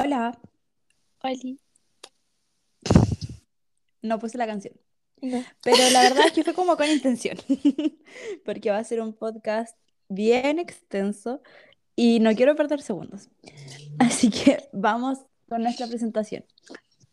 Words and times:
Hola, 0.00 0.38
Oli. 1.24 1.58
no 4.02 4.18
puse 4.20 4.38
la 4.38 4.46
canción, 4.46 4.74
No. 5.20 5.42
pero 5.62 5.76
la 5.92 6.02
verdad 6.02 6.26
es 6.26 6.32
que 6.32 6.44
fue 6.44 6.54
como 6.54 6.76
con 6.76 6.86
intención, 6.90 7.36
porque 8.44 8.70
va 8.70 8.78
a 8.78 8.84
ser 8.84 9.00
un 9.00 9.12
podcast 9.12 9.76
bien 10.08 10.60
extenso 10.60 11.42
y 11.96 12.20
no 12.20 12.32
quiero 12.36 12.54
perder 12.54 12.80
segundos. 12.80 13.28
Así 13.98 14.30
que 14.30 14.68
vamos 14.72 15.18
con 15.48 15.62
nuestra 15.62 15.88
presentación. 15.88 16.44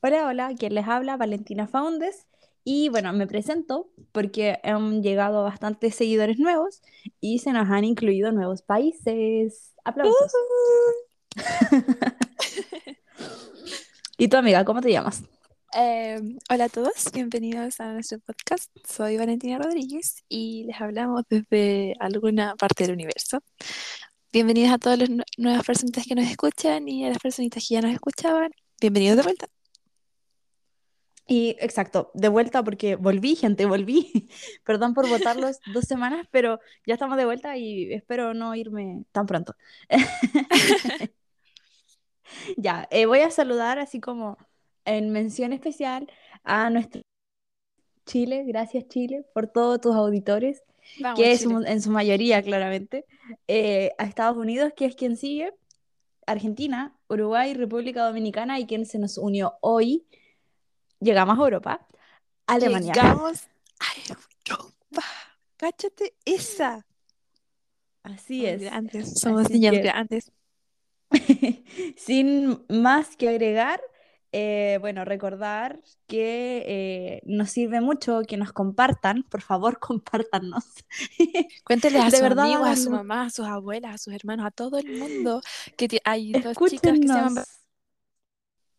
Hola, 0.02 0.28
hola, 0.28 0.54
quien 0.58 0.76
les 0.76 0.88
habla, 0.88 1.18
Valentina 1.18 1.68
Faundes. 1.68 2.28
Y 2.64 2.90
bueno, 2.90 3.12
me 3.14 3.26
presento 3.26 3.90
porque 4.12 4.60
han 4.64 5.02
llegado 5.02 5.44
bastantes 5.44 5.96
seguidores 5.96 6.38
nuevos 6.38 6.82
y 7.20 7.40
se 7.40 7.52
nos 7.52 7.68
han 7.70 7.84
incluido 7.84 8.32
nuevos 8.32 8.62
países. 8.62 9.74
Aplausos. 9.84 10.32
¿Y 14.18 14.28
tu 14.28 14.38
amiga, 14.38 14.64
cómo 14.66 14.82
te 14.82 14.92
llamas? 14.92 15.24
Eh, 15.78 16.20
hola 16.50 16.66
a 16.66 16.70
todos, 16.70 17.12
bienvenidos 17.14 17.80
a 17.82 17.92
nuestro 17.94 18.20
podcast. 18.20 18.72
Soy 18.88 19.18
Valentina 19.18 19.58
Rodríguez 19.58 20.24
y 20.30 20.64
les 20.66 20.80
hablamos 20.80 21.24
desde 21.30 21.96
alguna 22.00 22.56
parte 22.56 22.86
del 22.86 22.94
universo. 22.94 23.40
Bienvenidos 24.32 24.74
a 24.74 24.78
todas 24.78 25.00
las 25.00 25.10
nu- 25.10 25.24
nuevas 25.38 25.66
personitas 25.66 26.06
que 26.08 26.16
nos 26.16 26.26
escuchan 26.30 26.88
y 26.88 27.06
a 27.06 27.10
las 27.10 27.20
personitas 27.20 27.66
que 27.68 27.76
ya 27.76 27.82
nos 27.82 27.94
escuchaban. 27.94 28.52
Bienvenidos 28.80 29.18
de 29.18 29.24
vuelta. 29.24 29.48
Y 31.28 31.56
exacto, 31.60 32.12
de 32.14 32.30
vuelta 32.30 32.64
porque 32.64 32.96
volví, 32.96 33.36
gente, 33.36 33.66
volví. 33.66 34.30
Perdón 34.64 34.94
por 34.94 35.10
votarlos 35.10 35.58
dos 35.74 35.86
semanas, 35.86 36.28
pero 36.32 36.60
ya 36.86 36.94
estamos 36.94 37.18
de 37.18 37.26
vuelta 37.26 37.58
y 37.58 37.92
espero 37.94 38.34
no 38.34 38.56
irme 38.56 39.04
tan 39.12 39.26
pronto. 39.26 39.56
Ya, 42.58 42.88
eh, 42.92 43.06
voy 43.06 43.20
a 43.20 43.32
saludar 43.32 43.80
así 43.80 44.00
como 44.00 44.38
en 44.86 45.12
mención 45.12 45.54
especial 45.54 46.10
a 46.44 46.70
nuestro 46.70 47.02
Chile, 48.06 48.44
gracias 48.46 48.88
Chile 48.88 49.26
por 49.34 49.48
todos 49.48 49.82
tus 49.82 49.96
auditores, 49.96 50.64
Vamos, 51.00 51.20
que 51.20 51.32
es 51.32 51.46
un- 51.46 51.66
en 51.66 51.82
su 51.82 51.90
mayoría 51.90 52.42
claramente, 52.44 53.06
eh, 53.48 53.94
a 53.98 54.04
Estados 54.06 54.38
Unidos, 54.38 54.74
que 54.76 54.86
es 54.86 54.96
quien 54.96 55.18
sigue, 55.18 55.54
Argentina, 56.28 56.96
Uruguay, 57.10 57.54
República 57.56 58.06
Dominicana 58.06 58.60
y 58.60 58.68
quien 58.68 58.86
se 58.86 59.00
nos 59.00 59.18
unió 59.18 59.56
hoy, 59.62 60.06
llegamos 61.00 61.38
a 61.40 61.42
Europa, 61.42 61.88
Alemania. 62.46 62.94
Llegamos 62.94 63.48
a 63.80 63.86
Europa. 64.10 65.04
Cáchate 65.58 66.14
esa. 66.26 66.86
Así 68.04 68.46
es. 68.46 68.62
grandes, 68.62 69.20
somos 69.20 69.46
Así 69.46 69.54
niñas 69.54 69.74
que- 69.74 69.82
grandes. 69.82 70.32
Sin 71.98 72.66
más 72.70 73.16
que 73.16 73.30
agregar, 73.30 73.82
eh, 74.32 74.78
bueno, 74.82 75.06
recordar 75.06 75.80
que 76.08 76.64
eh, 76.68 77.22
nos 77.26 77.52
sirve 77.52 77.80
mucho 77.80 78.22
que 78.28 78.38
nos 78.38 78.52
compartan, 78.52 79.24
por 79.24 79.42
favor, 79.42 79.80
compártanos. 79.80 80.66
Cuéntenle 81.64 82.00
a 82.00 82.12
sus 82.12 82.22
amigos, 82.22 82.68
a 82.68 82.76
su 82.76 82.90
mamá, 82.90 83.24
a 83.24 83.30
sus 83.30 83.46
abuelas, 83.46 83.96
a 83.96 83.98
sus 83.98 84.14
hermanos, 84.14 84.46
a 84.46 84.52
todo 84.52 84.78
el 84.78 84.98
mundo 84.98 85.42
que 85.78 85.88
hay 86.04 86.34
dos 86.34 86.58
chicas 86.70 87.00
que 87.00 87.08
se 87.08 87.14
llaman 87.14 87.46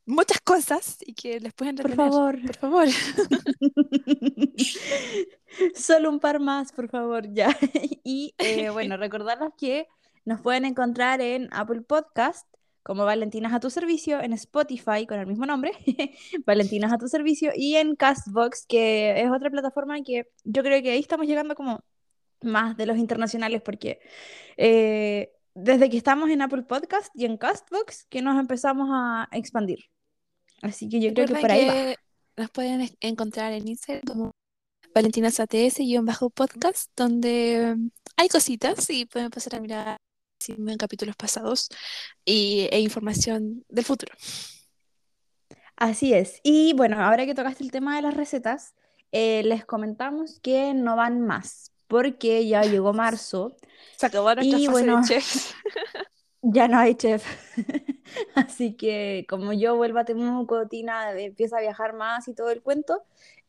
muchas 0.07 0.41
cosas 0.41 0.97
y 1.01 1.13
que 1.15 1.41
les 1.41 1.53
pueden 1.53 1.77
por 1.77 1.91
entretener. 1.91 2.13
favor. 2.13 2.41
Por 2.47 2.57
favor. 2.57 2.89
Solo 5.75 6.11
un 6.11 6.21
par 6.21 6.41
más, 6.41 6.73
por 6.73 6.89
favor, 6.89 7.31
ya. 7.33 7.57
Y 8.05 8.35
eh, 8.39 8.71
bueno, 8.71 8.97
recordarles 8.97 9.51
que 9.59 9.89
nos 10.27 10.43
pueden 10.43 10.67
encontrar 10.67 11.21
en 11.23 11.49
Apple 11.53 11.81
Podcast 11.83 12.47
como 12.83 13.05
Valentinas 13.05 13.53
a 13.53 13.61
tu 13.61 13.71
servicio, 13.71 14.21
en 14.21 14.33
Spotify 14.33 15.07
con 15.09 15.19
el 15.19 15.27
mismo 15.27 15.47
nombre, 15.47 15.73
Valentinas 16.47 16.93
a 16.93 16.99
tu 16.99 17.09
servicio, 17.09 17.51
y 17.55 17.77
en 17.77 17.97
Castbox, 17.97 18.67
que 18.67 19.21
es 19.21 19.31
otra 19.31 19.50
plataforma 19.50 20.00
que 20.03 20.28
yo 20.45 20.62
creo 20.62 20.81
que 20.83 20.91
ahí 20.91 21.00
estamos 21.00 21.27
llegando 21.27 21.55
como 21.56 21.83
más 22.43 22.77
de 22.77 22.87
los 22.87 22.99
internacionales, 22.99 23.62
porque 23.62 23.99
eh, 24.56 25.33
desde 25.55 25.91
que 25.91 25.97
estamos 25.97 26.31
en 26.31 26.43
Apple 26.43 26.62
Podcast 26.62 27.09
y 27.15 27.25
en 27.25 27.39
Castbox, 27.39 28.06
que 28.06 28.23
nos 28.23 28.39
empezamos 28.39 28.89
a 28.93 29.29
expandir. 29.33 29.87
Así 30.62 30.89
que 30.89 31.00
yo 31.00 31.12
creo 31.12 31.27
que 31.27 31.34
por 31.34 31.50
ahí 31.50 31.67
va. 31.67 31.73
que 31.73 31.97
nos 32.37 32.50
pueden 32.50 32.89
encontrar 33.00 33.53
en 33.53 33.67
Instagram 33.67 34.03
como 34.06 34.31
valentinasats-podcast, 34.95 36.91
donde 36.97 37.75
um, 37.75 37.91
hay 38.17 38.29
cositas 38.29 38.89
y 38.91 39.06
pueden 39.06 39.31
pasar 39.31 39.56
a 39.56 39.61
mirar 39.61 39.97
ven 40.59 40.77
capítulos 40.77 41.17
pasados 41.17 41.69
y, 42.25 42.69
e 42.71 42.81
información 42.81 43.65
del 43.69 43.85
futuro. 43.85 44.13
Así 45.77 46.15
es. 46.15 46.41
Y 46.43 46.73
bueno, 46.75 47.03
ahora 47.03 47.27
que 47.27 47.35
tocaste 47.35 47.63
el 47.63 47.71
tema 47.71 47.97
de 47.97 48.03
las 48.03 48.15
recetas, 48.15 48.75
eh, 49.13 49.43
les 49.45 49.65
comentamos 49.65 50.41
que 50.41 50.75
no 50.75 50.97
van 50.97 51.21
más, 51.21 51.73
porque 51.87 52.47
ya 52.47 52.63
llegó 52.63 52.93
marzo, 52.93 53.57
Se 53.97 54.07
acabó 54.07 54.35
nuestra 54.35 54.59
Y 54.59 54.67
fase 54.67 54.71
bueno, 54.71 55.01
de 55.01 55.09
chef. 55.09 55.53
ya 56.43 56.69
no 56.69 56.79
hay 56.79 56.95
chef. 56.95 57.25
Así 58.35 58.75
que 58.75 59.27
como 59.29 59.53
yo 59.53 59.77
vuelvo 59.77 59.99
a 59.99 60.05
Temuco, 60.05 60.67
Tina 60.69 61.13
empieza 61.13 61.59
a 61.59 61.61
viajar 61.61 61.95
más 61.95 62.27
y 62.29 62.35
todo 62.35 62.51
el 62.51 62.63
cuento, 62.63 63.03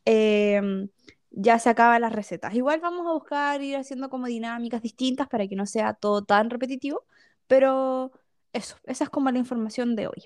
em, 0.06 0.90
ya 1.40 1.60
se 1.60 1.70
acaban 1.70 2.02
las 2.02 2.14
recetas. 2.14 2.56
Igual 2.56 2.80
vamos 2.80 3.06
a 3.06 3.12
buscar 3.12 3.62
ir 3.62 3.78
haciendo 3.78 4.10
como 4.10 4.26
dinámicas 4.26 4.82
distintas 4.82 5.28
para 5.28 5.48
que 5.48 5.56
no 5.56 5.68
sea 5.68 5.94
todo 5.94 6.24
tan 6.24 6.50
repetitivo, 6.50 7.04
pero 7.46 8.12
eso, 8.54 8.76
esa 8.86 9.04
es 9.04 9.10
como 9.12 9.30
la 9.30 9.38
información 9.38 9.96
de 9.96 10.08
hoy. 10.08 10.24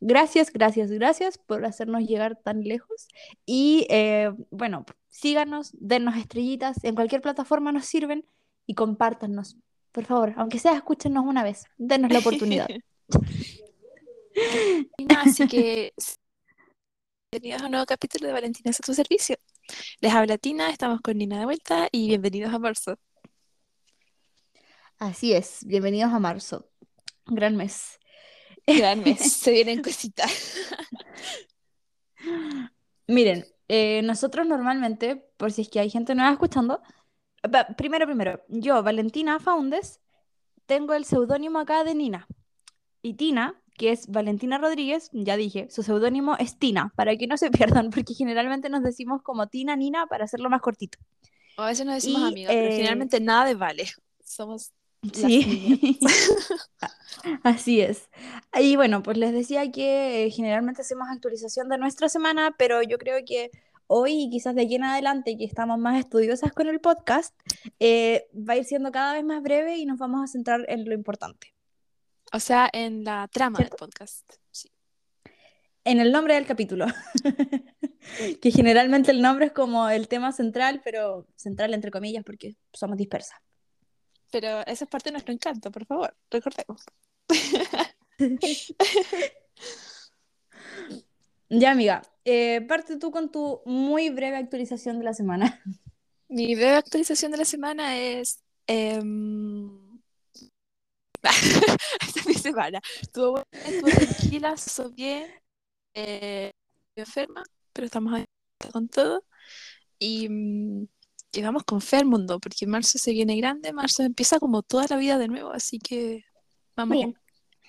Gracias, 0.00 0.52
gracias, 0.52 0.90
gracias 0.90 1.38
por 1.38 1.64
hacernos 1.64 2.02
llegar 2.02 2.36
tan 2.36 2.62
lejos. 2.62 3.08
Y 3.46 3.86
eh, 3.88 4.32
bueno, 4.50 4.84
síganos, 5.08 5.70
dennos 5.72 6.14
estrellitas, 6.16 6.84
en 6.84 6.94
cualquier 6.94 7.22
plataforma 7.22 7.72
nos 7.72 7.86
sirven 7.86 8.26
y 8.66 8.74
compártanos. 8.74 9.56
Por 9.92 10.04
favor, 10.04 10.34
aunque 10.36 10.58
sea, 10.58 10.74
escúchenos 10.74 11.24
una 11.24 11.42
vez, 11.42 11.64
denos 11.78 12.12
la 12.12 12.18
oportunidad. 12.18 12.68
Así 15.24 15.48
que 15.48 15.94
bienvenidos 17.32 17.62
a 17.62 17.64
un 17.64 17.70
nuevo 17.70 17.86
capítulo 17.86 18.26
de 18.26 18.34
Valentinas 18.34 18.78
a 18.78 18.82
tu 18.82 18.92
servicio. 18.92 19.38
Les 20.00 20.12
habla 20.12 20.38
Tina, 20.38 20.70
estamos 20.70 21.00
con 21.00 21.18
Nina 21.18 21.38
de 21.38 21.44
vuelta 21.44 21.88
y 21.92 22.08
bienvenidos 22.08 22.52
a 22.52 22.58
marzo. 22.58 22.96
Así 24.98 25.32
es, 25.32 25.64
bienvenidos 25.66 26.12
a 26.12 26.18
marzo, 26.18 26.70
gran 27.26 27.56
mes. 27.56 27.98
Gran 28.66 29.02
mes, 29.02 29.32
se 29.32 29.52
vienen 29.52 29.82
cositas. 29.82 30.56
Miren, 33.06 33.44
eh, 33.68 34.02
nosotros 34.02 34.46
normalmente, 34.46 35.16
por 35.36 35.52
si 35.52 35.62
es 35.62 35.68
que 35.68 35.80
hay 35.80 35.90
gente 35.90 36.14
nueva 36.14 36.32
escuchando, 36.32 36.82
primero, 37.76 38.06
primero, 38.06 38.42
yo, 38.48 38.82
Valentina 38.82 39.38
Faundes, 39.38 40.00
tengo 40.66 40.94
el 40.94 41.04
seudónimo 41.04 41.58
acá 41.58 41.84
de 41.84 41.94
Nina. 41.94 42.26
Y 43.02 43.14
Tina, 43.14 43.60
que 43.76 43.92
es 43.92 44.06
Valentina 44.08 44.58
Rodríguez, 44.58 45.10
ya 45.12 45.36
dije, 45.36 45.68
su 45.70 45.82
seudónimo 45.82 46.36
es 46.38 46.58
Tina, 46.58 46.92
para 46.96 47.16
que 47.16 47.26
no 47.26 47.36
se 47.36 47.50
pierdan, 47.80 47.90
porque 47.90 48.14
generalmente 48.14 48.68
nos 48.68 48.82
decimos 48.82 49.22
como 49.22 49.48
Tina, 49.48 49.76
Nina, 49.76 50.06
para 50.06 50.24
hacerlo 50.24 50.50
más 50.50 50.60
cortito. 50.60 50.98
A 51.56 51.66
veces 51.66 51.86
nos 51.86 51.96
decimos 51.96 52.22
Y, 52.22 52.26
amigas, 52.26 52.52
pero 52.52 52.68
eh, 52.68 52.76
generalmente 52.76 53.20
nada 53.20 53.44
de 53.44 53.54
vale. 53.54 53.86
Somos 54.24 54.72
Sí, 55.12 55.98
así 57.42 57.80
es. 57.80 58.08
Y 58.58 58.76
bueno, 58.76 59.02
pues 59.02 59.18
les 59.18 59.32
decía 59.32 59.70
que 59.70 60.24
eh, 60.24 60.30
generalmente 60.30 60.82
hacemos 60.82 61.08
actualización 61.10 61.68
de 61.68 61.78
nuestra 61.78 62.08
semana, 62.08 62.54
pero 62.56 62.82
yo 62.82 62.98
creo 62.98 63.18
que 63.26 63.50
hoy 63.86 64.24
y 64.24 64.30
quizás 64.30 64.54
de 64.54 64.62
aquí 64.62 64.76
en 64.76 64.84
adelante, 64.84 65.36
que 65.36 65.44
estamos 65.44 65.78
más 65.78 65.98
estudiosas 65.98 66.52
con 66.52 66.68
el 66.68 66.80
podcast, 66.80 67.34
eh, 67.80 68.26
va 68.34 68.54
a 68.54 68.56
ir 68.56 68.64
siendo 68.64 68.92
cada 68.92 69.14
vez 69.14 69.24
más 69.24 69.42
breve 69.42 69.76
y 69.76 69.84
nos 69.84 69.98
vamos 69.98 70.22
a 70.22 70.26
centrar 70.26 70.64
en 70.68 70.84
lo 70.88 70.94
importante, 70.94 71.53
O 72.34 72.40
sea, 72.40 72.68
en 72.72 73.04
la 73.04 73.28
trama 73.28 73.60
del 73.60 73.68
podcast. 73.68 74.28
Sí. 74.50 74.68
en 75.84 76.00
el 76.00 76.10
nombre 76.10 76.34
del 76.34 76.46
capítulo, 76.46 76.86
que 78.42 78.50
generalmente 78.50 79.12
el 79.12 79.22
nombre 79.22 79.46
es 79.46 79.52
como 79.52 79.88
el 79.88 80.08
tema 80.08 80.32
central, 80.32 80.80
pero 80.82 81.28
central 81.36 81.74
entre 81.74 81.92
comillas 81.92 82.24
porque 82.24 82.56
somos 82.72 82.96
dispersas. 82.96 83.38
Pero 84.32 84.66
esa 84.66 84.84
es 84.84 84.90
parte 84.90 85.10
de 85.10 85.12
nuestro 85.12 85.32
encanto, 85.32 85.70
por 85.70 85.86
favor, 85.86 86.16
recordemos. 86.28 86.84
Ya, 91.50 91.70
amiga, 91.70 92.02
eh, 92.24 92.62
parte 92.62 92.96
tú 92.96 93.12
con 93.12 93.30
tu 93.30 93.60
muy 93.64 94.10
breve 94.10 94.38
actualización 94.38 94.98
de 94.98 95.04
la 95.04 95.14
semana. 95.14 95.62
Mi 96.28 96.56
breve 96.56 96.76
actualización 96.76 97.30
de 97.30 97.38
la 97.38 97.44
semana 97.44 97.96
es. 97.96 98.42
em, 98.66 99.83
Esta 102.00 102.20
es 102.20 102.26
mi 102.26 102.34
semana. 102.34 102.80
Estuvo 103.00 103.42
estuvo 103.52 103.90
tranquila, 103.90 104.54
hizo 104.56 104.90
bien. 104.90 105.30
eh, 105.94 106.50
enferma, 106.96 107.42
pero 107.72 107.86
estamos 107.86 108.12
ahí 108.14 108.24
con 108.72 108.88
todo. 108.88 109.24
Y, 109.98 110.28
mm, 110.28 110.86
y 111.32 111.42
vamos 111.42 111.64
con 111.64 111.80
fe 111.80 111.96
al 111.98 112.06
mundo, 112.06 112.40
porque 112.40 112.66
marzo 112.66 112.98
se 112.98 113.12
viene 113.12 113.36
grande, 113.36 113.72
marzo 113.72 114.02
empieza 114.02 114.38
como 114.38 114.62
toda 114.62 114.86
la 114.88 114.96
vida 114.96 115.18
de 115.18 115.28
nuevo, 115.28 115.50
así 115.52 115.78
que 115.78 116.24
vamos. 116.76 116.96
Muy 116.96 117.04
bien. 117.04 117.18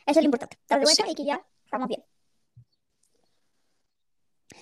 Eso 0.05 0.19
es 0.19 0.23
lo 0.23 0.25
importante. 0.25 0.57
Estar 0.61 0.79
de 0.79 0.85
vuelta 0.85 1.03
Sí. 1.05 1.11
y 1.11 1.15
que 1.15 1.25
ya 1.25 1.41
estamos 1.65 1.87
bien. 1.87 2.03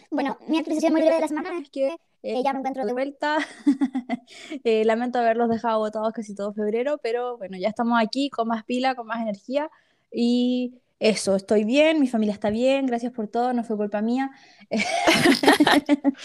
Bueno, 0.10 0.38
mi 0.48 0.58
actualización 0.58 0.94
muy 0.94 1.02
breve 1.02 1.16
de 1.16 1.22
la 1.22 1.28
semana 1.28 1.60
es 1.60 1.70
que 1.70 1.96
eh, 2.24 2.42
ya 2.44 2.54
me 2.54 2.60
encuentro 2.60 2.86
de 2.86 2.94
vuelta. 2.94 3.38
eh, 4.64 4.86
lamento 4.86 5.20
haberlos 5.20 5.50
dejado 5.50 5.80
botados 5.80 6.14
casi 6.14 6.34
todo 6.36 6.54
febrero, 6.54 6.98
pero 7.04 7.38
bueno, 7.38 7.58
ya 7.58 7.68
estamos 7.70 8.00
aquí 8.02 8.30
con 8.30 8.48
más 8.48 8.64
pila, 8.64 8.96
con 8.96 9.08
más 9.08 9.22
energía 9.22 9.70
y 10.12 10.76
eso, 11.00 11.36
estoy 11.36 11.66
bien, 11.66 12.00
mi 12.00 12.08
familia 12.08 12.34
está 12.34 12.50
bien, 12.50 12.86
gracias 12.86 13.12
por 13.12 13.28
todo, 13.28 13.52
no 13.54 13.64
fue 13.66 13.76
culpa 13.76 14.02
mía. 14.02 14.32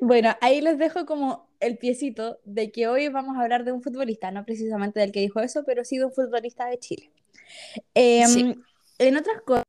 bueno, 0.00 0.34
ahí 0.40 0.60
les 0.60 0.78
dejo 0.78 1.06
como 1.06 1.48
el 1.60 1.78
piecito 1.78 2.40
de 2.44 2.72
que 2.72 2.88
hoy 2.88 3.08
vamos 3.08 3.36
a 3.36 3.42
hablar 3.42 3.64
de 3.64 3.70
un 3.70 3.82
futbolista, 3.82 4.32
no 4.32 4.44
precisamente 4.44 4.98
del 4.98 5.12
que 5.12 5.20
dijo 5.20 5.38
eso, 5.40 5.62
pero 5.64 5.84
sí 5.84 5.98
de 5.98 6.06
un 6.06 6.12
futbolista 6.12 6.66
de 6.66 6.78
Chile. 6.78 7.12
Eh, 7.94 8.24
En 8.98 9.16
otras 9.16 9.42
cosas, 9.42 9.61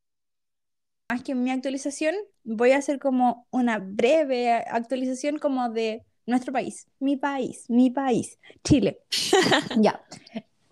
más 1.13 1.21
que 1.21 1.36
mi 1.36 1.51
actualización, 1.51 2.15
voy 2.44 2.71
a 2.71 2.77
hacer 2.77 2.98
como 2.98 3.45
una 3.51 3.77
breve 3.77 4.51
actualización 4.51 5.38
como 5.38 5.69
de 5.69 6.04
nuestro 6.25 6.51
país, 6.51 6.88
mi 7.00 7.18
país, 7.18 7.65
mi 7.69 7.92
país, 7.92 8.39
Chile. 8.63 9.01
ya. 9.80 10.04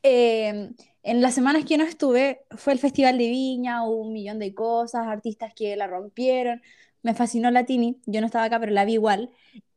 Eh, 0.02 0.72
en 1.04 1.22
las 1.22 1.36
semanas 1.36 1.64
que 1.66 1.78
no 1.78 1.84
estuve, 1.84 2.42
fue 2.58 2.74
el 2.74 2.80
Festival 2.80 3.20
de 3.20 3.30
Viña, 3.30 3.84
hubo 3.84 4.02
un 4.02 4.14
millón 4.14 4.40
de 4.40 4.56
cosas, 4.56 5.06
artistas 5.06 5.54
que 5.54 5.76
la 5.76 5.86
rompieron. 5.86 6.64
Me 7.04 7.14
fascinó 7.14 7.52
la 7.52 7.66
Tini, 7.66 8.00
yo 8.08 8.20
no 8.20 8.26
estaba 8.26 8.46
acá, 8.46 8.60
pero 8.60 8.72
la 8.72 8.86
vi 8.86 8.94
igual. 8.94 9.30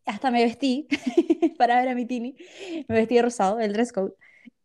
Hasta 0.06 0.30
me 0.30 0.42
vestí 0.44 0.88
para 1.58 1.78
ver 1.78 1.90
a 1.90 1.94
mi 1.94 2.06
Tini. 2.06 2.36
Me 2.88 2.94
vestí 2.94 3.16
de 3.16 3.22
rosado, 3.22 3.60
el 3.60 3.74
dress 3.74 3.92
code. 3.92 4.14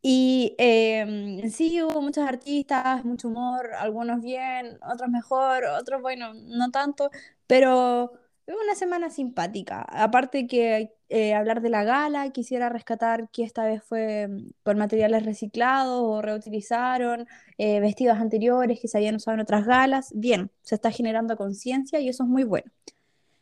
Y 0.02 0.56
eh, 0.58 1.50
sí, 1.52 1.82
hubo 1.82 2.02
muchos 2.02 2.26
artistas, 2.28 3.04
mucho 3.04 3.28
humor, 3.28 3.72
algunos 3.78 4.22
bien, 4.22 4.80
otros 4.90 5.10
mejor, 5.10 5.66
otros, 5.66 6.02
bueno, 6.02 6.34
no 6.34 6.72
tanto, 6.72 7.12
pero 7.48 8.14
fue 8.46 8.56
una 8.64 8.76
semana 8.76 9.10
simpática. 9.10 9.82
Aparte 9.82 10.48
que 10.48 10.94
eh, 11.10 11.34
hablar 11.34 11.62
de 11.62 11.70
la 11.70 11.84
gala, 11.84 12.32
quisiera 12.32 12.70
rescatar 12.70 13.30
que 13.30 13.44
esta 13.44 13.66
vez 13.66 13.84
fue 13.84 14.28
mm, 14.28 14.52
con 14.64 14.78
materiales 14.78 15.26
reciclados 15.26 16.02
o 16.02 16.22
reutilizaron 16.22 17.28
eh, 17.58 17.80
vestidos 17.80 18.18
anteriores 18.18 18.80
que 18.80 18.88
se 18.88 18.98
habían 18.98 19.16
usado 19.16 19.36
en 19.36 19.42
otras 19.42 19.66
galas. 19.66 20.12
Bien, 20.16 20.52
se 20.62 20.76
está 20.76 20.92
generando 20.92 21.36
conciencia 21.38 22.00
y 22.00 22.10
eso 22.10 22.24
es 22.24 22.30
muy 22.30 22.44
bueno. 22.44 22.72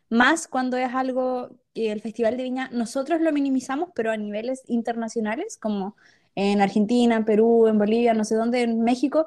Más 0.10 0.48
cuando 0.48 0.78
es 0.78 0.94
algo 0.94 1.52
que 1.74 1.92
el 1.92 2.02
Festival 2.02 2.38
de 2.38 2.44
Viña 2.44 2.70
nosotros 2.72 3.22
lo 3.22 3.32
minimizamos, 3.34 3.90
pero 3.94 4.12
a 4.12 4.18
niveles 4.18 4.64
internacionales, 4.68 5.58
como 5.58 5.96
en 6.38 6.62
Argentina, 6.62 7.16
en 7.16 7.26
Perú, 7.26 7.66
en 7.66 7.80
Bolivia, 7.80 8.14
no 8.14 8.24
sé 8.24 8.36
dónde, 8.36 8.62
en 8.62 8.82
México, 8.82 9.26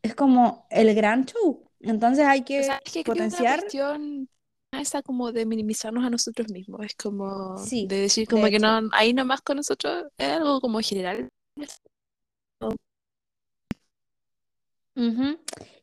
es 0.00 0.14
como 0.14 0.66
el 0.70 0.94
gran 0.94 1.26
show. 1.26 1.68
Entonces 1.80 2.24
hay 2.24 2.44
que, 2.44 2.62
o 2.62 2.90
que 2.90 3.04
potenciar. 3.04 3.60
cuestión 3.60 4.26
esa 4.72 5.02
como 5.02 5.32
de 5.32 5.44
minimizarnos 5.44 6.02
a 6.02 6.08
nosotros 6.08 6.50
mismos, 6.50 6.80
es 6.84 6.94
como 6.94 7.56
de 7.58 7.86
decir 7.86 8.26
como 8.26 8.46
que 8.46 8.58
no, 8.58 8.88
ahí 8.92 9.12
nomás 9.12 9.42
con 9.42 9.58
nosotros 9.58 10.04
es 10.16 10.28
algo 10.28 10.60
como 10.62 10.80
general. 10.80 11.28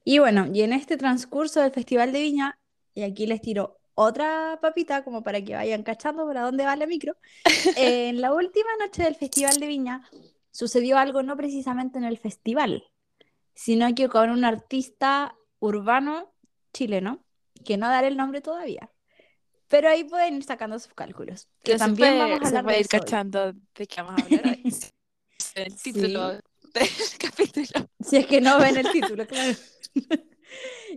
Y 0.04 0.18
bueno, 0.18 0.48
y 0.52 0.62
en 0.64 0.74
este 0.74 0.98
transcurso 0.98 1.62
del 1.62 1.72
Festival 1.72 2.12
de 2.12 2.22
Viña, 2.22 2.60
y 2.96 3.04
aquí 3.04 3.28
les 3.28 3.42
tiro 3.42 3.80
otra 3.94 4.58
papita 4.60 5.04
como 5.04 5.22
para 5.22 5.40
que 5.44 5.54
vayan 5.54 5.84
cachando 5.84 6.26
para 6.26 6.42
dónde 6.42 6.66
va 6.66 6.76
la 6.76 6.88
micro, 6.88 7.16
en 7.78 8.22
la 8.22 8.34
última 8.34 8.70
noche 8.80 9.04
del 9.04 9.16
Festival 9.16 9.60
de 9.60 9.68
Viña 9.68 10.10
sucedió 10.54 10.98
algo 10.98 11.24
no 11.24 11.36
precisamente 11.36 11.98
en 11.98 12.06
el 12.06 12.18
festival, 12.18 12.86
sino 13.56 13.94
que 13.94 14.08
con 14.08 14.30
un 14.30 14.46
artista 14.46 15.36
urbano 15.60 16.34
chileno, 16.72 17.26
que 17.66 17.78
no 17.78 17.90
daré 17.90 18.08
el 18.08 18.18
nombre 18.18 18.40
todavía. 18.42 18.90
Pero 19.68 19.90
ahí 19.90 20.04
pueden 20.04 20.36
ir 20.36 20.44
sacando 20.44 20.78
sus 20.78 20.94
cálculos. 20.94 21.50
Que 21.64 21.78
también 21.78 22.20
vamos 22.20 22.54
a 22.54 22.60
hablar 22.60 22.76
de 22.76 22.80
ir 22.82 22.88
cachando 22.88 23.54
de 23.54 23.88
qué 23.88 24.02
vamos 24.02 24.22
a 24.22 24.26
hablar. 24.26 24.58
el 25.56 25.76
título 25.76 26.30
del 26.30 26.42
capítulo. 27.20 27.90
Si 28.00 28.18
es 28.18 28.28
que 28.28 28.40
no 28.40 28.60
ven 28.60 28.78
el 28.78 28.92
título, 28.92 29.26
claro. 29.26 29.58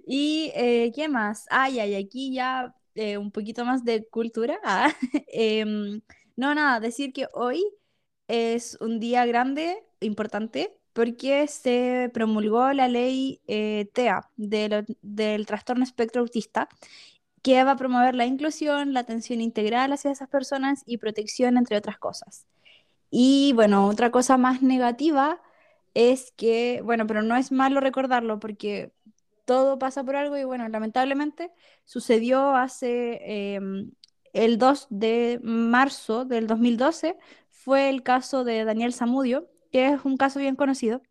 y 0.06 0.52
eh, 0.54 0.92
qué 0.94 1.08
más. 1.08 1.46
Ay, 1.48 1.80
ay, 1.80 1.94
aquí 1.94 2.34
ya 2.34 2.74
eh, 2.94 3.16
un 3.16 3.30
poquito 3.30 3.64
más 3.64 3.84
de 3.84 4.06
cultura. 4.08 4.58
Ah, 4.64 4.94
em, 5.28 6.02
no, 6.36 6.54
nada, 6.54 6.80
decir 6.80 7.12
que 7.14 7.26
hoy 7.32 7.64
es 8.28 8.76
un 8.80 9.00
día 9.00 9.26
grande, 9.26 9.84
importante, 10.00 10.76
porque 10.92 11.46
se 11.46 12.10
promulgó 12.14 12.72
la 12.72 12.88
ley 12.88 13.40
eh, 13.46 13.90
TEA 13.92 14.30
del 14.36 15.46
trastorno 15.46 15.84
espectro 15.84 16.22
autista, 16.22 16.68
que 17.42 17.62
va 17.64 17.72
a 17.72 17.76
promover 17.76 18.14
la 18.14 18.26
inclusión, 18.26 18.92
la 18.92 19.00
atención 19.00 19.40
integral 19.40 19.92
hacia 19.92 20.10
esas 20.10 20.28
personas 20.28 20.82
y 20.86 20.98
protección, 20.98 21.58
entre 21.58 21.76
otras 21.76 21.98
cosas. 21.98 22.46
Y 23.10 23.52
bueno, 23.54 23.86
otra 23.88 24.10
cosa 24.10 24.36
más 24.36 24.62
negativa 24.62 25.40
es 25.94 26.32
que, 26.36 26.80
bueno, 26.84 27.06
pero 27.06 27.22
no 27.22 27.36
es 27.36 27.52
malo 27.52 27.80
recordarlo 27.80 28.38
porque 28.40 28.92
todo 29.44 29.78
pasa 29.78 30.04
por 30.04 30.16
algo 30.16 30.36
y 30.36 30.44
bueno, 30.44 30.68
lamentablemente 30.68 31.52
sucedió 31.84 32.56
hace 32.56 33.54
em, 33.54 33.92
el 34.32 34.58
2 34.58 34.88
de 34.90 35.40
marzo 35.42 36.24
del 36.24 36.46
2012 36.46 37.16
fue 37.66 37.90
el 37.90 38.04
caso 38.04 38.44
de 38.44 38.64
Daniel 38.64 38.92
Zamudio, 38.92 39.50
que 39.72 39.88
es 39.88 40.04
un 40.04 40.16
caso 40.16 40.38
bien 40.38 40.54
conocido, 40.54 41.02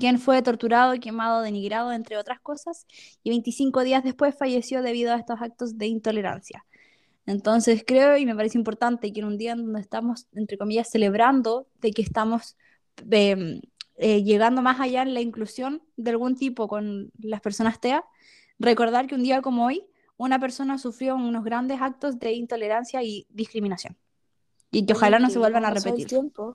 quien 0.00 0.18
fue 0.18 0.42
torturado, 0.42 0.98
quemado, 0.98 1.40
denigrado, 1.40 1.92
entre 1.92 2.16
otras 2.16 2.40
cosas, 2.40 2.84
y 3.22 3.30
25 3.30 3.84
días 3.84 4.02
después 4.02 4.34
falleció 4.36 4.82
debido 4.82 5.12
a 5.14 5.18
estos 5.18 5.40
actos 5.40 5.78
de 5.78 5.86
intolerancia. 5.86 6.66
Entonces 7.26 7.84
creo 7.86 8.16
y 8.16 8.26
me 8.26 8.34
parece 8.34 8.58
importante 8.58 9.12
que 9.12 9.20
en 9.20 9.26
un 9.26 9.38
día 9.38 9.52
en 9.52 9.66
donde 9.66 9.80
estamos, 9.80 10.26
entre 10.34 10.58
comillas, 10.58 10.90
celebrando 10.90 11.68
de 11.80 11.92
que 11.92 12.02
estamos 12.02 12.56
em, 13.08 13.60
eh, 13.98 14.24
llegando 14.24 14.62
más 14.62 14.80
allá 14.80 15.02
en 15.02 15.14
la 15.14 15.20
inclusión 15.20 15.80
de 15.96 16.10
algún 16.10 16.34
tipo 16.34 16.66
con 16.66 17.12
las 17.20 17.40
personas 17.40 17.80
TEA, 17.80 18.04
recordar 18.58 19.06
que 19.06 19.14
un 19.14 19.22
día 19.22 19.42
como 19.42 19.66
hoy, 19.66 19.86
una 20.16 20.40
persona 20.40 20.76
sufrió 20.76 21.14
unos 21.14 21.44
grandes 21.44 21.80
actos 21.80 22.18
de 22.18 22.32
intolerancia 22.32 23.00
y 23.04 23.28
discriminación. 23.30 23.96
Y 24.70 24.84
que 24.84 24.92
ojalá 24.92 25.18
no 25.18 25.30
se 25.30 25.38
vuelvan 25.38 25.64
a 25.64 25.70
repetir. 25.70 26.06
tiempo. 26.06 26.54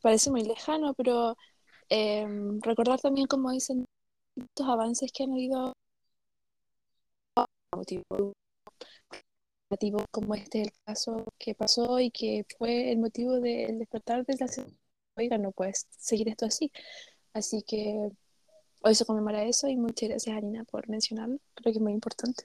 Parece 0.00 0.30
muy 0.30 0.42
lejano, 0.42 0.94
pero 0.94 1.36
em, 1.88 2.60
recordar 2.60 3.00
también, 3.00 3.26
como 3.26 3.50
dicen, 3.50 3.84
estos 4.36 4.68
avances 4.68 5.10
que 5.12 5.24
han 5.24 5.32
habido 5.32 5.74
motivo 9.70 10.04
como 10.10 10.34
este 10.34 10.62
el 10.62 10.72
caso 10.84 11.24
que 11.38 11.54
pasó 11.54 12.00
y 12.00 12.10
que 12.10 12.44
fue 12.58 12.90
el 12.90 12.98
motivo 12.98 13.40
del 13.40 13.78
despertar 13.78 14.24
de 14.26 14.34
la 14.38 14.46
oiga, 15.16 15.38
no 15.38 15.52
puedes 15.52 15.86
seguir 15.90 16.28
esto 16.28 16.46
así. 16.46 16.72
Así 17.32 17.62
que 17.62 18.10
hoy 18.82 18.94
se 18.94 19.04
conmemora 19.04 19.44
eso 19.44 19.68
y 19.68 19.76
muchas 19.76 20.08
gracias, 20.08 20.36
Arina, 20.36 20.64
por 20.64 20.88
mencionarlo. 20.88 21.38
Creo 21.54 21.72
que 21.72 21.78
es 21.78 21.82
muy 21.82 21.92
importante. 21.92 22.44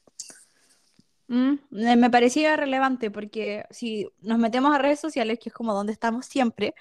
Mm, 1.28 1.56
me 1.72 2.10
parecía 2.10 2.56
relevante 2.56 3.10
porque 3.12 3.66
si 3.72 4.08
nos 4.22 4.38
metemos 4.38 4.74
a 4.76 4.78
redes 4.78 5.00
sociales, 5.00 5.40
que 5.40 5.50
es 5.50 5.56
como 5.56 5.74
donde 5.74 5.94
estamos 5.94 6.26
siempre, 6.26 6.76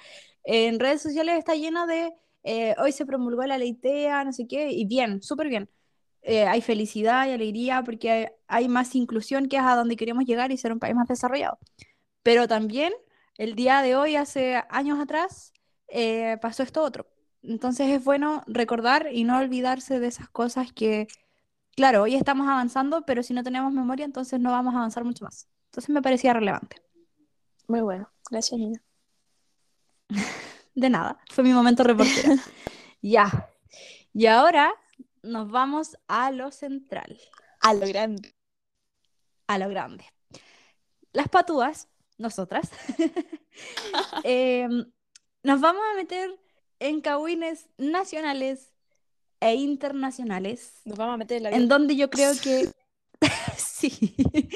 en 0.44 0.78
redes 0.78 1.02
sociales 1.02 1.38
está 1.38 1.54
lleno 1.54 1.86
de 1.86 2.12
eh, 2.44 2.74
hoy 2.78 2.92
se 2.92 3.06
promulgó 3.06 3.44
la 3.44 3.58
ley 3.58 3.72
TEA, 3.74 4.22
no 4.24 4.32
sé 4.32 4.46
qué, 4.46 4.70
y 4.70 4.84
bien, 4.84 5.22
súper 5.22 5.48
bien. 5.48 5.70
Eh, 6.22 6.46
hay 6.46 6.60
felicidad 6.62 7.26
y 7.28 7.32
alegría 7.32 7.82
porque 7.84 8.32
hay, 8.48 8.68
más 8.68 8.94
inclusión 8.94 9.48
que 9.48 9.56
es 9.56 9.62
a 9.62 9.76
donde 9.76 9.96
queremos 9.96 10.24
llegar 10.24 10.52
y 10.52 10.56
ser 10.58 10.72
un 10.72 10.78
país 10.80 10.94
más 10.94 11.08
desarrollado. 11.08 11.58
Pero 12.22 12.48
también 12.48 12.92
el 13.38 13.54
día 13.56 13.82
de 13.82 13.96
hoy, 13.96 14.16
hace 14.16 14.62
años 14.70 15.00
atrás, 15.00 15.52
eh, 15.88 16.38
pasó 16.42 16.62
esto 16.62 16.82
otro. 16.82 17.06
Entonces 17.42 17.88
es 17.90 18.04
bueno 18.04 18.42
recordar 18.46 19.08
y 19.12 19.24
no 19.24 19.38
olvidarse 19.38 20.00
de 20.00 20.08
esas 20.08 20.28
cosas 20.30 20.72
que 20.72 21.08
claro, 21.74 22.02
hoy 22.02 22.14
estamos 22.14 22.48
avanzando, 22.48 23.04
pero 23.04 23.22
si 23.22 23.34
no 23.34 23.42
tenemos 23.42 23.72
memoria, 23.72 24.04
entonces 24.04 24.40
no 24.40 24.50
vamos 24.50 24.74
a 24.74 24.78
avanzar 24.78 25.04
mucho 25.04 25.24
más. 25.24 25.48
Entonces 25.66 25.90
me 25.90 26.02
parecía 26.02 26.32
relevante. 26.32 26.82
Muy 27.66 27.80
bueno, 27.80 28.10
gracias 28.30 28.58
Nina. 28.58 28.82
De 30.74 30.90
nada, 30.90 31.20
fue 31.30 31.44
mi 31.44 31.52
momento 31.52 31.84
reportera. 31.84 32.36
ya. 33.02 33.50
Y 34.12 34.26
ahora 34.26 34.74
nos 35.22 35.50
vamos 35.50 35.96
a 36.08 36.30
lo 36.30 36.50
central. 36.50 37.18
A 37.60 37.74
lo 37.74 37.86
grande. 37.86 38.34
A 39.46 39.58
lo 39.58 39.68
grande. 39.68 40.04
Las 41.12 41.28
patúas, 41.28 41.88
nosotras, 42.18 42.70
em, 44.24 44.92
nos 45.42 45.60
vamos 45.60 45.82
a 45.92 45.96
meter 45.96 46.38
en 46.80 47.00
cahuines 47.00 47.68
nacionales 47.78 48.73
e 49.44 49.56
internacionales. 49.56 50.80
Nos 50.86 50.96
vamos 50.96 51.14
a 51.14 51.16
meter 51.18 51.36
en 51.36 51.42
la 51.42 51.50
En 51.50 51.68
donde 51.68 51.96
yo 51.96 52.08
creo 52.08 52.32
que. 52.42 52.70
sí. 53.58 54.14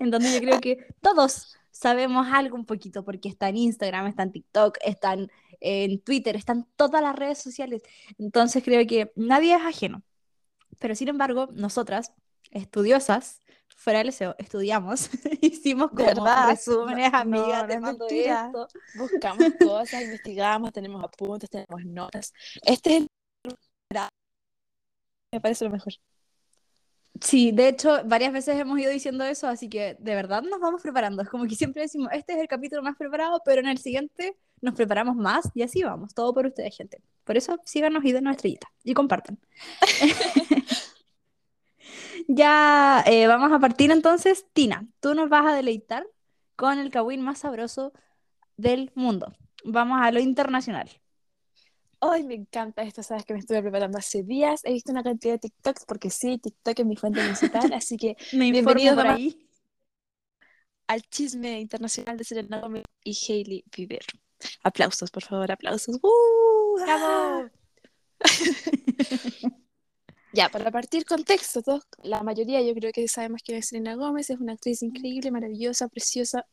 en 0.00 0.10
donde 0.10 0.32
yo 0.32 0.40
creo 0.40 0.60
que 0.60 0.86
todos 1.00 1.56
sabemos 1.72 2.28
algo 2.30 2.56
un 2.56 2.64
poquito, 2.64 3.04
porque 3.04 3.28
está 3.28 3.48
en 3.48 3.56
Instagram, 3.56 4.06
está 4.06 4.22
en 4.22 4.32
TikTok, 4.32 4.78
están 4.84 5.30
en 5.60 6.00
Twitter, 6.00 6.36
están 6.36 6.66
todas 6.76 7.02
las 7.02 7.16
redes 7.16 7.38
sociales. 7.38 7.82
Entonces 8.18 8.62
creo 8.62 8.86
que 8.86 9.12
nadie 9.16 9.54
es 9.54 9.62
ajeno. 9.62 10.02
Pero 10.78 10.94
sin 10.94 11.08
embargo, 11.08 11.48
nosotras, 11.52 12.12
estudiosas, 12.52 13.40
fuera 13.74 13.98
del 13.98 14.12
SEO, 14.12 14.36
estudiamos, 14.38 15.10
hicimos 15.40 15.90
como 15.90 16.04
¿Verdad? 16.04 16.50
resúmenes, 16.50 17.10
No, 17.10 17.18
amigas, 17.18 17.62
no 17.62 17.68
te 17.68 17.80
mando 17.80 18.06
esto. 18.08 18.68
Buscamos 18.96 19.44
cosas, 19.58 20.02
investigamos, 20.02 20.72
tenemos 20.72 21.02
apuntes, 21.02 21.50
tenemos 21.50 21.84
notas. 21.84 22.32
Este 22.62 22.96
es 22.98 23.02
el... 23.02 23.08
Me 25.32 25.40
parece 25.40 25.64
lo 25.64 25.70
mejor. 25.70 25.92
Sí, 27.20 27.50
de 27.50 27.68
hecho, 27.68 28.02
varias 28.04 28.32
veces 28.32 28.58
hemos 28.58 28.78
ido 28.78 28.90
diciendo 28.90 29.24
eso, 29.24 29.48
así 29.48 29.68
que 29.68 29.96
de 29.98 30.14
verdad 30.14 30.42
nos 30.42 30.60
vamos 30.60 30.82
preparando. 30.82 31.22
Es 31.22 31.28
como 31.28 31.46
que 31.46 31.54
siempre 31.54 31.82
decimos, 31.82 32.08
este 32.12 32.34
es 32.34 32.40
el 32.40 32.48
capítulo 32.48 32.82
más 32.82 32.96
preparado, 32.96 33.40
pero 33.44 33.60
en 33.60 33.68
el 33.68 33.78
siguiente 33.78 34.36
nos 34.60 34.74
preparamos 34.74 35.16
más 35.16 35.50
y 35.54 35.62
así 35.62 35.82
vamos. 35.82 36.14
Todo 36.14 36.34
por 36.34 36.46
ustedes, 36.46 36.76
gente. 36.76 37.00
Por 37.24 37.36
eso 37.36 37.58
síganos 37.64 38.04
y 38.04 38.12
denos 38.12 38.32
estrellita 38.36 38.68
y 38.84 38.92
compartan. 38.94 39.38
ya 42.28 43.02
eh, 43.06 43.26
vamos 43.26 43.52
a 43.52 43.58
partir 43.58 43.90
entonces. 43.90 44.46
Tina, 44.52 44.86
tú 45.00 45.14
nos 45.14 45.28
vas 45.30 45.46
a 45.46 45.54
deleitar 45.54 46.06
con 46.54 46.78
el 46.78 46.90
kawin 46.90 47.22
más 47.22 47.38
sabroso 47.40 47.92
del 48.56 48.92
mundo. 48.94 49.34
Vamos 49.64 50.00
a 50.02 50.10
lo 50.12 50.20
internacional. 50.20 50.90
Ay, 52.00 52.24
me 52.24 52.34
encanta 52.34 52.82
esto, 52.82 53.02
sabes 53.02 53.24
que 53.24 53.32
me 53.32 53.40
estuve 53.40 53.62
preparando 53.62 53.98
hace 53.98 54.22
días. 54.22 54.60
He 54.64 54.72
visto 54.72 54.92
una 54.92 55.02
cantidad 55.02 55.34
de 55.34 55.38
TikToks, 55.40 55.84
porque 55.86 56.10
sí, 56.10 56.38
TikTok 56.38 56.78
es 56.80 56.86
mi 56.86 56.96
fuente 56.96 57.22
principal, 57.22 57.72
así 57.72 57.96
que 57.96 58.16
Me 58.32 58.50
Bienvenidos, 58.52 58.96
por 58.96 59.06
ahí. 59.06 59.48
al 60.88 61.02
chisme 61.02 61.60
internacional 61.60 62.16
de 62.16 62.24
Selena 62.24 62.60
Gomez 62.60 62.84
y 63.04 63.16
Hailey 63.28 63.64
Bieber. 63.74 64.04
Aplausos, 64.62 65.10
por 65.10 65.24
favor, 65.24 65.50
aplausos. 65.50 65.98
¡Uh! 66.02 66.78
¡Bravo! 66.82 67.50
Ya, 70.32 70.50
para 70.50 70.70
partir 70.70 71.06
contexto, 71.06 71.62
todos, 71.62 71.84
la 72.02 72.22
mayoría 72.22 72.60
yo 72.60 72.74
creo 72.74 72.92
que 72.92 73.08
sabemos 73.08 73.42
quién 73.42 73.58
es 73.58 73.68
Selena 73.68 73.94
Gómez, 73.94 74.28
es 74.30 74.38
una 74.38 74.52
actriz 74.52 74.82
increíble, 74.82 75.30
maravillosa, 75.30 75.88
preciosa, 75.88 76.46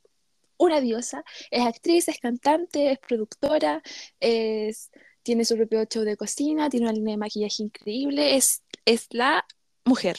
una 0.58 0.80
diosa. 0.80 1.24
Es 1.52 1.66
actriz, 1.66 2.08
es 2.08 2.20
cantante, 2.20 2.92
es 2.94 3.00
productora, 3.00 3.82
es, 4.22 4.90
tiene 5.24 5.46
su 5.46 5.56
propio 5.56 5.86
show 5.86 6.04
de 6.04 6.18
cocina, 6.18 6.70
tiene 6.70 6.86
una 6.88 6.94
línea 6.94 7.14
de 7.14 7.18
maquillaje 7.18 7.64
increíble, 7.64 8.36
es, 8.36 8.64
es 8.86 9.08
la 9.12 9.46
mujer, 9.86 10.18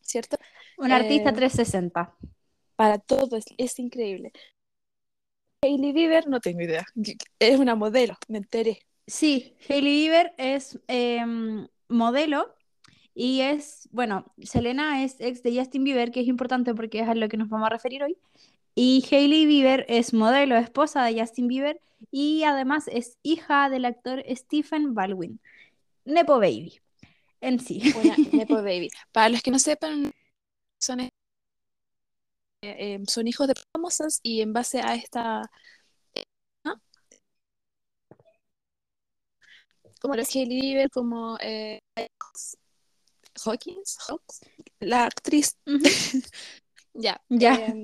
¿cierto? 0.00 0.38
Una 0.78 0.96
artista 0.96 1.30
Eh, 1.30 1.34
360. 1.34 2.16
Para 2.76 2.98
todo 2.98 3.36
es, 3.36 3.46
es 3.58 3.78
increíble. 3.78 4.32
Hailey 5.62 5.92
Bieber, 5.92 6.28
no 6.28 6.40
tengo 6.40 6.60
idea. 6.62 6.84
Es 7.38 7.58
una 7.58 7.74
modelo, 7.74 8.16
me 8.28 8.38
enteré. 8.38 8.80
Sí, 9.06 9.56
Hailey 9.68 9.92
Bieber 9.92 10.34
es 10.38 10.78
em, 10.88 11.66
modelo 11.88 12.54
y 13.14 13.40
es, 13.40 13.88
bueno, 13.92 14.32
Selena 14.42 15.02
es 15.04 15.16
ex 15.20 15.42
de 15.42 15.56
Justin 15.56 15.84
Bieber, 15.84 16.10
que 16.10 16.20
es 16.20 16.28
importante 16.28 16.74
porque 16.74 17.00
es 17.00 17.08
a 17.08 17.14
lo 17.14 17.28
que 17.28 17.36
nos 17.36 17.48
vamos 17.48 17.66
a 17.66 17.70
referir 17.70 18.02
hoy. 18.02 18.18
Y 18.78 19.02
Hailey 19.10 19.46
Bieber 19.46 19.86
es 19.88 20.12
modelo, 20.12 20.54
esposa 20.56 21.02
de 21.02 21.18
Justin 21.18 21.48
Bieber 21.48 21.80
y 22.10 22.44
además 22.44 22.84
es 22.92 23.16
hija 23.22 23.70
del 23.70 23.86
actor 23.86 24.22
Stephen 24.28 24.94
Baldwin. 24.94 25.40
Nepo 26.04 26.34
Baby, 26.34 26.78
en 27.40 27.58
sí. 27.58 27.80
Una 27.96 28.14
Nepo 28.32 28.56
Baby. 28.62 28.90
Para 29.12 29.30
los 29.30 29.42
que 29.42 29.50
no 29.50 29.58
sepan, 29.58 30.12
son, 30.78 31.00
eh, 31.00 31.10
eh, 32.62 33.02
son 33.08 33.26
hijos 33.28 33.48
de 33.48 33.54
famosas 33.72 34.20
y 34.22 34.42
en 34.42 34.52
base 34.52 34.82
a 34.82 34.94
esta... 34.94 35.50
¿no? 36.64 36.78
Como 40.02 40.16
los 40.16 40.28
Hailey 40.36 40.60
Bieber, 40.60 40.90
como 40.90 41.38
eh, 41.40 41.80
Hawkins, 43.42 43.96
Hawks, 44.06 44.40
la 44.80 45.06
actriz. 45.06 45.56
Ya. 46.98 47.20
Ya. 47.28 47.74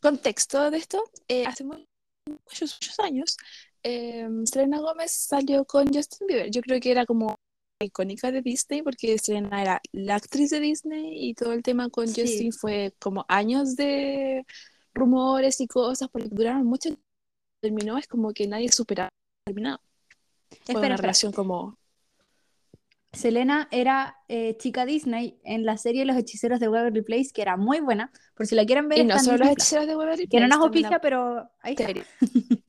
Contexto 0.00 0.70
de 0.70 0.78
esto, 0.78 1.02
eh, 1.28 1.46
hace 1.46 1.64
mu- 1.64 1.84
muchos, 2.46 2.76
muchos 2.80 2.98
años, 3.00 3.36
em, 3.82 4.46
Selena 4.46 4.78
Gómez 4.80 5.12
salió 5.12 5.64
con 5.64 5.86
Justin 5.92 6.26
Bieber. 6.26 6.50
Yo 6.50 6.60
creo 6.62 6.80
que 6.80 6.90
era 6.90 7.06
como 7.06 7.36
icónica 7.82 8.30
de 8.30 8.42
Disney 8.42 8.82
porque 8.82 9.18
Selena 9.18 9.62
era 9.62 9.80
la 9.92 10.16
actriz 10.16 10.50
de 10.50 10.60
Disney 10.60 11.28
y 11.30 11.34
todo 11.34 11.52
el 11.52 11.62
tema 11.62 11.88
con 11.88 12.08
Sí. 12.08 12.20
Justin 12.22 12.52
fue 12.52 12.94
como 12.98 13.24
años 13.28 13.74
de 13.76 14.44
rumores 14.94 15.60
y 15.60 15.66
cosas 15.66 16.08
porque 16.10 16.28
duraron 16.30 16.66
mucho. 16.66 16.90
Terminó, 17.62 17.98
es 17.98 18.06
como 18.06 18.32
que 18.32 18.46
nadie 18.46 18.70
superaba 18.70 19.10
terminado. 19.44 19.80
Fue 20.48 20.56
Espera, 20.58 20.78
una 20.78 20.86
espera. 20.88 20.96
relación 20.96 21.32
como 21.32 21.78
Selena 23.12 23.68
era 23.72 24.18
eh, 24.28 24.56
chica 24.56 24.86
Disney 24.86 25.40
en 25.42 25.64
la 25.64 25.76
serie 25.76 26.04
Los 26.04 26.16
Hechiceros 26.16 26.60
de 26.60 26.68
Waverly 26.68 27.02
Place, 27.02 27.30
que 27.34 27.42
era 27.42 27.56
muy 27.56 27.80
buena. 27.80 28.12
Por 28.34 28.46
si 28.46 28.54
la 28.54 28.64
quieren 28.64 28.88
ver, 28.88 28.98
y 28.98 29.04
no 29.04 29.18
solo 29.18 29.38
los 29.38 29.48
hechiceros 29.48 29.86
de 29.86 29.96
Waverly 29.96 30.28
Que 30.28 30.38
no 30.38 30.46
Place, 30.46 30.48
nos 30.48 30.58
también 30.64 30.84
auspicia, 30.84 31.00
pero 31.00 31.50
ahí 31.60 31.74
está. 31.78 32.06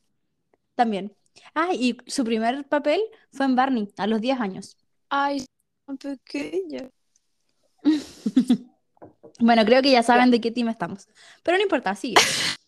También. 0.75 1.15
Ah, 1.53 1.69
y 1.74 1.98
su 2.07 2.24
primer 2.24 2.67
papel 2.67 3.01
fue 3.31 3.45
en 3.45 3.55
Barney, 3.55 3.93
a 3.98 4.07
los 4.07 4.19
10 4.19 4.39
años. 4.39 4.77
Ay, 5.10 5.45
tan 5.86 5.98
pequeña. 5.98 6.89
Bueno, 9.39 9.65
creo 9.65 9.81
que 9.81 9.89
ya 9.91 10.03
saben 10.03 10.29
de 10.29 10.39
qué 10.39 10.51
team 10.51 10.69
estamos. 10.69 11.07
Pero 11.41 11.57
no 11.57 11.63
importa, 11.63 11.95
sigue. 11.95 12.21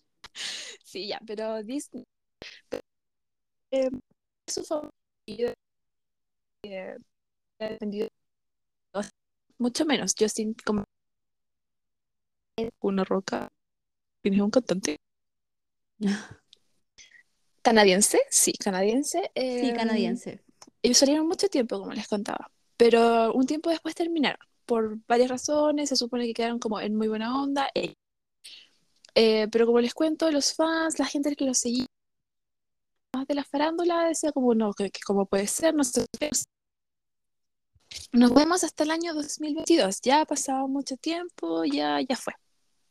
Sí, 0.83 1.07
ya, 1.07 1.19
pero 1.25 1.63
Disney. 1.63 2.03
eh, 3.71 3.89
su 4.47 4.63
favorito. 4.63 5.53
eh, 6.63 6.97
dependido 7.59 8.07
mucho 9.57 9.85
menos. 9.85 10.13
Justin, 10.17 10.55
como 10.65 10.83
una 12.81 13.03
roca. 13.03 13.49
¿Tienes 14.21 14.41
un 14.41 14.51
cantante? 14.51 14.97
¿Canadiense? 17.61 18.19
Sí, 18.29 18.53
canadiense. 18.53 19.21
Sí, 19.21 19.31
eh, 19.35 19.73
canadiense. 19.73 20.41
Ellos 20.81 20.97
salieron 20.97 21.27
mucho 21.27 21.47
tiempo, 21.47 21.79
como 21.79 21.93
les 21.93 22.07
contaba. 22.07 22.51
Pero 22.77 23.33
un 23.33 23.45
tiempo 23.45 23.69
después 23.69 23.95
terminaron. 23.95 24.45
Por 24.65 24.97
varias 25.07 25.29
razones. 25.29 25.89
Se 25.89 25.95
supone 25.95 26.25
que 26.25 26.33
quedaron 26.33 26.59
como 26.59 26.79
en 26.79 26.95
muy 26.95 27.07
buena 27.07 27.41
onda. 27.41 27.69
eh, 27.73 27.93
eh, 29.15 29.47
pero 29.51 29.65
como 29.65 29.79
les 29.79 29.93
cuento, 29.93 30.31
los 30.31 30.53
fans, 30.53 30.99
la 30.99 31.05
gente 31.05 31.35
que 31.35 31.45
los 31.45 31.59
seguía 31.59 31.85
más 33.15 33.27
de 33.27 33.35
la 33.35 33.43
farándula 33.43 34.05
decía 34.07 34.31
como 34.31 34.55
no, 34.55 34.73
que, 34.73 34.89
que 34.89 35.01
cómo 35.05 35.27
puede 35.27 35.45
ser, 35.47 35.75
no 35.75 35.83
sé. 35.83 36.05
Nos 38.11 38.33
vemos 38.33 38.63
hasta 38.63 38.83
el 38.83 38.91
año 38.91 39.13
2022. 39.13 40.01
Ya 40.01 40.21
ha 40.21 40.25
pasado 40.25 40.67
mucho 40.67 40.97
tiempo, 40.97 41.63
ya, 41.65 41.99
ya 42.01 42.15
fue, 42.15 42.33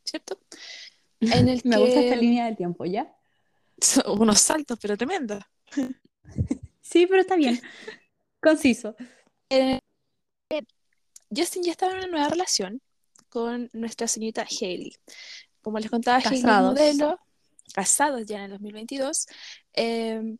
¿cierto? 0.04 0.38
En 1.21 1.49
el 1.49 1.61
Me 1.64 1.78
gusta 1.78 2.00
esta 2.00 2.16
línea 2.16 2.47
del 2.47 2.56
tiempo, 2.56 2.85
¿ya? 2.85 3.14
son 3.80 4.21
unos 4.21 4.40
saltos, 4.40 4.78
pero 4.80 4.97
tremendos. 4.97 5.42
Sí, 6.85 7.06
pero 7.06 7.23
está 7.23 7.37
bien. 7.37 7.59
Conciso. 8.40 8.94
Eh, 9.49 9.80
Justin 11.35 11.62
ya 11.62 11.71
estaba 11.71 11.92
en 11.92 11.99
una 11.99 12.06
nueva 12.09 12.28
relación 12.28 12.82
con 13.30 13.71
nuestra 13.73 14.06
señorita 14.09 14.42
Hailey. 14.42 14.94
Como 15.62 15.78
les 15.78 15.90
contaba, 15.90 16.21
Casados. 16.21 16.75
modelo, 16.75 17.18
casados 17.73 18.26
ya 18.26 18.38
en 18.38 18.44
el 18.44 18.50
2022, 18.50 19.26
eh, 19.75 20.37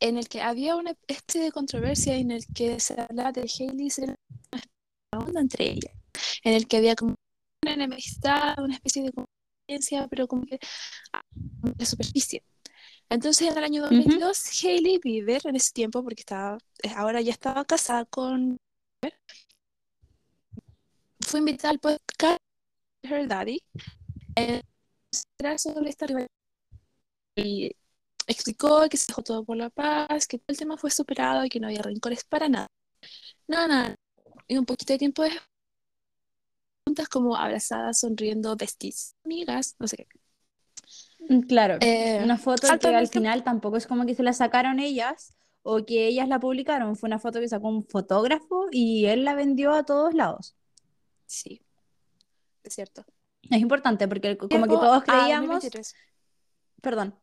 en 0.00 0.16
el 0.16 0.28
que 0.28 0.42
había 0.42 0.76
una 0.76 0.92
especie 1.06 1.42
de 1.42 1.52
controversia 1.52 2.16
en 2.16 2.30
el 2.30 2.44
que 2.54 2.80
se 2.80 3.00
hablaba 3.00 3.32
de 3.32 3.42
Hailey 3.42 3.86
y 3.86 3.90
Selena 3.90 4.16
una 5.12 5.24
onda 5.26 5.40
entre 5.40 5.70
ellas, 5.70 5.94
en 6.44 6.54
el 6.54 6.66
que 6.66 6.78
había 6.78 6.94
como 6.96 7.14
una 7.62 7.74
enemistad, 7.74 8.58
una 8.58 8.74
especie 8.74 9.02
de 9.02 9.12
competencia, 9.12 10.08
pero 10.08 10.26
como 10.26 10.46
que 10.46 10.58
a 11.12 11.20
la 11.78 11.84
superficie. 11.84 12.44
Entonces 13.08 13.48
en 13.50 13.58
el 13.58 13.64
año 13.64 13.82
2022, 13.82 14.64
Hailey 14.64 14.98
Bieber, 15.02 15.42
en 15.44 15.56
ese 15.56 15.72
tiempo, 15.72 16.02
porque 16.02 16.20
estaba, 16.20 16.58
eh, 16.82 16.92
ahora 16.96 17.20
ya 17.20 17.32
estaba 17.32 17.64
casada 17.64 18.04
con 18.04 18.56
fue 21.20 21.40
invitada 21.40 21.70
al 21.70 21.78
podcast 21.78 22.38
Her 23.02 23.28
Daddy 23.28 23.62
eh, 24.36 24.62
sobre 25.56 25.90
esta 25.90 26.06
rivalidad. 26.06 26.30
Y 27.36 27.76
explicó 28.30 28.88
que 28.88 28.96
se 28.96 29.06
dejó 29.08 29.22
todo 29.22 29.44
por 29.44 29.56
la 29.56 29.70
paz, 29.70 30.26
que 30.26 30.38
todo 30.38 30.46
el 30.48 30.58
tema 30.58 30.76
fue 30.76 30.90
superado 30.90 31.44
y 31.44 31.48
que 31.48 31.60
no 31.60 31.66
había 31.66 31.82
rencores 31.82 32.24
para 32.24 32.48
nada. 32.48 32.66
No, 33.48 33.66
nada. 33.66 33.94
Y 34.46 34.56
un 34.56 34.64
poquito 34.64 34.92
de 34.92 34.98
tiempo 34.98 35.22
después, 35.22 35.42
juntas 36.86 37.08
como 37.08 37.36
abrazadas, 37.36 38.00
sonriendo, 38.00 38.56
besties, 38.56 39.14
amigas, 39.24 39.76
no 39.78 39.86
sé 39.86 39.96
qué. 39.96 40.06
Mm, 41.28 41.40
Claro. 41.42 41.78
Eh, 41.80 42.20
Una 42.22 42.38
foto 42.38 42.66
que 42.78 42.88
al 42.88 43.08
final 43.08 43.44
tampoco 43.44 43.76
es 43.76 43.86
como 43.86 44.06
que 44.06 44.14
se 44.14 44.22
la 44.22 44.32
sacaron 44.32 44.78
ellas 44.80 45.36
o 45.62 45.84
que 45.84 46.06
ellas 46.06 46.28
la 46.28 46.40
publicaron. 46.40 46.96
Fue 46.96 47.08
una 47.08 47.18
foto 47.18 47.40
que 47.40 47.48
sacó 47.48 47.68
un 47.68 47.84
fotógrafo 47.84 48.66
y 48.70 49.06
él 49.06 49.24
la 49.24 49.34
vendió 49.34 49.72
a 49.72 49.84
todos 49.84 50.14
lados. 50.14 50.56
Sí, 51.26 51.62
es 52.64 52.74
cierto. 52.74 53.04
Es 53.42 53.60
importante 53.60 54.08
porque 54.08 54.36
como 54.36 54.48
que 54.64 54.74
todos 54.74 55.02
creíamos, 55.04 55.62
2023. 55.62 55.94
perdón, 56.82 57.14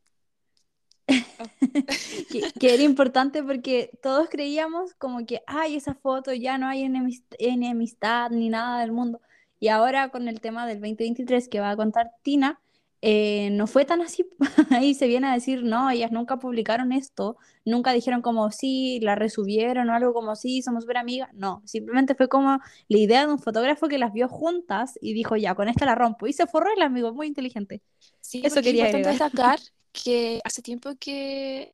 que, 2.29 2.53
que 2.57 2.73
era 2.73 2.83
importante 2.83 3.43
porque 3.43 3.91
todos 4.01 4.29
creíamos 4.29 4.93
como 4.95 5.25
que, 5.25 5.41
ay, 5.47 5.75
esa 5.75 5.95
foto 5.95 6.33
ya 6.33 6.57
no 6.57 6.67
hay 6.67 6.83
enemist- 6.83 7.35
enemistad 7.39 8.29
ni 8.31 8.49
nada 8.49 8.81
del 8.81 8.91
mundo. 8.91 9.21
Y 9.59 9.69
ahora 9.69 10.09
con 10.09 10.27
el 10.27 10.39
tema 10.41 10.67
del 10.67 10.79
2023 10.79 11.47
que 11.49 11.59
va 11.59 11.71
a 11.71 11.75
contar 11.75 12.11
Tina, 12.23 12.61
eh, 13.01 13.49
no 13.51 13.67
fue 13.67 13.85
tan 13.85 14.01
así. 14.01 14.25
Ahí 14.71 14.93
se 14.93 15.07
viene 15.07 15.27
a 15.27 15.33
decir, 15.33 15.63
no, 15.63 15.89
ellas 15.89 16.11
nunca 16.11 16.37
publicaron 16.39 16.91
esto, 16.91 17.37
nunca 17.65 17.93
dijeron 17.93 18.21
como 18.21 18.51
sí, 18.51 18.99
la 19.01 19.15
resubieron 19.15 19.89
o 19.89 19.93
algo 19.95 20.13
como 20.13 20.35
sí, 20.35 20.61
somos 20.61 20.83
súper 20.83 20.97
amigas. 20.97 21.29
No, 21.33 21.61
simplemente 21.65 22.15
fue 22.15 22.27
como 22.29 22.59
la 22.87 22.97
idea 22.97 23.25
de 23.25 23.31
un 23.33 23.39
fotógrafo 23.39 23.87
que 23.87 23.97
las 23.99 24.13
vio 24.13 24.27
juntas 24.29 24.97
y 25.01 25.13
dijo, 25.13 25.35
ya, 25.37 25.55
con 25.55 25.69
esta 25.69 25.85
la 25.85 25.95
rompo. 25.95 26.27
Y 26.27 26.33
se 26.33 26.47
forró 26.47 26.69
el 26.75 26.81
amigo, 26.81 27.13
muy 27.13 27.27
inteligente. 27.27 27.81
Sí, 28.21 28.41
Eso 28.41 28.61
es 28.61 28.63
quería 28.63 28.71
importante 28.71 29.09
agregar. 29.09 29.09
destacar 29.09 29.59
que 30.01 30.39
hace 30.43 30.61
tiempo 30.61 30.91
que 30.99 31.73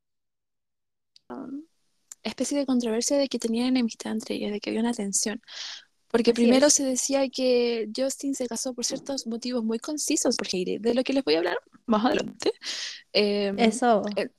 um, 1.29 1.63
especie 2.23 2.57
de 2.57 2.65
controversia 2.65 3.17
de 3.17 3.27
que 3.27 3.39
tenían 3.39 3.67
enemistad 3.67 4.13
entre 4.13 4.35
ellas, 4.35 4.51
de 4.51 4.59
que 4.59 4.69
había 4.69 4.81
una 4.81 4.93
tensión. 4.93 5.41
Porque 6.07 6.31
Así 6.31 6.41
primero 6.43 6.67
es. 6.67 6.73
se 6.73 6.83
decía 6.83 7.27
que 7.29 7.89
Justin 7.95 8.35
se 8.35 8.47
casó 8.47 8.73
por 8.73 8.85
ciertos 8.85 9.25
motivos 9.25 9.63
muy 9.63 9.79
concisos 9.79 10.37
por 10.37 10.47
Hailey, 10.51 10.77
de 10.77 10.93
lo 10.93 11.03
que 11.03 11.13
les 11.13 11.23
voy 11.23 11.35
a 11.35 11.37
hablar 11.39 11.57
más 11.85 12.05
adelante. 12.05 12.51
Em, 13.11 13.57
Eso. 13.59 14.03
eh, 14.15 14.29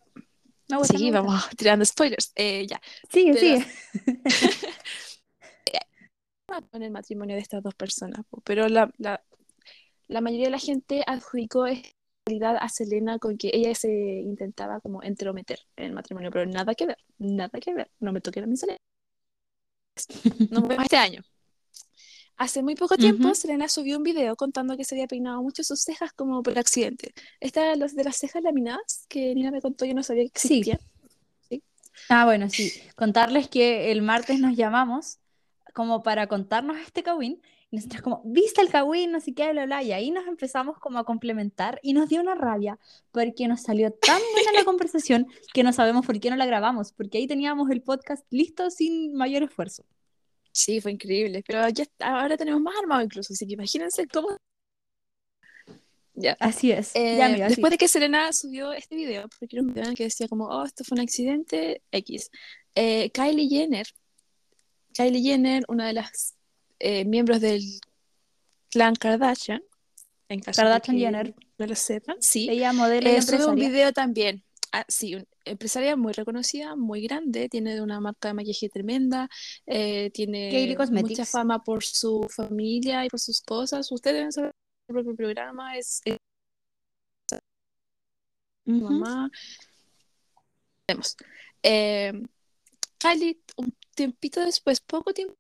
sí, 0.85 1.11
vamos 1.11 1.43
tirando 1.57 1.85
spoilers. 1.85 2.33
Eh, 2.37 2.67
ya, 2.69 2.81
Sigue, 3.11 3.35
pero 3.35 3.41
sigue. 3.41 3.67
con 6.71 6.83
el 6.83 6.91
matrimonio 6.93 7.35
de 7.35 7.43
estas 7.43 7.63
dos 7.63 7.75
personas, 7.75 8.25
pero 8.45 8.69
la, 8.69 8.89
la, 8.99 9.25
la 10.07 10.21
mayoría 10.21 10.47
de 10.47 10.53
la 10.53 10.59
gente 10.59 11.03
adjudicó 11.07 11.67
esta 11.67 11.94
realidad 12.27 12.57
a 12.61 12.69
Selena 12.69 13.19
con 13.19 13.37
que 13.37 13.51
ella 13.53 13.75
se 13.75 13.91
intentaba 13.93 14.81
como 14.81 15.03
entrometer 15.03 15.59
en 15.77 15.87
el 15.87 15.93
matrimonio, 15.93 16.31
pero 16.31 16.47
nada 16.47 16.75
que 16.75 16.87
ver, 16.87 16.97
nada 17.19 17.61
que 17.61 17.75
ver, 17.75 17.91
no 18.01 18.13
me 18.13 18.21
toquen 18.21 18.45
a 18.45 18.47
mi 18.47 18.57
Selena. 18.57 18.79
Nos 20.51 20.63
vemos 20.69 20.85
este 20.85 20.97
año. 20.97 21.23
Hace 22.37 22.63
muy 22.63 22.75
poco 22.75 22.97
tiempo, 22.97 23.29
Ujú. 23.29 23.35
Selena 23.35 23.69
subió 23.69 23.97
un 23.97 24.03
video 24.03 24.35
contando 24.35 24.77
que 24.77 24.85
se 24.85 24.97
había 24.97 25.07
peinado 25.07 25.41
mucho 25.43 25.63
sus 25.63 25.83
cejas 25.83 26.13
como 26.15 26.43
por 26.43 26.59
accidente. 26.59 27.13
Esta 27.41 27.77
los 27.77 27.95
de 27.95 28.05
las 28.05 28.17
cejas 28.17 28.43
laminadas 28.43 29.07
que 29.09 29.35
Nina 29.35 29.53
me 29.53 29.61
contó, 29.61 29.85
yo 29.85 29.95
no 29.95 30.03
sabía 30.03 30.25
que 30.25 30.41
Sí. 30.41 30.55
existían. 30.59 30.79
¿sí? 31.49 31.63
Ah, 32.09 32.25
bueno, 32.25 32.49
sí. 32.51 32.73
Contarles 32.97 33.49
que 33.49 33.93
el 33.93 34.03
martes 34.03 34.41
nos 34.41 34.57
llamamos 34.57 35.19
como 35.75 36.03
para 36.03 36.27
contarnos 36.27 36.79
este 36.79 37.03
Kawin. 37.05 37.41
Y 37.75 38.03
como, 38.03 38.23
¿viste 38.25 38.61
el 38.61 38.69
Kawin? 38.71 39.11
No 39.13 39.21
sé 39.21 39.35
qué, 39.35 39.51
bla, 39.53 39.67
bla. 39.67 39.83
Y 39.83 39.93
ahí 39.93 40.11
nos 40.11 40.27
empezamos 40.27 40.79
como 40.79 40.99
a 40.99 41.05
complementar 41.05 41.81
y 41.83 41.93
nos 41.93 42.09
dio 42.09 42.21
una 42.21 42.35
rabia 42.35 42.79
porque 43.11 43.49
nos 43.49 43.63
salió 43.63 43.91
tan 43.93 44.21
buena 44.33 44.53
la 44.53 44.65
conversación 44.65 45.27
que 45.53 45.63
no 45.63 45.73
sabemos 45.73 46.07
por 46.07 46.19
qué 46.21 46.31
no 46.31 46.37
la 46.37 46.47
grabamos, 46.47 46.93
porque 46.93 47.19
ahí 47.19 47.27
teníamos 47.27 47.71
el 47.71 47.83
podcast 47.83 48.25
listo 48.31 48.71
sin 48.71 49.15
mayor 49.15 49.43
esfuerzo. 49.43 49.85
Sí, 50.53 50.81
fue 50.81 50.93
increíble, 50.93 51.43
pero 51.47 51.69
ya 51.71 51.85
ahora 51.99 52.37
tenemos 52.37 52.61
más 52.61 52.75
armado 52.79 53.03
incluso, 53.03 53.33
así 53.33 53.47
que 53.47 53.55
imagínense 53.55 54.07
cómo... 54.07 54.29
Ya. 56.17 56.37
Así 56.39 56.71
es. 56.71 56.95
Eh, 56.95 57.17
Ya, 57.19 57.27
amiga, 57.27 57.49
después 57.49 57.71
sí. 57.71 57.75
de 57.75 57.79
que 57.79 57.89
Selena 57.89 58.33
subió 58.33 58.73
este 58.73 58.95
video, 58.95 59.29
porque 59.41 59.57
era 59.57 59.63
un 59.63 59.69
video 59.69 59.83
en 59.85 59.91
el 59.91 59.97
que 59.97 60.05
decía 60.05 60.29
como, 60.29 60.47
oh, 60.47 60.65
esto 60.65 60.85
fue 60.85 60.95
un 60.95 61.01
accidente 61.01 61.83
X. 61.91 62.31
eh, 62.77 63.11
Kylie 63.11 63.49
Jenner, 63.49 63.87
Kylie 64.95 65.23
Jenner, 65.23 65.65
una 65.67 65.89
de 65.89 65.95
las 65.95 66.34
eh, 66.79 67.05
miembros 67.05 67.41
del 67.41 67.63
clan 68.71 68.95
Kardashian, 68.95 69.63
en 70.29 70.41
caso 70.41 70.63
de 70.63 70.69
Kardashian 70.69 70.97
que 70.97 71.03
Jenner. 71.03 71.35
no 71.59 71.67
lo 71.67 71.75
sepan, 71.75 72.17
sí, 72.21 72.49
Ella 72.51 72.73
modelo 72.73 73.09
eh, 73.09 73.23
sube 73.23 73.47
un 73.47 73.57
video 73.57 73.93
también. 73.93 74.45
Ah, 74.73 74.85
sí, 74.89 75.17
empresaria 75.45 75.95
muy 75.95 76.13
reconocida, 76.13 76.75
muy 76.75 77.03
grande, 77.03 77.49
tiene 77.49 77.81
una 77.81 78.01
marca 78.01 78.29
de 78.29 78.35
maquillaje 78.35 78.69
tremenda, 78.69 79.29
eh, 79.67 80.11
tiene 80.13 80.77
mucha 80.91 81.25
fama 81.25 81.63
por 81.63 81.85
su 81.85 82.27
familia 82.29 83.05
y 83.05 83.09
por 83.09 83.21
sus 83.21 83.41
cosas. 83.41 83.93
Ustedes 83.93 84.17
deben 84.17 84.33
saber 84.33 84.53
su 84.89 84.93
propio 84.93 85.15
programa, 85.15 85.79
es, 85.79 86.01
es 86.05 86.19
mamá. 88.65 89.31
Vemos. 90.89 91.17
Eh, 91.63 92.13
Kylie, 92.99 93.41
un 93.57 93.75
tiempito 93.95 94.41
después, 94.41 94.81
poco 94.81 95.13
tiempo, 95.13 95.37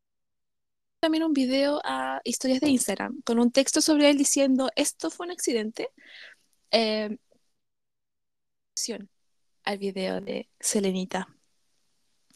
también 1.05 1.25
un 1.25 1.35
video 1.35 1.83
a 1.85 2.23
historias 2.25 2.61
de 2.61 2.71
Instagram 2.71 3.21
con 3.27 3.39
un 3.39 3.51
texto 3.51 3.83
sobre 3.83 4.09
él 4.09 4.17
diciendo 4.17 4.71
esto 4.75 5.11
fue 5.11 5.27
un 5.27 5.33
accidente. 5.33 5.91
Eh, 6.71 7.19
al 9.65 9.77
video 9.79 10.23
de 10.23 10.49
Selenita. 10.59 11.29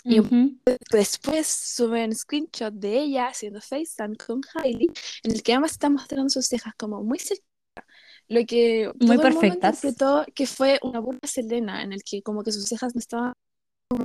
Y 0.05 0.21
Ujú. 0.21 0.59
después 0.91 1.47
suben 1.47 2.15
screenshot 2.15 2.75
de 2.75 2.99
ella 2.99 3.29
haciendo 3.29 3.63
FaceTime 3.63 4.17
con 4.17 4.43
Hailey, 4.55 4.89
en 5.23 5.33
el 5.33 5.43
que 5.43 5.55
ambas 5.55 5.73
están 5.73 5.95
mostrando 5.95 6.29
sus 6.29 6.45
cejas 6.47 6.75
como 6.77 7.03
muy 7.03 7.19
cerca. 7.19 7.43
Lo 8.29 8.45
que 8.45 8.93
Muy 9.01 9.17
todo 9.17 9.29
el 9.29 9.35
mundo 9.35 9.41
perfectas. 9.41 9.85
interpretó 9.85 10.27
que 10.35 10.47
fue 10.47 10.79
una 10.83 11.01
burla 11.01 11.21
Selena, 11.27 11.83
en 11.83 11.95
el 11.95 12.03
que 12.03 12.21
como 12.23 12.43
que 12.43 12.53
sus 12.53 12.67
cejas 12.67 12.95
no 12.95 12.99
estaban 12.99 13.33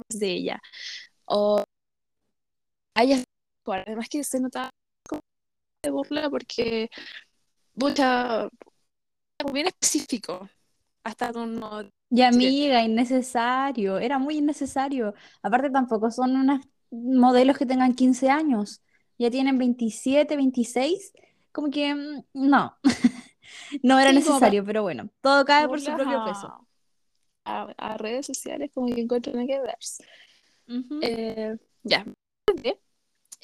de 0.09 0.31
ella. 0.31 0.61
O 1.25 1.61
a 2.95 3.03
ella, 3.63 3.83
además 3.87 4.09
que 4.09 4.23
se 4.23 4.39
notaba 4.39 4.69
como 5.07 5.21
de 5.83 5.91
burla 5.91 6.29
porque 6.29 6.89
mucha, 7.75 8.49
bien 9.53 9.67
específico, 9.67 10.49
hasta 11.03 11.33
con 11.33 11.59
no- 11.59 11.83
Y 12.09 12.21
amiga, 12.21 12.83
innecesario, 12.83 13.97
era 13.97 14.19
muy 14.19 14.37
innecesario. 14.37 15.13
Aparte 15.41 15.69
tampoco 15.69 16.11
son 16.11 16.35
unos 16.35 16.61
modelos 16.91 17.57
que 17.57 17.65
tengan 17.65 17.93
15 17.95 18.29
años, 18.29 18.81
ya 19.17 19.31
tienen 19.31 19.57
27, 19.57 20.35
26, 20.35 21.13
como 21.51 21.69
que 21.71 21.93
mm, 21.95 22.23
no, 22.33 22.77
no 23.83 23.99
era 23.99 24.11
Sí, 24.11 24.21
como 24.21 24.39
necesario, 24.39 24.63
pero 24.65 24.83
bueno, 24.83 25.09
todo 25.21 25.43
cae 25.45 25.67
por 25.67 25.79
su 25.81 25.93
propio 25.95 26.23
peso. 26.23 26.67
a, 27.45 27.97
redes 27.97 28.25
sociales 28.27 28.71
como 28.73 28.87
que 28.87 29.01
encuentran 29.01 29.47
que 29.47 29.59
ver. 29.59 29.77
Ujú. 30.67 30.99
Eh, 31.01 31.57
ya. 31.83 32.05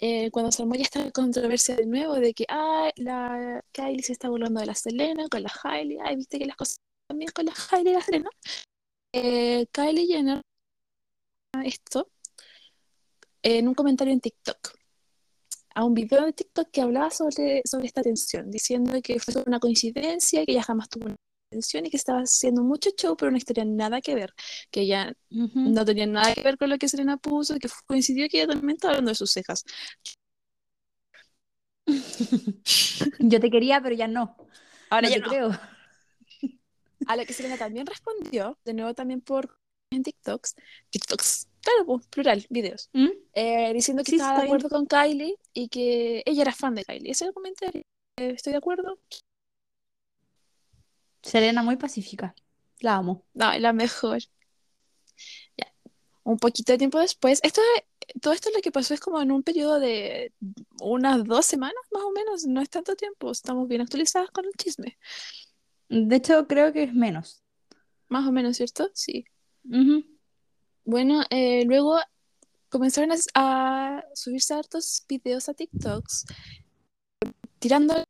Eh, 0.02 0.32
cuando 0.32 0.52
se 0.52 0.62
armó 0.62 0.76
ya 0.76 0.84
esta 0.84 1.12
controversia 1.12 1.76
de 1.76 1.86
nuevo 1.86 2.16
de 2.16 2.34
que 2.34 2.46
ay, 2.48 2.92
la 2.98 3.62
Kylie 3.74 4.02
se 4.02 4.14
está 4.14 4.30
burlando 4.30 4.62
de 4.62 4.68
la 4.68 4.76
Selena 4.76 5.28
con 5.30 5.44
la 5.44 5.52
Hailey, 5.64 5.98
ay, 6.02 6.16
viste 6.16 6.40
que 6.40 6.46
las 6.46 6.56
cosas 6.56 6.78
también 7.08 7.32
con 7.32 7.46
la 7.46 7.54
Hailey 7.72 7.92
y 7.92 7.96
la 7.96 8.02
Selena. 8.02 8.30
Eh, 9.14 9.66
Kylie 9.72 10.08
Jenner 10.08 10.42
esto 11.66 12.10
en 13.42 13.68
un 13.68 13.74
comentario 13.74 14.14
en 14.14 14.22
TikTok 14.22 14.80
a 15.76 15.84
un 15.84 15.94
video 15.94 16.26
de 16.26 16.34
TikTok 16.34 16.70
que 16.72 16.82
hablaba 16.82 17.10
sobre, 17.10 17.62
sobre 17.66 17.88
esta 17.88 18.02
tensión, 18.02 18.52
diciendo 18.52 19.00
que 19.02 19.20
fue 19.20 19.42
una 19.46 19.60
coincidencia, 19.60 20.46
que 20.46 20.52
ella 20.52 20.64
jamás 20.64 20.90
tuvo 20.90 21.06
una 21.06 21.16
y 21.52 21.90
que 21.90 21.98
estaba 21.98 22.20
haciendo 22.20 22.64
mucho 22.64 22.92
show, 22.96 23.16
pero 23.18 23.30
una 23.30 23.38
historia 23.40 23.66
nada 23.66 24.02
que 24.02 24.14
ver, 24.14 24.34
que 24.72 24.82
ella 24.82 25.14
Ujú. 25.32 25.60
no 25.72 25.84
tenía 25.84 26.06
nada 26.06 26.34
que 26.34 26.42
ver 26.44 26.58
con 26.58 26.70
lo 26.70 26.78
que 26.78 26.88
Selena 26.88 27.18
puso, 27.18 27.58
que 27.58 27.68
coincidió 27.88 28.28
que 28.30 28.38
ella 28.42 28.54
también 28.54 28.76
estaba 28.76 28.92
hablando 28.94 29.10
de 29.10 29.16
sus 29.16 29.32
cejas. 29.32 29.66
Yo 33.20 33.40
te 33.40 33.50
quería, 33.50 33.82
pero 33.82 33.96
ya 33.96 34.08
no, 34.08 34.36
Ahora 34.90 35.08
no 35.08 35.10
ya 35.10 35.16
te 35.16 35.22
no. 35.22 35.30
creo. 35.30 35.52
A 37.08 37.16
lo 37.16 37.26
que 37.26 37.34
Selena 37.34 37.58
también 37.58 37.88
respondió, 37.88 38.58
de 38.64 38.74
nuevo 38.74 38.94
también 38.94 39.22
por 39.22 39.58
en 39.92 40.04
TikToks, 40.04 40.56
TikToks, 40.92 41.48
claro, 41.62 41.86
pues, 41.88 42.08
plural, 42.08 42.46
videos, 42.52 42.90
¿Mm? 42.94 43.08
eh, 43.34 43.74
diciendo 43.74 44.04
que 44.04 44.12
Sí, 44.12 44.18
estaba 44.18 44.34
de 44.42 44.46
bien. 44.46 44.58
acuerdo 44.58 44.70
con 44.70 44.86
Kylie 44.86 45.36
y 45.54 45.68
que 45.70 46.22
ella 46.28 46.44
era 46.44 46.52
fan 46.54 46.76
de 46.76 46.86
Kylie. 46.86 47.10
Ese 47.12 47.34
comentario. 47.34 47.82
Eh, 48.18 48.34
estoy 48.36 48.52
de 48.54 48.58
acuerdo. 48.58 49.00
Selena 51.22 51.64
muy 51.64 51.76
pacífica, 51.78 52.34
la 52.80 52.96
amo. 52.96 53.24
No, 53.34 53.58
la 53.60 53.74
mejor. 53.74 54.20
Ya. 55.58 55.74
Un 56.24 56.38
poquito 56.38 56.72
de 56.74 56.78
tiempo 56.78 57.00
después, 57.00 57.40
esto 57.44 57.62
es- 57.76 57.84
todo 58.22 58.34
esto 58.34 58.50
lo 58.56 58.62
que 58.62 58.72
pasó 58.72 58.94
es 58.94 59.00
como 59.00 59.22
en 59.22 59.32
un 59.32 59.44
periodo 59.44 59.80
de 59.80 60.34
unas 60.82 61.24
dos 61.26 61.46
semanas 61.46 61.76
más 61.92 62.04
o 62.04 62.12
menos, 62.12 62.46
no 62.46 62.62
es 62.62 62.70
tanto 62.70 62.96
tiempo, 62.96 63.32
estamos 63.32 63.68
bien 63.68 63.82
actualizadas 63.82 64.32
con 64.32 64.46
el 64.46 64.52
chisme, 64.54 64.98
De 65.90 66.16
hecho, 66.16 66.48
creo 66.48 66.72
que 66.74 66.84
es 66.84 66.94
menos. 66.94 67.44
más 68.08 68.28
o 68.28 68.32
menos, 68.32 68.58
¿cierto? 68.58 68.90
Sí. 68.94 69.26
Ujú. 69.66 70.04
Bueno, 70.86 71.24
eh, 71.30 71.66
luego 71.66 72.00
comenzaron 72.70 73.12
a, 73.12 73.16
a 73.98 74.04
subirse 74.16 74.54
hartos 74.54 75.04
videos 75.08 75.50
a 75.50 75.54
TikToks 75.54 76.26
tirando 77.60 78.04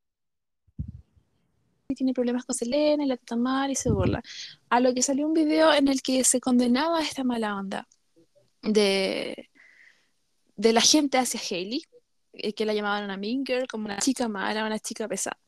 que 1.89 1.95
tiene 1.95 2.13
problemas 2.13 2.45
con 2.45 2.55
Selena 2.55 3.03
y 3.03 3.07
la 3.07 3.17
trata 3.17 3.35
mal 3.35 3.71
y 3.71 3.75
se 3.75 3.89
burla. 3.89 4.21
A 4.69 4.79
lo 4.79 4.93
que 4.93 5.01
salió 5.01 5.25
un 5.25 5.33
video 5.33 5.73
en 5.73 5.87
el 5.87 6.03
que 6.03 6.23
se 6.23 6.39
condenaba 6.39 7.01
esta 7.01 7.23
mala 7.23 7.55
onda 7.55 7.87
de, 8.61 9.49
de 10.55 10.73
la 10.73 10.81
gente 10.81 11.17
hacia 11.17 11.39
Hailey, 11.39 11.81
eh, 12.33 12.53
que 12.53 12.67
la 12.67 12.75
llamaban 12.75 13.05
una 13.05 13.17
mean 13.17 13.43
girl, 13.43 13.65
como 13.67 13.85
una 13.85 13.97
chica 13.97 14.27
mala, 14.27 14.67
una 14.67 14.77
chica 14.77 15.07
pesada. 15.07 15.39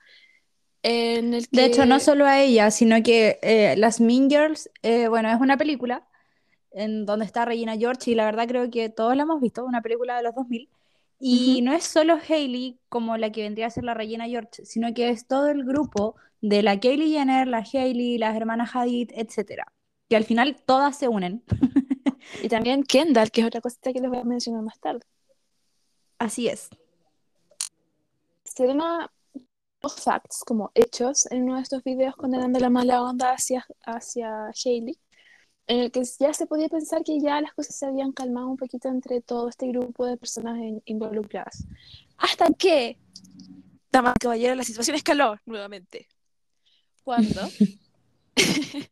en 0.82 1.36
el 1.36 1.45
De 1.51 1.65
hecho, 1.65 1.86
no 1.86 1.99
que... 1.99 2.04
solo 2.06 2.25
a 2.25 2.41
ella, 2.41 2.71
sino 2.71 3.04
que 3.04 3.38
eh, 3.43 3.75
las 3.77 4.01
Mean 4.01 4.27
Girls, 4.27 4.67
eh, 4.82 5.08
bueno, 5.10 5.30
es 5.30 5.39
una 5.39 5.58
película 5.58 6.08
en 6.71 7.06
donde 7.06 7.25
está 7.25 7.45
Regina 7.45 7.77
George 7.77 8.10
y 8.10 8.15
la 8.15 8.25
verdad 8.25 8.47
creo 8.47 8.67
que 8.71 8.89
todos 8.89 9.15
la 9.15 9.23
hemos 9.23 9.41
visto, 9.41 9.63
una 9.63 9.84
película 9.84 10.17
de 10.17 10.23
los 10.23 10.34
2000. 10.34 10.69
Y 11.23 11.58
Ujú. 11.58 11.65
no 11.65 11.73
es 11.73 11.84
solo 11.84 12.17
Hailey 12.27 12.80
como 12.89 13.15
la 13.15 13.32
que 13.32 13.43
vendría 13.43 13.67
a 13.67 13.69
ser 13.69 13.84
la 13.84 13.93
Regina 13.93 14.25
George, 14.25 14.65
sino 14.65 14.91
que 14.95 15.10
es 15.10 15.27
todo 15.27 15.49
el 15.49 15.63
grupo 15.63 16.15
de 16.41 16.63
la 16.63 16.80
Kylie 16.80 17.10
Jenner, 17.17 17.47
la 17.47 17.60
Hailey, 17.60 18.17
las 18.17 18.36
hermanas 18.36 18.75
Hadid, 18.75 19.12
etcétera, 19.13 19.71
que 20.10 20.15
al 20.15 20.23
final 20.25 20.62
todas 20.65 20.97
se 20.97 21.08
unen. 21.08 21.43
Y 22.43 22.49
también 22.49 22.84
Kendall, 22.84 23.32
que 23.32 23.41
es 23.41 23.47
otra 23.47 23.62
cosita 23.62 23.93
que 23.93 23.99
les 23.99 24.10
voy 24.10 24.19
a 24.19 24.23
mencionar 24.23 24.62
más 24.63 24.80
tarde. 24.80 25.01
Así 26.19 26.47
es. 26.47 26.69
Serena 28.43 29.12
los 29.82 29.95
facts, 29.95 30.43
como 30.45 30.71
hechos, 30.75 31.25
en 31.32 31.43
uno 31.43 31.56
de 31.56 31.62
estos 31.63 31.84
videos 31.84 32.15
condenando 32.15 32.60
la 32.60 32.69
mala 32.69 33.01
onda 33.01 33.32
hacia, 33.32 33.65
hacia 33.84 34.51
Hailey, 34.63 34.99
en 35.67 35.80
el 35.80 35.91
que 35.91 36.04
ya 36.19 36.34
se 36.34 36.45
podía 36.45 36.69
pensar 36.69 37.04
que 37.04 37.19
ya 37.19 37.41
las 37.41 37.54
cosas 37.54 37.75
se 37.75 37.86
habían 37.88 38.12
calmado 38.12 38.47
un 38.47 38.58
poquito 38.58 38.89
entre 38.89 39.21
todo 39.21 39.49
este 39.49 39.67
grupo 39.67 40.06
de 40.06 40.17
personas 40.17 40.58
in- 40.60 40.82
involucradas. 40.86 41.65
Hasta 42.17 42.45
que, 42.54 42.99
damas 43.91 44.13
y 44.17 44.19
caballeros, 44.19 44.58
la 44.58 44.63
situación 44.63 44.95
escaló 44.95 45.36
nuevamente. 45.45 46.08
Cuando 47.04 47.42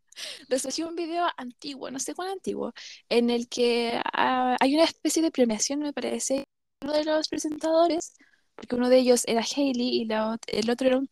resurgió 0.49 0.87
un 0.87 0.95
video 0.95 1.25
antiguo, 1.37 1.91
no 1.91 1.99
sé 1.99 2.13
cuán 2.13 2.29
antiguo, 2.29 2.73
en 3.09 3.29
el 3.29 3.47
que 3.47 3.99
ah, 4.13 4.57
hay 4.59 4.75
una 4.75 4.83
especie 4.83 5.21
de 5.21 5.31
premiación, 5.31 5.79
me 5.79 5.93
parece, 5.93 6.45
uno 6.81 6.93
de 6.93 7.05
los 7.05 7.27
presentadores, 7.27 8.13
porque 8.55 8.75
uno 8.75 8.89
de 8.89 8.97
ellos 8.97 9.23
era 9.27 9.41
Hailey 9.41 10.01
y 10.01 10.05
la 10.05 10.37
el 10.47 10.69
otro 10.69 10.87
era 10.87 10.97
un 10.97 11.09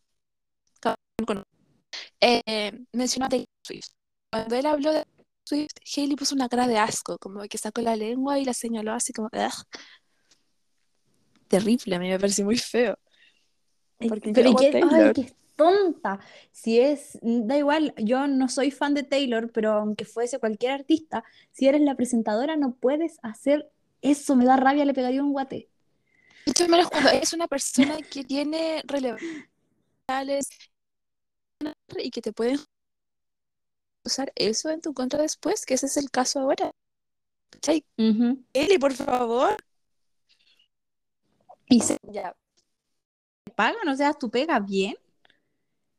eh, 2.20 2.72
mencionó 2.92 3.26
a 3.26 3.28
Taylor 3.28 3.46
Swift. 3.62 3.88
Cuando 4.30 4.56
él 4.56 4.66
habló 4.66 4.92
de 4.92 5.04
Swift, 5.44 5.72
Hailey 5.96 6.16
puso 6.16 6.34
una 6.34 6.48
cara 6.48 6.66
de 6.66 6.78
asco, 6.78 7.18
como 7.18 7.40
que 7.42 7.58
sacó 7.58 7.80
la 7.80 7.96
lengua 7.96 8.38
y 8.38 8.44
la 8.44 8.54
señaló 8.54 8.92
así 8.92 9.12
como, 9.12 9.28
"Ugh". 9.32 9.64
Terrible, 11.48 11.96
a 11.96 11.98
mí 11.98 12.08
me 12.10 12.18
pareció 12.18 12.44
muy 12.44 12.58
feo. 12.58 12.98
Yo 14.00 14.10
Pero 14.10 14.48
y 14.48 14.50
amo 14.50 14.58
a 14.58 14.60
qué, 14.60 14.80
ay, 14.90 15.12
qué 15.14 15.34
tonta. 15.58 16.20
Si 16.52 16.80
es, 16.80 17.18
da 17.20 17.58
igual, 17.58 17.92
yo 17.98 18.28
no 18.28 18.48
soy 18.48 18.70
fan 18.70 18.94
de 18.94 19.02
Taylor, 19.02 19.50
pero 19.52 19.72
aunque 19.72 20.06
fuese 20.06 20.38
cualquier 20.38 20.72
artista, 20.72 21.24
si 21.52 21.68
eres 21.68 21.82
la 21.82 21.96
presentadora 21.96 22.56
no 22.56 22.76
puedes 22.76 23.18
hacer 23.22 23.70
eso, 24.00 24.36
me 24.36 24.46
da 24.46 24.56
rabia, 24.56 24.86
le 24.86 24.94
pegaría 24.94 25.22
un 25.22 25.32
guate. 25.32 25.68
Mucho 26.46 26.68
menos 26.68 26.88
cuando 26.88 27.10
es 27.10 27.32
una 27.34 27.48
persona 27.48 27.98
que 28.10 28.24
tiene 28.24 28.82
relevancias 28.86 30.48
y 31.98 32.10
que 32.10 32.22
te 32.22 32.32
pueden 32.32 32.58
usar 34.04 34.32
eso 34.36 34.70
en 34.70 34.80
tu 34.80 34.94
contra 34.94 35.20
después, 35.22 35.66
que 35.66 35.74
ese 35.74 35.86
es 35.86 35.96
el 35.96 36.10
caso 36.10 36.40
ahora. 36.40 36.72
Eli, 38.54 38.78
por 38.78 38.92
favor. 38.92 39.56
Y 41.68 41.80
se 41.80 41.98
Ya, 42.10 42.34
pagan, 43.54 43.88
o 43.88 43.96
sea, 43.96 44.14
tú 44.14 44.30
pegas 44.30 44.64
bien 44.64 44.94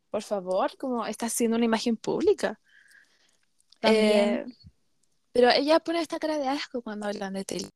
por 0.09 0.23
favor, 0.23 0.75
como 0.77 1.05
estás 1.05 1.33
haciendo 1.33 1.57
una 1.57 1.65
imagen 1.65 1.97
pública. 1.97 2.59
también. 3.79 4.09
Eh, 4.09 4.45
pero 5.31 5.51
ella 5.51 5.79
pone 5.79 6.01
esta 6.01 6.19
cara 6.19 6.37
de 6.37 6.47
asco 6.47 6.81
cuando 6.81 7.07
hablan 7.07 7.33
de 7.33 7.45
Taylor. 7.45 7.69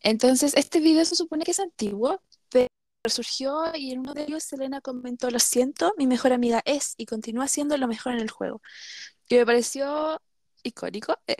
Entonces, 0.00 0.54
este 0.56 0.80
video 0.80 1.04
se 1.04 1.16
supone 1.16 1.44
que 1.44 1.52
es 1.52 1.60
antiguo, 1.60 2.22
pero 2.50 2.68
surgió 3.08 3.74
y 3.74 3.92
en 3.92 4.00
uno 4.00 4.14
de 4.14 4.24
ellos 4.24 4.44
Selena 4.44 4.80
comentó, 4.80 5.30
lo 5.30 5.38
siento, 5.38 5.92
mi 5.96 6.06
mejor 6.06 6.32
amiga 6.32 6.62
es 6.64 6.94
y 6.96 7.06
continúa 7.06 7.48
siendo 7.48 7.76
lo 7.76 7.88
mejor 7.88 8.14
en 8.14 8.20
el 8.20 8.30
juego. 8.30 8.60
Que 9.26 9.38
me 9.38 9.46
pareció 9.46 10.20
icónico. 10.62 11.16
Eh, 11.26 11.36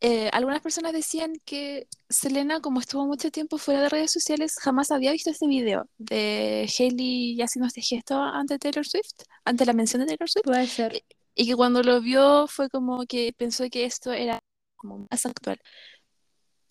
eh, 0.00 0.28
algunas 0.32 0.60
personas 0.60 0.92
decían 0.92 1.32
que 1.44 1.88
Selena, 2.08 2.60
como 2.60 2.80
estuvo 2.80 3.06
mucho 3.06 3.30
tiempo 3.30 3.58
fuera 3.58 3.80
de 3.82 3.88
redes 3.88 4.12
sociales, 4.12 4.56
jamás 4.60 4.90
había 4.90 5.12
visto 5.12 5.30
este 5.30 5.46
video 5.46 5.88
de 5.98 6.68
Hailey 6.78 7.40
haciendo 7.42 7.66
este 7.68 7.80
gesto 7.82 8.20
ante 8.20 8.58
Taylor 8.58 8.86
Swift, 8.86 9.12
ante 9.44 9.64
la 9.64 9.72
mención 9.72 10.00
de 10.00 10.06
Taylor 10.06 10.28
Swift, 10.28 10.44
Puede 10.44 10.66
ser. 10.66 11.02
y 11.34 11.46
que 11.46 11.54
cuando 11.56 11.82
lo 11.82 12.00
vio 12.00 12.46
fue 12.46 12.68
como 12.68 13.04
que 13.06 13.32
pensó 13.36 13.64
que 13.70 13.84
esto 13.84 14.12
era 14.12 14.40
como 14.76 15.06
más 15.10 15.24
actual. 15.26 15.58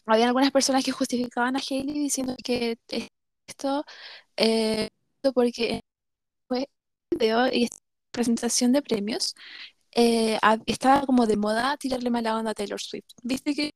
Había 0.05 0.27
algunas 0.27 0.51
personas 0.51 0.83
que 0.83 0.91
justificaban 0.91 1.55
a 1.55 1.59
Hailey 1.59 1.93
diciendo 1.99 2.35
que 2.43 2.77
esto 3.47 3.83
eh, 4.37 4.89
porque 5.33 5.81
fue 6.47 6.69
video 7.11 7.47
y 7.47 7.67
presentación 8.11 8.71
de 8.71 8.81
premios 8.81 9.35
eh, 9.95 10.37
a- 10.41 10.59
estaba 10.67 11.05
como 11.05 11.25
de 11.27 11.37
moda 11.37 11.77
tirarle 11.77 12.09
mala 12.11 12.37
onda 12.37 12.51
a 12.51 12.55
Taylor 12.55 12.81
Swift. 12.81 13.05
Viste 13.23 13.53
que, 13.55 13.71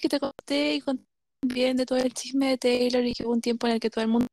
que 0.00 0.08
te 0.08 0.20
conté 0.20 0.74
y 0.76 0.80
conté 0.80 1.04
bien 1.42 1.76
de 1.76 1.86
todo 1.86 1.98
el 1.98 2.14
chisme 2.14 2.50
de 2.50 2.58
Taylor 2.58 3.04
y 3.06 3.14
que 3.14 3.24
hubo 3.24 3.32
un 3.34 3.40
tiempo 3.42 3.66
en 3.66 3.74
el 3.74 3.80
que 3.80 3.90
todo 3.90 4.02
el 4.04 4.10
mundo. 4.10 4.28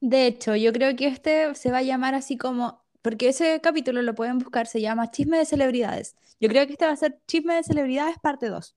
De 0.00 0.26
hecho, 0.26 0.54
yo 0.56 0.72
creo 0.72 0.94
que 0.96 1.06
este 1.08 1.54
se 1.54 1.70
va 1.72 1.78
a 1.78 1.82
llamar 1.82 2.14
así 2.14 2.36
como, 2.36 2.84
porque 3.02 3.28
ese 3.28 3.60
capítulo 3.60 4.02
lo 4.02 4.14
pueden 4.14 4.38
buscar, 4.38 4.66
se 4.66 4.80
llama 4.80 5.10
Chisme 5.10 5.38
de 5.38 5.46
Celebridades. 5.46 6.14
Yo 6.40 6.48
creo 6.48 6.66
que 6.66 6.72
este 6.74 6.86
va 6.86 6.92
a 6.92 6.96
ser 6.96 7.18
Chisme 7.26 7.54
de 7.54 7.62
Celebridades 7.64 8.16
parte 8.22 8.48
2. 8.48 8.76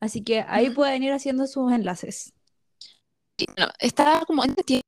Así 0.00 0.24
que 0.24 0.44
ahí 0.48 0.66
Ujú. 0.68 0.76
pueden 0.76 1.02
ir 1.04 1.12
haciendo 1.12 1.46
sus 1.46 1.72
enlaces. 1.72 2.32
Estaba 3.80 4.24
como 4.24 4.44
en 4.44 4.50
ese 4.52 4.62
tiempo. 4.64 4.86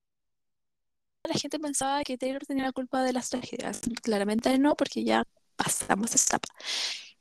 La 1.25 1.35
gente 1.35 1.59
pensaba 1.59 2.03
que 2.03 2.19
Taylor 2.19 2.45
tenía 2.47 2.65
la 2.65 2.73
culpa 2.73 3.03
de 3.03 3.13
las 3.13 3.31
tragedias. 3.31 3.81
Claramente 4.03 4.59
no, 4.59 4.75
porque 4.75 5.05
ya 5.05 5.25
pasamos 5.57 6.15
esa 6.15 6.37
etapa. 6.37 6.55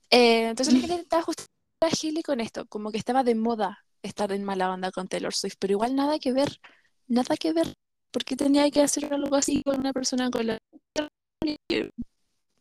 Eh, 0.10 0.50
entonces 0.50 0.74
la 0.74 0.80
gente 0.80 0.96
intentaba 0.96 1.24
justificar 1.24 1.58
a 1.82 1.88
Hailey 1.88 2.24
con 2.24 2.40
esto, 2.40 2.66
como 2.68 2.92
que 2.92 2.98
estaba 2.98 3.24
de 3.24 3.36
moda 3.36 3.86
estar 4.02 4.32
en 4.32 4.44
mala 4.44 4.72
onda 4.72 4.92
con 4.92 5.08
Taylor 5.08 5.34
Swift, 5.34 5.56
pero 5.60 5.74
igual 5.74 5.96
nada 5.96 6.20
que 6.20 6.32
ver, 6.34 6.60
nada 7.08 7.36
que 7.38 7.54
ver. 7.54 7.74
¿Por 8.12 8.24
qué 8.24 8.36
tenía 8.36 8.70
que 8.72 8.82
hacer 8.82 9.14
algo 9.14 9.36
así 9.36 9.62
con 9.64 9.80
una 9.80 9.94
persona 9.94 10.32
con 10.32 10.48
la 10.48 10.58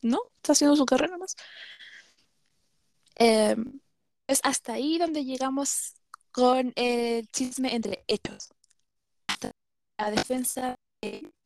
no 0.03 0.21
está 0.37 0.53
haciendo 0.53 0.77
su 0.77 0.85
carrera 0.85 1.17
más? 1.19 1.35
Eh, 3.17 3.57
es 4.27 4.41
hasta 4.45 4.75
ahí 4.75 4.99
donde 4.99 5.25
llegamos 5.25 5.95
con 6.31 6.73
el 6.77 7.27
chisme 7.29 7.75
entre 7.75 8.05
hechos. 8.07 8.51
Hasta 9.27 9.53
la 9.99 10.11
defensa 10.11 10.71
de 10.71 10.88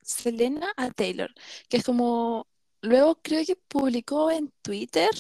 Selena 0.02 0.72
a 0.76 0.90
Taylor, 0.90 1.30
que 1.68 1.76
es 1.78 1.84
como, 1.84 2.48
luego 2.80 3.16
creo 3.22 3.44
que 3.46 3.56
publicó 3.56 4.30
en 4.30 4.52
Twitter 4.62 5.10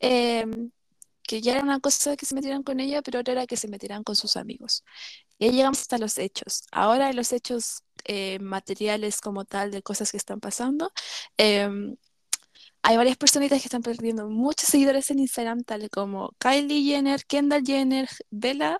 em, 0.00 0.70
que 1.24 1.42
ya 1.42 1.52
era 1.54 1.62
una 1.62 1.80
cosa 1.80 2.16
que 2.16 2.26
se 2.26 2.34
metieran 2.34 2.62
con 2.62 2.80
ella, 2.80 3.02
pero 3.02 3.18
ahora 3.18 3.32
era 3.32 3.46
que 3.46 3.56
se 3.56 3.68
metieran 3.68 4.04
con 4.04 4.16
sus 4.16 4.36
amigos. 4.36 4.84
Y 5.38 5.46
ahí 5.46 5.52
llegamos 5.52 5.80
hasta 5.80 5.98
los 5.98 6.18
hechos. 6.18 6.64
Ahora 6.72 7.12
los 7.12 7.32
hechos 7.32 7.82
eh, 8.06 8.38
materiales 8.40 9.20
como 9.20 9.44
tal 9.44 9.70
de 9.72 9.82
cosas 9.82 10.10
que 10.12 10.18
están 10.18 10.40
pasando. 10.40 10.92
em, 11.38 11.96
hay 12.82 12.96
varias 12.96 13.16
personitas 13.16 13.60
que 13.60 13.66
están 13.68 13.82
perdiendo 13.82 14.28
muchos 14.28 14.68
seguidores 14.70 15.10
en 15.10 15.20
Instagram, 15.20 15.64
tal 15.64 15.90
como 15.90 16.30
Kylie 16.38 16.84
Jenner, 16.84 17.24
Kendall 17.26 17.64
Jenner, 17.64 18.08
Bella 18.30 18.78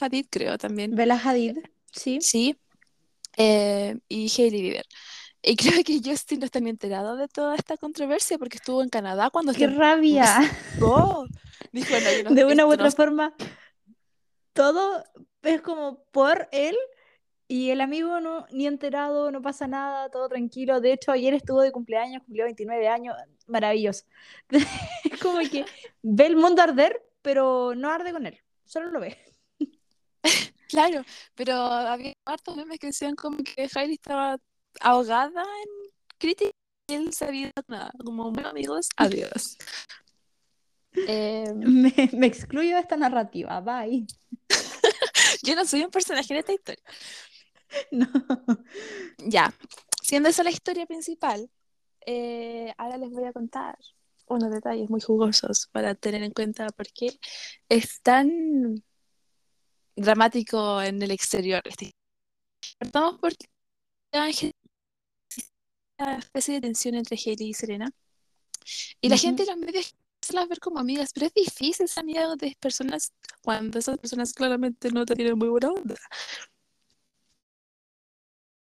Hadid, 0.00 0.26
creo 0.30 0.58
también. 0.58 0.94
Bella 0.94 1.20
Hadid, 1.22 1.58
sí. 1.92 2.18
Sí. 2.20 2.56
Eh, 3.38 3.96
y 4.08 4.30
Hailey 4.36 4.60
Bieber. 4.62 4.86
Y 5.40 5.56
creo 5.56 5.84
que 5.84 6.00
Justin 6.04 6.40
no 6.40 6.44
está 6.46 6.60
ni 6.60 6.70
enterado 6.70 7.16
de 7.16 7.28
toda 7.28 7.54
esta 7.54 7.76
controversia 7.76 8.38
porque 8.38 8.56
estuvo 8.58 8.82
en 8.82 8.88
Canadá 8.90 9.30
cuando 9.30 9.54
¡Qué 9.54 9.66
rabia! 9.68 10.24
Dijo, 11.72 11.94
no, 11.94 12.12
yo 12.12 12.24
no- 12.24 12.30
De 12.34 12.44
una 12.44 12.66
u 12.66 12.72
esto 12.72 12.82
no 12.82 12.88
otra 12.88 12.90
forma, 12.90 13.34
todo 14.52 15.04
es 15.42 15.60
como 15.62 16.02
por 16.10 16.48
él 16.52 16.76
y 17.46 17.70
el 17.70 17.80
amigo 17.80 18.20
no 18.20 18.46
ni 18.50 18.66
enterado, 18.66 19.30
no 19.30 19.40
pasa 19.40 19.66
nada, 19.66 20.10
todo 20.10 20.28
tranquilo. 20.28 20.80
De 20.80 20.92
hecho, 20.92 21.12
ayer 21.12 21.32
estuvo 21.32 21.62
de 21.62 21.72
cumpleaños, 21.72 22.22
cumplió 22.24 22.44
29 22.44 22.88
años, 22.88 23.16
maravilloso. 23.46 24.04
Es 25.10 25.20
como 25.20 25.38
que 25.38 25.64
ve 26.02 26.26
el 26.26 26.36
mundo 26.36 26.60
arder, 26.62 27.00
pero 27.22 27.74
no 27.74 27.90
arde 27.90 28.12
con 28.12 28.26
él, 28.26 28.38
solo 28.64 28.90
lo 28.90 29.00
ve. 29.00 29.16
Claro, 30.68 31.02
pero 31.34 31.54
había 31.54 32.12
hartos 32.26 32.56
memes 32.56 32.78
que 32.78 32.88
decían 32.88 33.14
como 33.14 33.38
que 33.38 33.68
Hailey 33.74 33.94
estaba 33.94 34.38
ahogada 34.80 35.42
en 35.42 35.90
crítica 36.18 36.50
y 36.88 36.94
él 36.94 37.12
se 37.12 37.24
había 37.24 37.40
ido 37.46 37.52
a 37.56 37.72
nada. 37.72 37.92
Como, 38.04 38.30
bueno, 38.30 38.50
amigos, 38.50 38.88
adiós. 38.96 39.56
Eh, 40.92 41.52
Me, 41.54 42.10
me 42.12 42.26
excluyo 42.26 42.74
de 42.74 42.80
esta 42.80 42.96
narrativa, 42.96 43.60
bye. 43.60 44.06
yo 45.42 45.56
no 45.56 45.64
soy 45.64 45.84
un 45.84 45.90
personaje 45.90 46.32
en 46.32 46.38
esta 46.40 46.52
historia. 46.52 46.84
No. 47.90 48.08
Ya, 49.18 49.52
siendo 50.02 50.28
esa 50.28 50.42
la 50.42 50.50
historia 50.50 50.86
principal, 50.86 51.50
eh, 52.06 52.72
ahora 52.78 52.96
les 52.96 53.10
voy 53.10 53.24
a 53.24 53.32
contar 53.32 53.78
unos 54.26 54.50
detalles 54.50 54.90
muy 54.90 55.00
jugosos 55.00 55.68
para 55.72 55.94
tener 55.94 56.22
en 56.22 56.32
cuenta 56.32 56.68
por 56.68 56.86
qué 56.92 57.18
es 57.68 58.00
tan 58.02 58.82
dramático 59.98 60.80
en 60.82 61.02
el 61.02 61.10
exterior. 61.10 61.62
Partamos 62.78 63.18
por 63.18 63.32
Ángel 64.12 64.52
especie 66.18 66.54
de 66.54 66.60
tensión 66.60 66.94
entre 66.94 67.16
Hailey 67.16 67.48
y 67.48 67.54
Selena. 67.54 67.90
Y 69.00 69.08
la 69.08 69.16
gente 69.16 69.42
en 69.42 69.48
los 69.48 69.58
medios 69.58 69.94
se 70.20 70.32
las 70.32 70.48
ver 70.48 70.58
como 70.58 70.78
amigas, 70.78 71.10
pero 71.12 71.26
es 71.26 71.34
difícil 71.34 71.88
ser 71.88 72.02
amiga 72.02 72.36
de 72.36 72.56
personas 72.60 73.12
cuando 73.42 73.78
esas 73.78 73.98
personas 73.98 74.32
claramente 74.32 74.90
no 74.90 75.06
te 75.06 75.14
tienen 75.14 75.38
muy 75.38 75.48
buena 75.48 75.70
onda. 75.70 75.94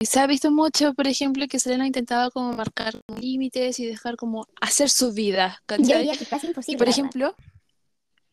Y 0.03 0.07
se 0.07 0.19
ha 0.19 0.27
visto 0.27 0.51
mucho, 0.51 0.95
por 0.95 1.07
ejemplo, 1.07 1.47
que 1.47 1.59
Selena 1.59 1.87
intentaba 1.87 2.31
como 2.31 2.55
marcar 2.55 2.99
límites 3.21 3.79
y 3.81 3.87
dejar 3.87 4.16
como 4.16 4.47
hacer 4.61 4.88
su 4.88 5.12
vida. 5.12 5.62
Y 6.66 6.77
por 6.77 6.88
ejemplo, 6.88 7.37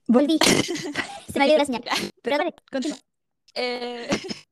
Volví. 0.08 0.40
Se 1.32 1.40
me 1.40 1.46
ha 1.46 1.48
ido 1.48 1.58
la 1.58 1.66
señal. 1.66 1.84
Pero 2.22 2.38
dale, 2.38 2.56
continúa. 2.72 2.98
eh, 3.56 4.10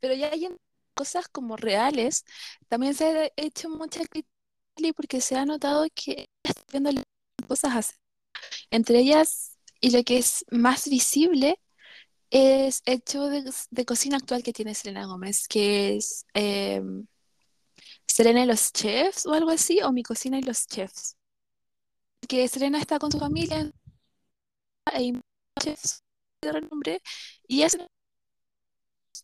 pero 0.00 0.14
ya 0.14 0.30
hay 0.30 0.48
cosas 0.94 1.28
como 1.28 1.56
reales, 1.56 2.24
también 2.68 2.94
se 2.94 3.04
ha 3.06 3.30
hecho 3.36 3.68
mucha 3.68 4.00
crítica 4.06 4.30
porque 4.94 5.20
se 5.20 5.36
ha 5.36 5.44
notado 5.46 5.86
que 5.94 6.28
está 6.42 6.62
viendo 6.70 6.90
cosas 7.48 7.76
así. 7.76 7.94
Entre 8.70 9.00
ellas, 9.00 9.58
y 9.80 9.90
lo 9.90 10.02
que 10.04 10.18
es 10.18 10.44
más 10.50 10.88
visible, 10.88 11.60
es 12.30 12.82
el 12.86 13.02
show 13.04 13.28
de, 13.28 13.50
de 13.70 13.84
cocina 13.86 14.18
actual 14.18 14.42
que 14.42 14.52
tiene 14.52 14.74
Selena 14.74 15.06
Gómez, 15.06 15.48
que 15.48 15.96
es 15.96 16.26
eh, 16.34 16.82
Selena 18.06 18.42
y 18.42 18.46
los 18.46 18.72
Chefs 18.72 19.26
o 19.26 19.32
algo 19.32 19.50
así, 19.50 19.80
o 19.82 19.92
Mi 19.92 20.02
Cocina 20.02 20.38
y 20.38 20.42
los 20.42 20.66
Chefs. 20.66 21.15
Que 22.28 22.46
Selena 22.48 22.78
está 22.78 22.98
con 22.98 23.10
su 23.10 23.18
familia 23.18 23.70
chefs 25.60 26.02
de 26.42 26.52
renombre 26.52 27.02
y 27.48 27.62
es 27.62 27.76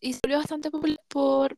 y 0.01 0.13
se 0.13 0.19
volvió 0.23 0.37
bastante 0.39 0.71
popular 0.71 0.99
por 1.07 1.57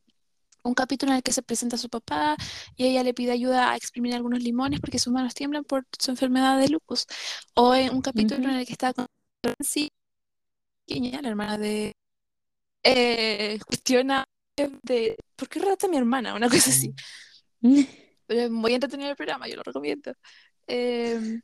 un 0.64 0.74
capítulo 0.74 1.12
en 1.12 1.18
el 1.18 1.24
que 1.24 1.32
se 1.32 1.44
presenta 1.44 1.76
a 1.76 1.80
su 1.80 1.90
papá 1.90 2.36
y 2.76 2.88
ella 2.88 3.04
le 3.04 3.14
pide 3.14 3.32
ayuda 3.32 3.72
a 3.72 3.78
exprimir 3.78 4.16
algunos 4.16 4.42
limones 4.42 4.80
porque 4.82 5.00
sus 5.00 5.14
manos 5.14 5.34
tiemblan 5.36 5.64
por 5.64 5.86
su 6.00 6.12
enfermedad 6.12 6.60
de 6.60 6.70
lupus. 6.70 7.06
O 7.56 7.76
en 7.76 7.94
un 7.94 8.02
capítulo 8.02 8.42
Ujú. 8.42 8.50
en 8.50 8.56
el 8.58 8.66
que 8.66 8.74
está 8.74 8.94
con 8.94 9.08
pequeña, 10.86 11.22
la 11.22 11.30
hermana 11.30 11.58
de... 11.58 11.94
eh, 12.84 13.60
cuestiona 13.68 14.26
de 14.84 15.18
¿por 15.36 15.50
qué 15.50 15.60
rata 15.60 15.88
mi 15.88 15.98
hermana? 15.98 16.36
Una 16.36 16.50
cosa 16.50 16.70
así. 16.70 16.94
Muy 18.50 18.74
entretenido 18.74 19.10
el 19.12 19.16
programa, 19.16 19.48
yo 19.48 19.56
lo 19.56 19.64
recomiendo. 19.64 20.12
Em, 20.68 21.42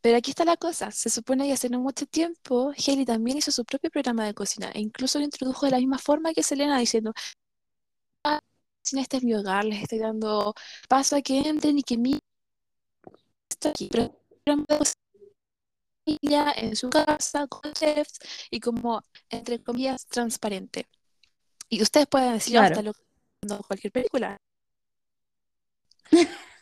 pero 0.00 0.16
aquí 0.18 0.30
está 0.30 0.44
la 0.44 0.56
cosa, 0.56 0.90
se 0.90 1.10
supone 1.10 1.46
que 1.46 1.52
hace 1.52 1.68
no 1.68 1.80
mucho 1.80 2.06
tiempo 2.06 2.72
Hailey 2.76 3.04
también 3.04 3.38
hizo 3.38 3.50
su 3.50 3.64
propio 3.64 3.90
programa 3.90 4.24
de 4.26 4.34
cocina 4.34 4.70
e 4.74 4.80
incluso 4.80 5.18
lo 5.18 5.24
introdujo 5.24 5.66
de 5.66 5.72
la 5.72 5.78
misma 5.78 5.98
forma 5.98 6.32
que 6.32 6.42
Selena 6.42 6.78
diciendo, 6.78 7.12
ah, 8.24 8.40
este 8.92 9.16
es 9.18 9.24
mi 9.24 9.34
hogar, 9.34 9.64
les 9.64 9.82
estoy 9.82 9.98
dando 9.98 10.54
paso 10.88 11.16
a 11.16 11.22
que 11.22 11.38
entren 11.40 11.78
y 11.78 11.82
que 11.82 11.98
miren 11.98 12.20
esto 13.50 13.68
aquí. 13.70 13.88
Pero 13.90 14.14
programa 14.44 14.64
de 14.68 14.78
cocina 16.08 16.52
en 16.56 16.76
su 16.76 16.88
casa 16.90 17.46
con 17.48 17.72
chefs 17.72 18.18
y 18.50 18.60
como 18.60 19.02
entre 19.30 19.62
comillas 19.62 20.06
transparente. 20.06 20.86
Y 21.68 21.82
ustedes 21.82 22.06
pueden 22.06 22.32
decir, 22.34 22.56
"Ah, 22.56 22.60
Claro. 22.60 22.74
está 22.74 22.82
loco 22.82 23.00
viendo 23.42 23.62
cualquier 23.64 23.92
película. 23.92 24.36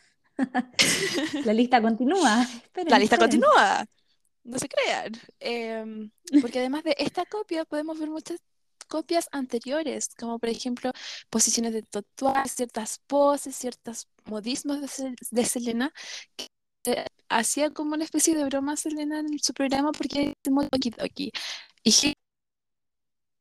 La 1.45 1.53
lista 1.53 1.81
continúa. 1.81 2.43
Esperen, 2.43 2.91
La 2.91 2.99
lista 2.99 3.17
esperen. 3.17 3.41
continúa, 3.41 3.87
no 4.45 4.59
se 4.59 4.69
crean. 4.69 5.13
Em, 5.41 6.11
porque 6.41 6.59
además 6.61 6.85
de 6.85 6.95
esta 6.99 7.25
copia, 7.27 7.65
podemos 7.65 7.99
ver 7.99 8.11
muchas 8.11 8.39
copias 8.89 9.29
anteriores, 9.33 10.09
como 10.17 10.39
por 10.39 10.49
ejemplo 10.49 10.93
posiciones 11.31 11.73
de 11.73 11.83
tatuajes, 11.83 12.53
ciertas 12.53 13.01
poses, 13.07 13.57
ciertos 13.57 14.09
modismos 14.27 14.81
de, 14.81 14.87
Sel- 14.89 15.17
de 15.31 15.45
Selena, 15.45 15.93
que 16.37 16.47
eh, 16.85 17.05
hacía 17.29 17.71
como 17.71 17.95
una 17.95 18.05
especie 18.05 18.35
de 18.37 18.45
broma 18.45 18.75
a 18.75 18.77
Selena 18.77 19.19
en 19.21 19.39
su 19.41 19.53
programa 19.53 19.91
porque 19.93 20.35
es 20.43 20.53
muy 20.53 20.67
okidoki. 20.73 21.33
Y 21.83 22.15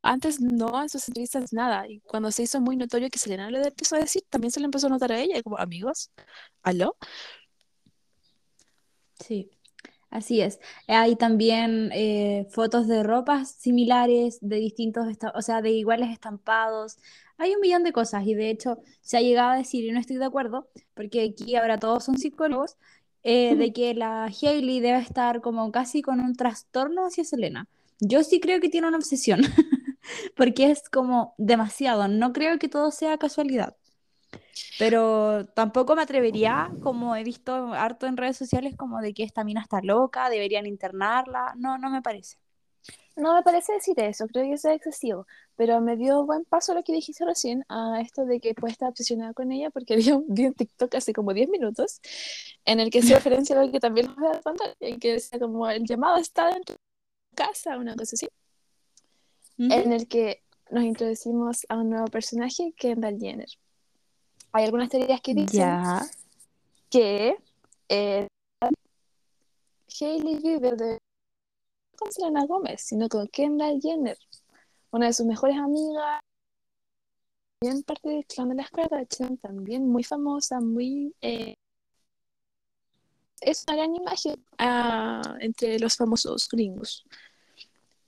antes 0.06 0.40
no, 0.42 0.82
en 0.82 0.90
sus 0.90 1.08
entrevistas 1.08 1.54
nada. 1.54 1.88
Y 1.88 2.00
cuando 2.02 2.32
se 2.32 2.44
hizo 2.44 2.62
muy 2.62 2.78
notorio 2.78 3.10
que 3.10 3.20
Selena 3.20 3.50
le 3.50 3.68
empezó 3.68 3.96
a 3.96 4.00
decir, 4.00 4.24
también 4.30 4.52
se 4.52 4.60
le 4.60 4.66
empezó 4.66 4.88
a 4.88 4.90
notar 4.92 5.12
a 5.12 5.20
ella, 5.20 5.42
como 5.44 5.58
amigos, 5.58 6.12
¿aló? 6.64 6.98
Sí, 9.20 9.50
así 10.10 10.42
es. 10.42 10.60
Hay 10.88 11.16
también 11.16 11.90
eh, 11.94 12.48
fotos 12.52 12.88
de 12.88 13.04
ropas 13.04 13.52
similares, 13.52 14.38
de 14.42 14.58
distintos, 14.58 15.08
o 15.34 15.42
sea, 15.42 15.62
de 15.62 15.72
iguales 15.72 16.12
estampados. 16.12 16.98
Hay 17.38 17.54
un 17.54 17.62
millón 17.62 17.84
de 17.84 17.92
cosas 17.92 18.26
y 18.26 18.34
de 18.36 18.50
hecho 18.50 18.80
se 19.02 19.18
ha 19.18 19.22
llegado 19.22 19.52
a 19.52 19.58
decir, 19.58 19.86
y 19.86 19.92
no 19.92 20.00
estoy 20.00 20.18
de 20.18 20.26
acuerdo, 20.26 20.70
porque 20.94 21.34
aquí 21.34 21.56
ahora 21.56 21.80
todos 21.80 22.04
son 22.06 22.18
psicólogos, 22.18 22.78
eh, 23.24 23.56
de 23.56 23.74
que 23.74 23.96
la 23.96 24.26
Hailey 24.26 24.80
debe 24.80 25.00
estar 25.00 25.42
como 25.42 25.72
casi 25.72 26.02
con 26.04 26.20
un 26.20 26.36
trastorno 26.36 27.06
hacia 27.08 27.24
Selena. 27.24 27.68
Yo 28.00 28.24
sí 28.24 28.40
creo 28.40 28.60
que 28.60 28.70
tiene 28.70 28.88
una 28.88 28.98
obsesión, 28.98 29.42
porque 30.36 30.72
es 30.72 30.90
como 30.90 31.36
demasiado. 31.38 32.08
No 32.08 32.34
creo 32.34 32.60
que 32.60 32.70
todo 32.70 32.92
sea 32.92 33.18
casualidad. 33.18 33.76
Pero 34.80 35.46
tampoco 35.48 35.96
me 35.96 36.02
atrevería, 36.04 36.72
como 36.82 37.16
he 37.16 37.24
visto 37.24 37.74
harto 37.74 38.08
en 38.08 38.18
redes 38.18 38.38
sociales, 38.38 38.76
como 38.76 39.00
de 39.02 39.14
que 39.14 39.24
esta 39.24 39.44
mina 39.44 39.62
está 39.62 39.82
loca, 39.82 40.30
deberían 40.30 40.66
internarla. 40.66 41.54
No, 41.58 41.78
no 41.78 41.90
me 41.90 42.02
parece. 42.02 42.38
No 43.16 43.34
me 43.34 43.44
parece 43.44 43.74
decir 43.74 43.98
eso, 44.00 44.28
creo 44.28 44.44
que 44.44 44.54
eso 44.54 44.70
es 44.70 44.76
excesivo, 44.76 45.26
pero 45.56 45.80
me 45.80 45.96
dio 45.96 46.26
buen 46.26 46.44
paso 46.44 46.74
lo 46.74 46.84
que 46.84 46.92
dijiste 46.92 47.24
recién 47.26 47.64
a 47.70 48.02
esto 48.02 48.26
de 48.26 48.42
que 48.42 48.54
puede 48.54 48.74
estar 48.74 48.90
obsesionada 48.90 49.34
con 49.34 49.52
ella, 49.54 49.70
porque 49.70 49.94
había 49.96 50.18
un, 50.18 50.26
vi 50.28 50.48
un 50.48 50.54
TikTok 50.54 50.94
hace 50.96 51.14
como 51.14 51.34
10 51.34 51.50
minutos 51.50 52.02
en 52.66 52.80
el 52.82 52.90
que 52.90 53.02
se 53.02 53.16
referencia 53.16 53.58
a 53.58 53.66
lo 53.66 53.72
que 53.72 53.80
también 53.80 54.08
les 54.08 54.16
voy 54.18 54.28
a 54.36 54.42
contar, 54.42 54.76
en 54.82 55.00
que 55.00 55.14
decía 55.14 55.40
como 55.40 55.70
el 55.70 55.86
llamado 55.86 56.18
está 56.18 56.48
dentro 56.54 56.76
de 56.76 57.36
casa, 57.36 57.78
una 57.78 57.96
cosa 57.96 58.16
así, 58.16 58.28
en 59.58 59.94
el 59.94 60.08
que 60.08 60.44
nos 60.70 60.84
introducimos 60.84 61.66
a 61.70 61.78
un 61.78 61.90
nuevo 61.92 62.08
personaje, 62.08 62.74
Kendall 62.78 63.20
Jenner. 63.20 63.50
Hay 64.52 64.66
algunas 64.66 64.90
teorías 64.90 65.22
que 65.22 65.34
dicen 65.34 65.74
que 66.90 67.38
eh, 67.90 68.28
Hailey 70.00 70.40
Bieber 70.40 70.76
de 70.76 71.00
con 71.98 72.12
Selena 72.12 72.46
Gómez, 72.46 72.82
sino 72.82 73.08
con 73.08 73.28
Kendall 73.28 73.80
Jenner, 73.82 74.18
una 74.92 75.08
de 75.08 75.14
sus 75.14 75.26
mejores 75.26 75.58
amigas, 75.58 76.22
también 77.60 77.84
parte 77.84 78.10
del 78.10 78.26
clan 78.26 78.50
de 78.50 78.56
las 78.56 78.70
Kardashian, 78.70 79.38
también 79.38 79.88
muy 79.88 80.04
famosa, 80.04 80.60
muy... 80.60 81.16
eh, 81.22 81.56
es 83.42 83.64
una 83.68 83.78
gran 83.78 83.96
imagen 83.96 84.46
ah, 84.58 85.38
entre 85.40 85.80
los 85.80 85.96
famosos 85.96 86.48
gringos, 86.50 87.06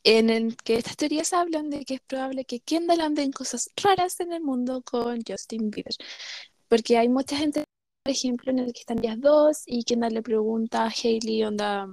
en 0.03 0.29
el 0.29 0.55
que 0.57 0.75
estas 0.75 0.97
teorías 0.97 1.33
hablan 1.33 1.69
de 1.69 1.85
que 1.85 1.95
es 1.95 2.01
probable 2.01 2.45
que 2.45 2.59
Kendall 2.61 3.01
ande 3.01 3.23
en 3.23 3.31
cosas 3.31 3.69
raras 3.81 4.19
en 4.19 4.33
el 4.33 4.41
mundo 4.41 4.81
con 4.83 5.19
Justin 5.27 5.69
Bieber, 5.71 5.93
porque 6.69 6.97
hay 6.97 7.09
mucha 7.09 7.37
gente, 7.37 7.63
por 8.03 8.11
ejemplo, 8.11 8.51
en 8.51 8.59
el 8.59 8.73
que 8.73 8.81
están 8.81 8.99
ellas 8.99 9.19
dos 9.21 9.63
y 9.65 9.83
Kendall 9.83 10.13
le 10.13 10.21
pregunta 10.23 10.85
a 10.85 10.89
Hailey, 10.91 11.43
onda... 11.43 11.87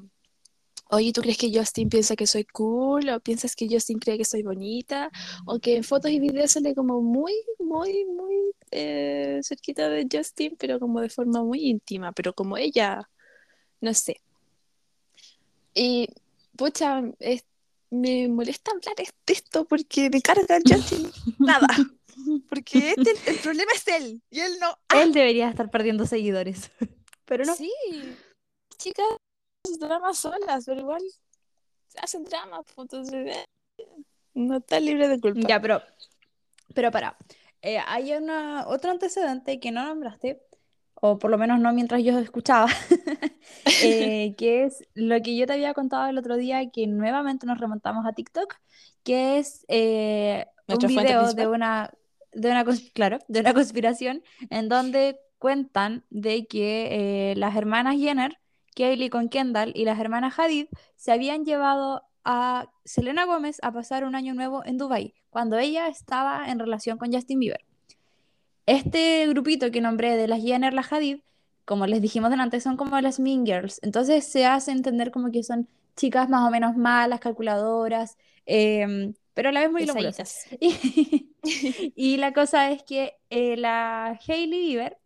Oye, 0.91 1.13
¿tú 1.13 1.23
crees 1.23 1.39
que 1.39 1.51
Justin 1.53 1.89
piensa 1.89 2.15
que 2.17 2.27
soy 2.27 2.45
cool? 2.45 3.09
¿O 3.09 3.21
piensas 3.21 3.57
que 3.57 3.67
Justin 3.69 3.99
cree 3.99 4.19
que 4.19 4.25
soy 4.25 4.43
bonita? 4.43 5.11
O 5.47 5.59
que 5.59 5.77
en 5.77 5.85
fotos 5.85 6.11
y 6.11 6.21
videos 6.21 6.53
sale 6.53 6.75
como 6.75 7.01
muy, 7.03 7.33
muy, 7.59 8.05
muy 8.05 8.37
eh, 8.71 9.41
cerquita 9.43 9.89
de 9.89 10.07
Justin, 10.11 10.57
pero 10.59 10.79
como 10.79 11.01
de 11.01 11.09
forma 11.11 11.43
muy 11.43 11.61
íntima, 11.71 12.13
pero 12.13 12.35
como 12.35 12.57
ella, 12.59 13.09
no 13.81 13.95
sé. 13.95 14.21
Y, 15.75 16.09
pucha, 16.57 17.03
es- 17.19 17.45
me 17.95 18.29
molesta 18.29 18.73
hablar 18.73 18.95
de 18.97 19.33
esto 19.33 19.65
porque 19.65 20.11
me 20.11 20.21
carga 20.21 20.59
Justin 20.67 21.11
nada. 21.39 21.69
Porque 22.49 22.95
este, 22.97 23.31
el 23.31 23.39
problema 23.39 23.73
es 23.75 23.89
él 23.89 24.23
y 24.31 24.41
él 24.41 24.53
no. 24.61 24.79
Él 24.99 25.13
debería 25.13 25.49
estar 25.49 25.71
perdiendo 25.71 26.07
seguidores. 26.07 26.71
Pero 27.25 27.45
no. 27.45 27.55
Sí, 27.55 27.73
chicas, 28.77 29.07
dramas 29.81 30.19
solas, 30.19 30.67
pero 30.67 30.81
igual 30.81 31.03
hacen 32.03 32.25
dramas, 32.25 32.67
pues, 32.75 32.85
entonces 32.85 33.37
eh, 33.79 33.85
no 34.35 34.59
está 34.59 34.79
libre 34.79 35.09
de 35.09 35.19
culpa. 35.21 35.41
Ya, 35.49 35.59
pero, 35.59 35.81
pero 36.75 36.91
para. 36.91 37.17
Eh, 37.63 37.79
hay 37.87 38.13
una, 38.13 38.67
otro 38.69 38.91
antecedente 38.91 39.59
que 39.59 39.71
no 39.71 39.85
nombraste, 39.85 40.43
o 40.97 41.19
por 41.19 41.31
lo 41.31 41.39
menos 41.39 41.59
no 41.61 41.73
mientras 41.73 42.03
yo 42.03 42.19
escuchaba, 42.19 42.67
eh, 43.83 44.35
que 44.37 44.65
es 44.65 44.87
lo 44.95 45.21
que 45.23 45.37
yo 45.37 45.47
te 45.47 45.55
había 45.55 45.75
contado 45.75 46.09
el 46.09 46.19
otro 46.19 46.37
día, 46.37 46.71
que 46.71 46.87
nuevamente 46.87 47.47
nos 47.47 47.59
remontamos 47.59 48.07
a 48.07 48.13
TikTok, 48.13 48.55
que 49.03 49.39
es 49.39 49.65
eh, 49.69 50.47
un 50.69 50.79
video 50.89 51.33
de 51.33 51.47
una, 51.47 51.91
de 52.33 52.51
una, 52.51 52.65
claro, 52.95 53.19
de 53.29 53.41
una 53.41 53.55
conspiración 53.55 54.23
en 54.51 54.69
donde 54.69 55.21
cuentan 55.39 56.05
de 56.11 56.47
que 56.47 56.89
eh, 57.31 57.35
las 57.37 57.57
hermanas 57.57 57.97
Jenner, 57.97 58.39
Kaylee 58.75 59.11
con 59.11 59.29
Kendall 59.29 59.73
y 59.75 59.85
las 59.85 60.01
hermanas 60.01 60.39
Hadid 60.39 60.67
se 60.97 61.13
habían 61.13 61.45
llevado 61.45 62.03
a 62.25 62.71
Selena 62.85 63.27
Gómez 63.27 63.59
a 63.63 63.71
pasar 63.71 64.05
un 64.05 64.15
año 64.15 64.35
nuevo 64.35 64.65
en 64.65 64.79
Dubái, 64.79 65.15
cuando 65.31 65.59
ella 65.59 65.89
estaba 65.89 66.49
en 66.49 66.59
relación 66.59 66.99
con 66.99 67.13
Justin 67.13 67.41
Bieber. 67.41 67.65
este 68.67 69.27
grupito 69.29 69.71
que 69.71 69.83
nombré 69.83 70.17
de 70.17 70.27
las 70.27 70.41
Jenner, 70.41 70.73
las 70.73 70.91
Hadid, 70.91 71.19
como 71.65 71.87
les 71.87 72.01
dijimos 72.03 72.31
delante, 72.31 72.61
son 72.61 72.77
como 72.77 73.01
las 73.01 73.21
Mean 73.21 73.47
Girls. 73.47 73.81
Entonces 73.83 74.27
se 74.27 74.47
hace 74.47 74.73
entender 74.73 75.11
como 75.11 75.31
que 75.31 75.43
son 75.43 75.69
chicas 75.97 76.29
más 76.29 76.47
o 76.47 76.51
menos 76.51 76.77
malas, 76.77 77.21
calculadoras, 77.21 78.17
em, 78.47 79.15
pero 79.33 79.49
a 79.49 79.53
la 79.53 79.61
vez 79.61 79.71
muy 79.71 79.87
lombrosas. 79.87 80.47
Y, 80.61 81.31
y, 81.97 82.17
la 82.17 82.33
cosa 82.33 82.71
es 82.71 82.83
que 82.83 83.15
eh, 83.31 83.57
la 83.57 84.19
Hailey 84.27 84.67
Bieber, 84.67 84.99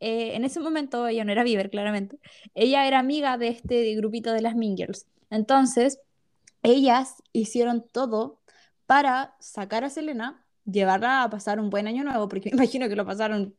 eh, 0.00 0.34
en 0.34 0.44
ese 0.44 0.60
momento 0.60 1.06
ella 1.06 1.24
no 1.24 1.32
era 1.32 1.44
Bieber, 1.44 1.70
claramente, 1.70 2.18
ella 2.54 2.86
era 2.86 2.98
amiga 2.98 3.38
de 3.38 3.48
este 3.48 3.94
grupito 3.94 4.32
de 4.32 4.42
las 4.42 4.54
Mean 4.54 4.76
Girls. 4.76 5.06
Entonces, 5.30 6.00
ellas 6.62 7.22
hicieron 7.32 7.86
todo 7.86 8.40
para 8.86 9.36
sacar 9.40 9.84
a 9.84 9.90
Selena, 9.90 10.44
llevarla 10.64 11.22
a 11.22 11.30
pasar 11.30 11.60
un 11.60 11.70
buen 11.70 11.86
año 11.86 12.04
nuevo, 12.04 12.28
porque 12.28 12.50
me 12.52 12.56
imagino 12.56 12.88
que 12.88 12.96
lo 12.96 13.06
pasaron 13.06 13.54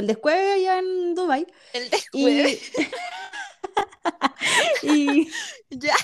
el 0.00 0.06
descueve 0.06 0.52
allá 0.52 0.78
en 0.78 1.14
Dubai. 1.14 1.46
El 1.72 1.90
descueve. 1.90 2.58
Y, 4.82 5.28
ya. 5.70 5.94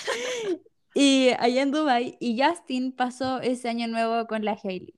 y 0.95 1.31
allá 1.39 1.63
en 1.63 1.71
Dubai 1.71 2.17
y 2.21 2.41
Justin 2.41 2.93
pasó 2.93 3.41
ese 3.41 3.69
año 3.69 3.89
nuevo 3.89 4.27
con 4.27 4.45
la 4.45 4.59
Hailey. 4.63 4.95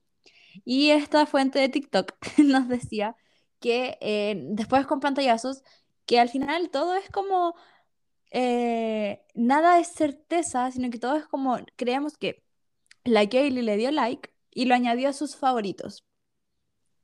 Y 0.64 0.90
esta 0.90 1.26
fuente 1.26 1.58
de 1.58 1.68
TikTok 1.68 2.12
nos 2.38 2.68
decía 2.68 3.16
que 3.60 3.98
eh, 4.00 4.36
después 4.50 4.86
con 4.86 5.00
pantallazos, 5.00 5.62
que 6.06 6.18
al 6.20 6.28
final 6.28 6.70
todo 6.70 6.94
es 6.96 7.08
como, 7.10 7.54
eh, 8.30 9.22
nada 9.34 9.78
es 9.80 9.88
certeza, 9.88 10.70
sino 10.70 10.90
que 10.90 10.98
todo 10.98 11.16
es 11.16 11.26
como, 11.26 11.58
creemos 11.76 12.16
que 12.16 12.44
la 13.04 13.20
Hailey 13.20 13.62
le 13.62 13.76
dio 13.76 13.90
like 13.90 14.30
y 14.50 14.66
lo 14.66 14.74
añadió 14.74 15.08
a 15.08 15.12
sus 15.12 15.36
favoritos. 15.36 16.04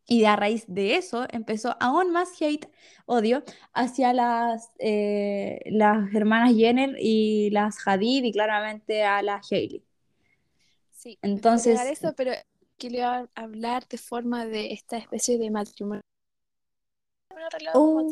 Y 0.08 0.24
a 0.24 0.36
raíz 0.36 0.64
de 0.68 0.96
eso 0.96 1.26
empezó 1.30 1.76
aún 1.80 2.12
más 2.12 2.40
hate, 2.40 2.68
odio, 3.06 3.42
hacia 3.72 4.12
las, 4.12 4.70
eh, 4.78 5.60
las 5.66 6.14
hermanas 6.14 6.54
Jenner 6.54 6.96
y 7.00 7.50
las 7.50 7.76
Hadid 7.86 8.22
y 8.22 8.32
claramente 8.32 9.02
a 9.02 9.20
la 9.22 9.40
Hailey. 9.50 9.82
Sí, 10.92 11.18
entonces... 11.22 11.80
Eso, 11.80 12.14
pero 12.16 12.32
quiero 12.78 13.28
hablar 13.34 13.88
de 13.88 13.98
forma 13.98 14.46
de 14.46 14.72
esta 14.72 14.96
especie 14.96 15.38
de 15.38 15.50
matrimonio. 15.50 16.02
Uh, 17.74 18.08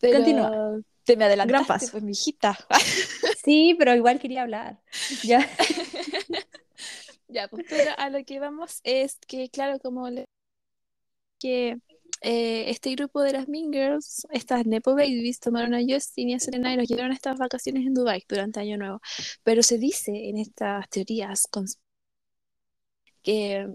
pero 0.00 0.16
continúa. 0.16 0.80
Te 1.04 1.16
me 1.16 1.24
adelantaste, 1.24 1.88
pues, 1.90 2.02
mi 2.02 2.12
hijita. 2.12 2.58
sí, 3.44 3.74
pero 3.78 3.94
igual 3.94 4.18
quería 4.18 4.42
hablar. 4.42 4.78
Ya. 5.22 5.48
ya, 7.28 7.48
pues, 7.48 7.66
pero 7.68 7.92
a 7.96 8.10
lo 8.10 8.24
que 8.24 8.40
vamos 8.40 8.80
es 8.84 9.18
que, 9.26 9.48
claro, 9.48 9.78
como 9.80 10.08
le 10.10 10.24
que 11.38 11.76
eh, 12.22 12.70
este 12.70 12.90
grupo 12.94 13.22
de 13.22 13.32
las 13.32 13.48
Mean 13.48 13.72
Girls, 13.72 14.26
estas 14.30 14.66
Nepo 14.66 14.92
Babies, 14.94 15.40
tomaron 15.40 15.74
a 15.74 15.80
Justin 15.86 16.30
y 16.30 16.34
a 16.34 16.40
Selena 16.40 16.74
y 16.74 16.76
los 16.76 16.88
llevaron 16.88 17.12
a 17.12 17.14
estas 17.14 17.38
vacaciones 17.38 17.86
en 17.86 17.94
Dubai 17.94 18.24
durante 18.28 18.60
Año 18.60 18.76
Nuevo. 18.76 19.00
Pero 19.44 19.62
se 19.62 19.78
dice 19.78 20.28
en 20.28 20.38
estas 20.38 20.88
teorías 20.90 21.48
que 23.22 23.68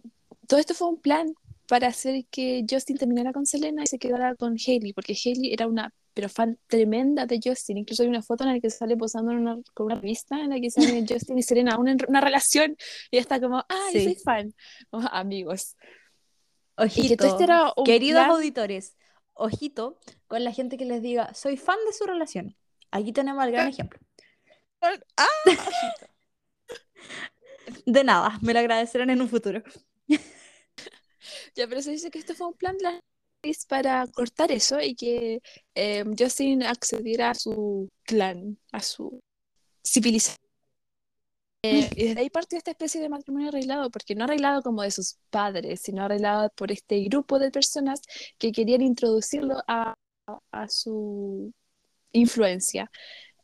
todo 0.47 0.59
esto 0.59 0.73
fue 0.73 0.89
un 0.89 0.99
plan 0.99 1.33
para 1.67 1.87
hacer 1.87 2.25
que 2.29 2.65
Justin 2.69 2.97
terminara 2.97 3.33
con 3.33 3.45
Selena 3.45 3.83
y 3.83 3.87
se 3.87 3.99
quedara 3.99 4.35
con 4.35 4.55
Hailey, 4.55 4.93
porque 4.93 5.13
Hailey 5.13 5.53
era 5.53 5.67
una 5.67 5.93
pero 6.13 6.29
fan 6.29 6.59
tremenda 6.67 7.25
de 7.25 7.39
Justin. 7.43 7.79
Incluso 7.79 8.03
hay 8.03 8.09
una 8.09 8.21
foto 8.21 8.43
en 8.43 8.53
la 8.53 8.59
que 8.59 8.69
sale 8.69 8.95
posando 8.95 9.31
en 9.31 9.39
una, 9.39 9.57
con 9.73 9.87
una 9.87 9.95
revista 9.95 10.39
en 10.39 10.49
la 10.49 10.59
que 10.59 10.69
sale 10.69 11.03
Justin 11.09 11.37
y 11.37 11.43
Selena, 11.43 11.77
una, 11.77 11.95
una 12.07 12.21
relación, 12.21 12.77
y 13.09 13.17
está 13.17 13.39
como, 13.39 13.57
ah, 13.57 13.89
yo 13.93 14.01
soy 14.01 14.15
fan, 14.15 14.53
amigos. 14.91 15.75
Ojito, 16.75 17.25
este 17.25 17.45
queridos 17.85 18.25
auditores, 18.25 18.97
ojito 19.33 19.99
con 20.27 20.43
la 20.43 20.51
gente 20.51 20.77
que 20.77 20.85
les 20.85 21.01
diga, 21.01 21.33
soy 21.33 21.57
fan 21.57 21.77
de 21.85 21.93
su 21.93 22.05
relación. 22.05 22.55
Aquí 22.91 23.13
tenemos 23.13 23.43
el 23.45 23.51
gran 23.51 23.67
ejemplo. 23.67 23.99
Ah, 24.81 25.27
de 27.85 28.03
nada, 28.03 28.37
me 28.41 28.53
lo 28.53 28.59
agradecerán 28.59 29.09
en 29.09 29.21
un 29.21 29.29
futuro. 29.29 29.63
ya, 31.55 31.67
pero 31.67 31.81
se 31.81 31.91
dice 31.91 32.11
que 32.11 32.19
esto 32.19 32.35
fue 32.35 32.47
un 32.47 32.53
plan 32.53 32.77
para 33.67 34.07
cortar 34.07 34.51
eso 34.51 34.79
y 34.79 34.95
que 34.95 35.41
eh, 35.75 36.03
Justin 36.17 36.63
accediera 36.63 37.31
a 37.31 37.35
su 37.35 37.89
clan, 38.03 38.57
a 38.71 38.81
su 38.81 39.21
civilización. 39.85 40.42
Eh, 41.63 41.89
y 41.95 42.07
desde 42.07 42.21
ahí 42.21 42.29
partió 42.29 42.57
esta 42.57 42.71
especie 42.71 43.01
de 43.01 43.09
matrimonio 43.09 43.49
arreglado, 43.49 43.89
porque 43.89 44.15
no 44.15 44.25
arreglado 44.25 44.61
como 44.61 44.81
de 44.83 44.91
sus 44.91 45.17
padres, 45.29 45.81
sino 45.81 46.03
arreglado 46.03 46.49
por 46.55 46.71
este 46.71 46.99
grupo 47.05 47.39
de 47.39 47.51
personas 47.51 48.01
que 48.37 48.51
querían 48.51 48.81
introducirlo 48.81 49.63
a, 49.67 49.95
a 50.51 50.69
su 50.69 51.53
influencia. 52.11 52.91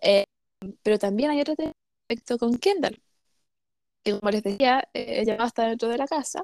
Eh, 0.02 0.26
pero 0.84 1.00
también 1.00 1.32
hay 1.32 1.42
otro 1.42 1.56
aspecto 2.10 2.38
con 2.38 2.58
Kendall, 2.58 3.02
que 4.04 4.18
como 4.18 4.32
les 4.32 4.44
decía, 4.44 4.88
eh, 4.94 5.22
ella 5.22 5.38
está 5.46 5.68
dentro 5.68 5.90
de 5.90 5.98
la 5.98 6.08
casa. 6.08 6.44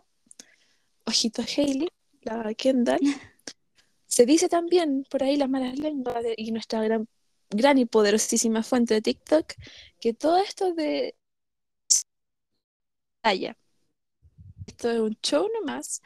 Ojito 1.06 1.42
Hailey, 1.44 1.90
la 2.22 2.54
Kendall. 2.54 3.00
Se 4.08 4.26
dice 4.26 4.50
también 4.50 5.06
por 5.10 5.24
ahí 5.24 5.36
las 5.36 5.50
malas 5.50 5.78
lenguas 5.78 6.24
y 6.38 6.52
nuestra 6.52 6.82
gran, 6.82 7.08
gran 7.50 7.78
y 7.78 7.86
poderosísima 7.86 8.64
fuente 8.64 8.94
de 8.94 9.02
TikTok 9.02 9.54
que 10.00 10.14
todo 10.14 10.38
esto 10.38 10.74
de 10.74 11.16
esto 14.68 14.92
es 14.92 15.00
un 15.00 15.18
show 15.22 15.50
nomás, 15.60 16.02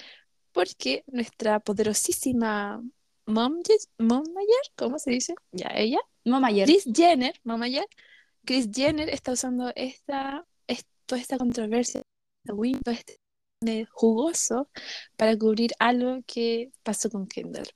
porque 0.51 1.03
nuestra 1.07 1.59
poderosísima 1.59 2.81
mom, 3.25 3.61
mom 3.97 4.23
mayor, 4.33 4.63
¿cómo 4.75 4.99
se 4.99 5.11
dice? 5.11 5.35
Ya, 5.51 5.69
ella. 5.75 5.99
Mayer. 6.25 6.67
Chris 6.67 6.85
Jenner, 6.93 7.33
Mayer. 7.43 7.87
Chris 8.45 8.69
Jenner 8.71 9.09
está 9.09 9.31
usando 9.31 9.71
esta, 9.75 10.45
toda 11.05 11.19
esta 11.21 11.37
controversia, 11.37 12.03
todo 12.45 12.93
este 12.93 13.85
jugoso, 13.91 14.69
para 15.15 15.37
cubrir 15.37 15.71
algo 15.79 16.21
que 16.25 16.71
pasó 16.83 17.09
con 17.09 17.27
Kendall. 17.27 17.67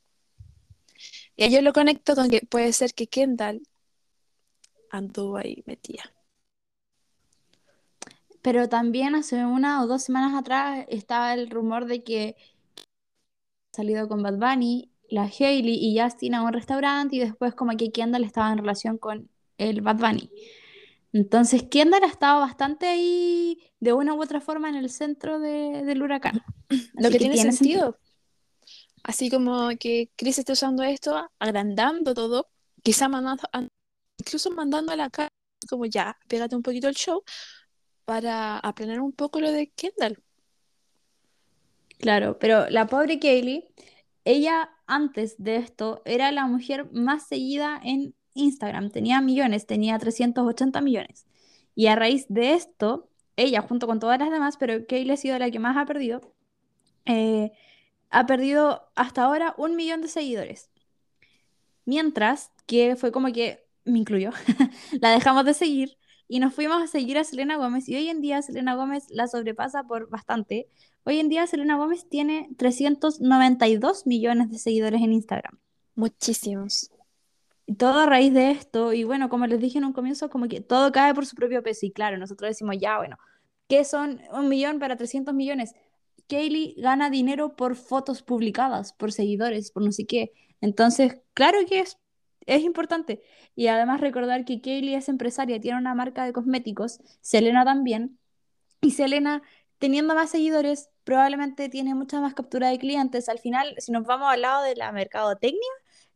Y 1.35 1.49
yo 1.49 1.61
lo 1.61 1.73
conecto 1.73 2.15
con 2.15 2.29
que 2.29 2.41
puede 2.41 2.71
ser 2.73 2.93
que 2.93 3.07
Kendall 3.07 3.61
anduvo 4.91 5.37
ahí 5.37 5.63
metida. 5.65 6.12
Pero 8.43 8.67
también 8.67 9.15
hace 9.15 9.45
una 9.45 9.81
o 9.81 9.87
dos 9.87 10.03
semanas 10.03 10.37
atrás 10.37 10.85
estaba 10.89 11.33
el 11.33 11.49
rumor 11.49 11.85
de 11.85 12.03
que 12.03 12.35
salido 13.71 14.07
con 14.09 14.21
Bad 14.21 14.37
Bunny, 14.37 14.91
la 15.09 15.23
Hailey 15.23 15.79
y 15.79 15.97
Justin 15.97 16.35
a 16.35 16.43
un 16.43 16.51
restaurante 16.51 17.15
y 17.15 17.19
después 17.19 17.55
como 17.55 17.75
que 17.77 17.91
Kendall 17.91 18.25
estaba 18.25 18.51
en 18.51 18.57
relación 18.57 18.97
con 18.97 19.29
el 19.57 19.81
Bad 19.81 19.95
Bunny. 19.95 20.29
Entonces 21.13 21.63
Kendall 21.63 22.03
ha 22.03 22.07
estado 22.07 22.41
bastante 22.41 22.87
ahí 22.87 23.59
de 23.79 23.93
una 23.93 24.13
u 24.13 24.21
otra 24.21 24.41
forma 24.41 24.67
en 24.67 24.75
el 24.75 24.89
centro 24.89 25.39
del 25.39 26.03
huracán. 26.03 26.43
Lo 26.95 27.09
que, 27.09 27.19
tiene, 27.19 27.37
sentido. 27.37 27.97
Así 29.03 29.29
como 29.29 29.69
que 29.79 30.11
Chris 30.17 30.39
está 30.39 30.51
usando 30.51 30.83
esto, 30.83 31.29
agrandando 31.39 32.13
todo, 32.13 32.49
quizá 32.83 33.07
mandando, 33.07 33.43
incluso 34.17 34.51
mandando 34.51 34.91
a 34.91 34.97
la 34.97 35.09
cara 35.09 35.29
como 35.69 35.85
ya, 35.85 36.17
pégate 36.27 36.57
un 36.57 36.61
poquito 36.61 36.89
el 36.89 36.95
show, 36.95 37.23
para 38.05 38.57
aprender 38.59 38.99
un 38.99 39.11
poco 39.11 39.39
lo 39.39 39.51
de 39.51 39.71
Kendall. 39.71 40.21
Claro, 41.99 42.37
pero 42.39 42.69
la 42.69 42.87
pobre 42.87 43.19
Kaylee, 43.19 43.65
ella 44.25 44.69
antes 44.87 45.35
de 45.37 45.55
esto 45.57 46.01
era 46.05 46.31
la 46.31 46.45
mujer 46.45 46.91
más 46.91 47.27
seguida 47.27 47.79
en 47.83 48.13
Instagram, 48.33 48.89
tenía 48.89 49.21
millones, 49.21 49.65
tenía 49.65 49.97
380 49.97 50.81
millones. 50.81 51.25
Y 51.75 51.87
a 51.87 51.95
raíz 51.95 52.25
de 52.29 52.53
esto, 52.53 53.09
ella 53.37 53.61
junto 53.61 53.87
con 53.87 53.99
todas 53.99 54.19
las 54.19 54.31
demás, 54.31 54.57
pero 54.57 54.85
Kaylee 54.85 55.13
ha 55.13 55.17
sido 55.17 55.39
la 55.39 55.49
que 55.49 55.59
más 55.59 55.77
ha 55.77 55.85
perdido, 55.85 56.33
eh, 57.05 57.51
ha 58.09 58.25
perdido 58.25 58.89
hasta 58.95 59.23
ahora 59.23 59.55
un 59.57 59.75
millón 59.75 60.01
de 60.01 60.07
seguidores. 60.07 60.69
Mientras 61.85 62.51
que 62.65 62.95
fue 62.95 63.11
como 63.11 63.31
que, 63.31 63.65
me 63.85 63.99
incluyo, 63.99 64.31
la 65.01 65.11
dejamos 65.11 65.45
de 65.45 65.53
seguir 65.53 65.97
y 66.27 66.39
nos 66.39 66.53
fuimos 66.53 66.81
a 66.81 66.87
seguir 66.87 67.17
a 67.17 67.23
Selena 67.23 67.57
Gómez 67.57 67.87
y 67.89 67.95
hoy 67.95 68.09
en 68.09 68.21
día 68.21 68.41
Selena 68.41 68.75
Gómez 68.75 69.07
la 69.09 69.27
sobrepasa 69.27 69.83
por 69.83 70.09
bastante. 70.09 70.67
Hoy 71.03 71.19
en 71.19 71.29
día 71.29 71.45
Selena 71.47 71.77
Gómez 71.77 72.07
tiene 72.09 72.49
392 72.57 74.07
millones 74.07 74.49
de 74.49 74.57
seguidores 74.57 75.01
en 75.01 75.13
Instagram. 75.13 75.59
Muchísimos. 75.95 76.89
Y 77.65 77.75
todo 77.75 78.01
a 78.01 78.05
raíz 78.05 78.33
de 78.33 78.51
esto, 78.51 78.93
y 78.93 79.03
bueno, 79.03 79.29
como 79.29 79.47
les 79.47 79.59
dije 79.59 79.77
en 79.77 79.85
un 79.85 79.93
comienzo, 79.93 80.29
como 80.29 80.47
que 80.47 80.59
todo 80.59 80.91
cae 80.91 81.13
por 81.13 81.25
su 81.25 81.35
propio 81.35 81.63
peso. 81.63 81.85
Y 81.85 81.91
claro, 81.91 82.17
nosotros 82.17 82.49
decimos, 82.49 82.75
ya, 82.79 82.97
bueno, 82.97 83.17
¿qué 83.69 83.85
son 83.85 84.21
un 84.33 84.49
millón 84.49 84.79
para 84.79 84.97
300 84.97 85.33
millones? 85.33 85.73
Kaylee 86.27 86.75
gana 86.77 87.09
dinero 87.09 87.55
por 87.55 87.75
fotos 87.75 88.21
publicadas, 88.21 88.93
por 88.93 89.11
seguidores, 89.11 89.71
por 89.71 89.83
no 89.83 89.91
sé 89.91 90.05
qué. 90.05 90.33
Entonces, 90.61 91.19
claro 91.33 91.59
que 91.67 91.81
es 91.81 91.97
es 92.45 92.63
importante. 92.63 93.21
Y 93.55 93.67
además 93.67 94.01
recordar 94.01 94.45
que 94.45 94.61
Kaylee 94.61 94.95
es 94.95 95.09
empresaria, 95.09 95.59
tiene 95.59 95.77
una 95.77 95.95
marca 95.95 96.25
de 96.25 96.33
cosméticos, 96.33 96.99
Selena 97.21 97.65
también. 97.65 98.19
Y 98.81 98.91
Selena, 98.91 99.41
teniendo 99.79 100.15
más 100.15 100.31
seguidores, 100.31 100.89
probablemente 101.03 101.69
tiene 101.69 101.95
mucha 101.95 102.19
más 102.21 102.33
captura 102.33 102.69
de 102.69 102.79
clientes. 102.79 103.29
Al 103.29 103.39
final, 103.39 103.75
si 103.79 103.91
nos 103.91 104.05
vamos 104.05 104.31
al 104.31 104.41
lado 104.41 104.63
de 104.63 104.75
la 104.75 104.91
mercadotecnia, 104.91 105.61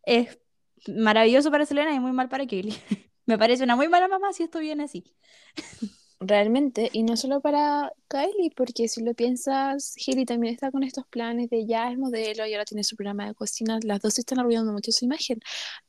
es 0.04 0.40
maravilloso 0.88 1.52
para 1.52 1.66
Selena 1.66 1.94
y 1.94 2.00
muy 2.00 2.12
mal 2.12 2.30
para 2.30 2.46
Kelly. 2.46 2.76
Me 3.26 3.38
parece 3.38 3.64
una 3.64 3.76
muy 3.76 3.90
mala 3.90 4.08
mamá 4.08 4.34
si 4.34 4.44
esto 4.44 4.60
viene 4.60 4.86
así. 4.86 5.16
Realmente, 6.20 6.90
y 6.94 7.04
no 7.04 7.16
solo 7.16 7.42
para 7.42 7.92
Kylie, 8.08 8.52
porque 8.56 8.88
si 8.88 9.04
lo 9.04 9.14
piensas, 9.14 9.94
Hailey 10.06 10.26
también 10.26 10.54
está 10.54 10.72
con 10.72 10.84
estos 10.84 11.06
planes 11.08 11.50
de 11.52 11.68
ya 11.68 11.92
es 11.92 11.98
modelo 11.98 12.48
y 12.48 12.54
ahora 12.54 12.66
tiene 12.66 12.84
su 12.84 12.96
programa 12.96 13.28
de 13.28 13.36
cocina. 13.36 13.80
Las 13.84 14.02
dos 14.02 14.18
están 14.18 14.40
arruinando 14.40 14.74
mucho 14.74 14.92
su 14.92 15.06
imagen. 15.06 15.40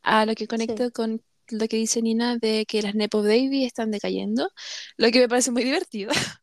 A 0.02 0.26
lo 0.26 0.34
que 0.34 0.46
conecto 0.46 0.90
con 0.92 1.22
lo 1.48 1.66
que 1.66 1.78
dice 1.78 2.02
Nina 2.02 2.36
de 2.36 2.66
que 2.66 2.82
las 2.82 2.94
Nepo 2.94 3.22
Baby 3.22 3.64
están 3.64 3.90
decayendo, 3.90 4.50
lo 4.98 5.10
que 5.10 5.20
me 5.20 5.28
parece 5.28 5.50
muy 5.50 5.64
divertido. 5.64 6.10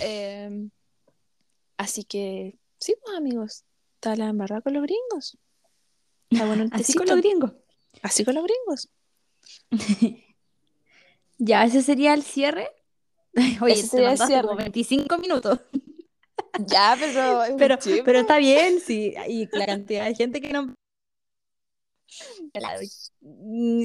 Em, 0.00 0.70
así 1.76 2.04
que, 2.04 2.60
sí, 2.78 2.94
pues 3.02 3.16
amigos, 3.16 3.64
está 3.96 4.14
la 4.14 4.28
embarrada 4.28 4.60
con 4.60 4.72
los 4.72 4.84
gringos. 4.84 5.36
Está 6.30 6.46
bueno 6.46 6.62
el 6.62 6.70
Así 6.72 6.94
con 6.94 7.08
los 7.08 7.16
gringos. 7.16 7.52
Así 8.02 8.24
con 8.24 8.36
los 8.36 8.44
gringos. 8.44 8.88
Ya, 11.38 11.64
ese 11.64 11.82
sería 11.82 12.14
el 12.14 12.22
cierre. 12.22 12.70
Oye, 13.62 13.72
Ese 13.74 13.96
te 13.96 14.02
mandaste 14.02 14.40
como 14.40 14.48
cierre. 14.48 14.62
25 14.64 15.18
minutos. 15.18 15.60
Ya, 16.68 16.96
pero 16.98 17.42
Pero, 17.58 17.78
pero 18.04 18.20
está 18.20 18.38
bien, 18.38 18.78
sí. 18.80 19.12
Y 19.28 19.48
la 19.56 19.66
cantidad 19.66 20.04
de 20.06 20.14
gente 20.14 20.40
que 20.40 20.52
no. 20.52 20.72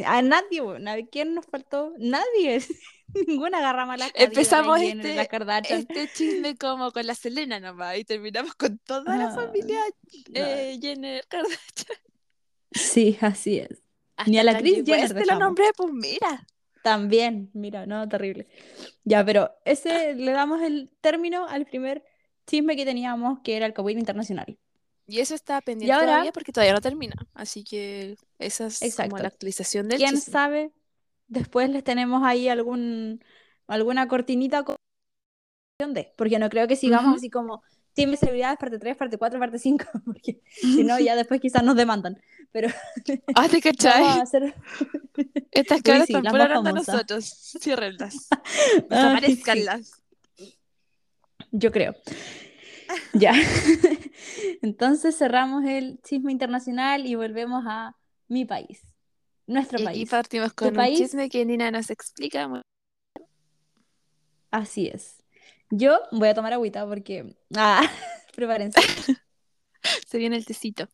A 0.05 0.21
nadie, 0.21 0.61
¿a 0.61 1.07
quién 1.11 1.33
nos 1.33 1.45
faltó? 1.47 1.93
Nadie. 1.97 2.61
Ninguna 3.27 3.57
agarra 3.57 3.87
malas 3.87 4.11
Empezamos 4.13 4.79
este- 4.81 5.19
este 5.69 6.09
chisme 6.13 6.55
como 6.57 6.91
con 6.91 7.07
la 7.07 7.15
Selena 7.15 7.59
nomás 7.59 7.97
y 7.97 8.05
terminamos 8.05 8.53
con 8.53 8.77
toda 8.79 9.15
la 9.17 9.29
Ah, 9.29 9.31
familia 9.31 9.79
eh, 10.33 10.77
Jenner 10.79 11.25
Kardashian. 11.27 11.97
Sí, 12.71 13.17
así 13.21 13.57
es. 13.59 13.81
Hasta 14.15 14.29
Ni 14.29 14.37
a 14.37 14.43
la 14.43 14.59
Kris 14.59 14.83
Jenner 14.85 15.07
te 15.07 15.13
lo 15.15 15.19
dejamos. 15.21 15.39
nombré, 15.43 15.65
pues 15.75 15.91
mira. 15.91 16.45
También, 16.89 17.49
mira, 17.53 17.85
no, 17.85 18.07
terrible. 18.09 18.47
Ya, 19.03 19.23
pero 19.23 19.51
ese 19.65 20.13
le 20.15 20.31
damos 20.31 20.61
el 20.61 20.89
término 21.01 21.45
al 21.47 21.65
primer 21.65 22.03
chisme 22.47 22.75
que 22.75 22.85
teníamos, 22.85 23.39
que 23.43 23.55
era 23.57 23.65
el 23.65 23.73
Kawin 23.73 23.99
Internacional. 23.99 24.57
Y 25.05 25.19
eso 25.19 25.35
está 25.35 25.61
pendiente 25.61 25.93
ahora- 25.93 26.07
todavía 26.07 26.31
porque 26.31 26.51
todavía 26.51 26.73
no 26.73 26.81
termina. 26.81 27.15
Así 27.33 27.63
que 27.63 28.15
esa 28.39 28.67
es 28.67 28.81
Exacto. 28.81 29.11
como 29.11 29.21
la 29.21 29.27
actualización 29.29 29.87
del 29.87 29.97
¿Quién 29.99 30.15
chisme. 30.15 30.31
sabe? 30.31 30.71
Después 31.27 31.69
les 31.69 31.83
tenemos 31.83 32.23
ahí 32.23 32.47
algún, 32.49 33.23
alguna 33.67 34.07
cortinita 34.07 34.63
con 34.63 34.75
de, 35.93 36.13
porque 36.17 36.39
no 36.39 36.49
creo 36.49 36.67
que 36.67 36.75
sigamos 36.75 37.07
Ujú. 37.09 37.15
así 37.17 37.29
como 37.29 37.63
Team 37.99 38.11
de 38.11 38.17
Celebridades, 38.17 38.57
parte 38.57 38.79
3, 38.79 38.95
parte 38.97 39.17
4, 39.17 39.39
parte 39.39 39.59
5, 39.59 39.85
porque 40.05 40.41
si 40.45 40.83
no, 40.83 40.99
ya 40.99 41.15
después 41.15 41.41
quizás 41.41 41.63
nos 41.63 41.75
demandan. 41.75 42.17
Pero 42.51 42.69
Ah, 42.69 43.03
¿te 43.03 43.21
vamos 43.35 43.55
a 43.55 43.61
cachai? 43.61 44.19
hacer. 44.21 44.55
Estas 45.51 45.77
Uy, 45.77 45.83
caras 45.83 46.07
sí, 46.07 46.13
están 46.13 46.31
por 46.31 46.47
famosas. 46.49 46.87
nosotros. 46.95 47.25
Ciérrenlas. 47.59 48.27
Ay, 48.31 48.81
Desaparezcanlas. 48.89 49.91
Yo 51.51 51.71
creo. 51.71 51.95
Ya. 53.13 53.33
Entonces 54.61 55.15
cerramos 55.17 55.63
el 55.65 55.99
chisme 56.01 56.31
internacional 56.31 57.05
y 57.05 57.15
volvemos 57.15 57.63
a 57.67 57.95
mi 58.27 58.45
país, 58.45 58.81
nuestro 59.47 59.79
Y 59.79 59.83
país. 59.83 60.09
partimos 60.09 60.53
con 60.53 60.69
un 60.69 60.75
país? 60.75 60.99
chisme 60.99 61.29
que 61.29 61.45
Nina 61.45 61.69
nos 61.71 61.89
explica. 61.89 62.49
Así 64.51 64.87
es. 64.87 65.18
Yo 65.69 65.99
voy 66.11 66.29
a 66.29 66.33
tomar 66.33 66.53
agüita 66.53 66.85
porque. 66.87 67.35
Ah, 67.55 67.81
prepárense. 68.35 68.79
Se 70.07 70.17
viene 70.17 70.35
el 70.35 70.45
tecito. 70.45 70.87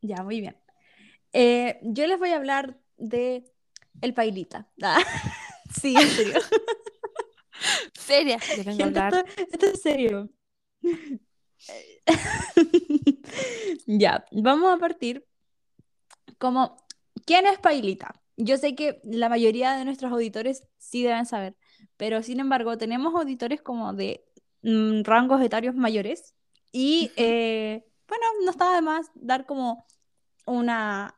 Ya, 0.00 0.22
muy 0.22 0.40
bien. 0.40 0.56
Eh, 1.32 1.78
yo 1.82 2.06
les 2.06 2.18
voy 2.18 2.30
a 2.30 2.36
hablar 2.36 2.78
de 2.96 3.44
el 4.00 4.14
pailita. 4.14 4.68
Ah, 4.82 5.02
sí, 5.80 5.94
en 5.96 6.08
serio. 6.08 6.40
Seria. 7.94 8.36
Esto, 8.36 9.24
esto 9.36 9.66
es 9.66 9.82
serio. 9.82 10.30
Ya, 13.86 14.24
vamos 14.32 14.74
a 14.74 14.78
partir 14.78 15.26
como, 16.38 16.76
¿quién 17.26 17.46
es 17.46 17.58
Pailita? 17.58 18.22
Yo 18.36 18.56
sé 18.56 18.74
que 18.74 19.00
la 19.04 19.28
mayoría 19.28 19.74
de 19.76 19.84
nuestros 19.84 20.12
auditores 20.12 20.62
sí 20.78 21.02
deben 21.02 21.26
saber, 21.26 21.56
pero 21.98 22.22
sin 22.22 22.40
embargo 22.40 22.78
tenemos 22.78 23.14
auditores 23.14 23.60
como 23.60 23.92
de 23.92 24.24
mm, 24.62 25.02
rangos 25.02 25.42
etarios 25.42 25.74
mayores 25.74 26.34
y 26.72 27.10
eh, 27.16 27.84
bueno, 28.08 28.24
no 28.44 28.50
está 28.50 28.74
de 28.74 28.80
más 28.80 29.10
dar 29.14 29.44
como 29.44 29.84
una, 30.46 31.14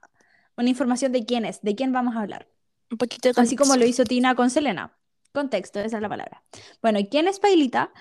una 0.57 0.69
información 0.69 1.13
de 1.13 1.25
quién 1.25 1.45
es, 1.45 1.63
de 1.63 1.77
quién 1.77 1.93
vamos 1.93 2.17
a 2.17 2.23
hablar. 2.23 2.49
Un 2.91 2.99
poquito 2.99 3.33
de 3.33 3.41
Así 3.41 3.55
como 3.55 3.77
lo 3.77 3.87
hizo 3.87 4.03
Tina 4.03 4.35
con 4.35 4.51
Selena. 4.51 4.97
Contexto, 5.33 5.79
esa 5.79 5.97
es 5.99 6.03
la 6.03 6.09
palabra. 6.09 6.43
Bueno, 6.83 6.99
¿y 6.99 7.07
quién 7.07 7.29
es 7.29 7.39
Pailita? 7.39 7.93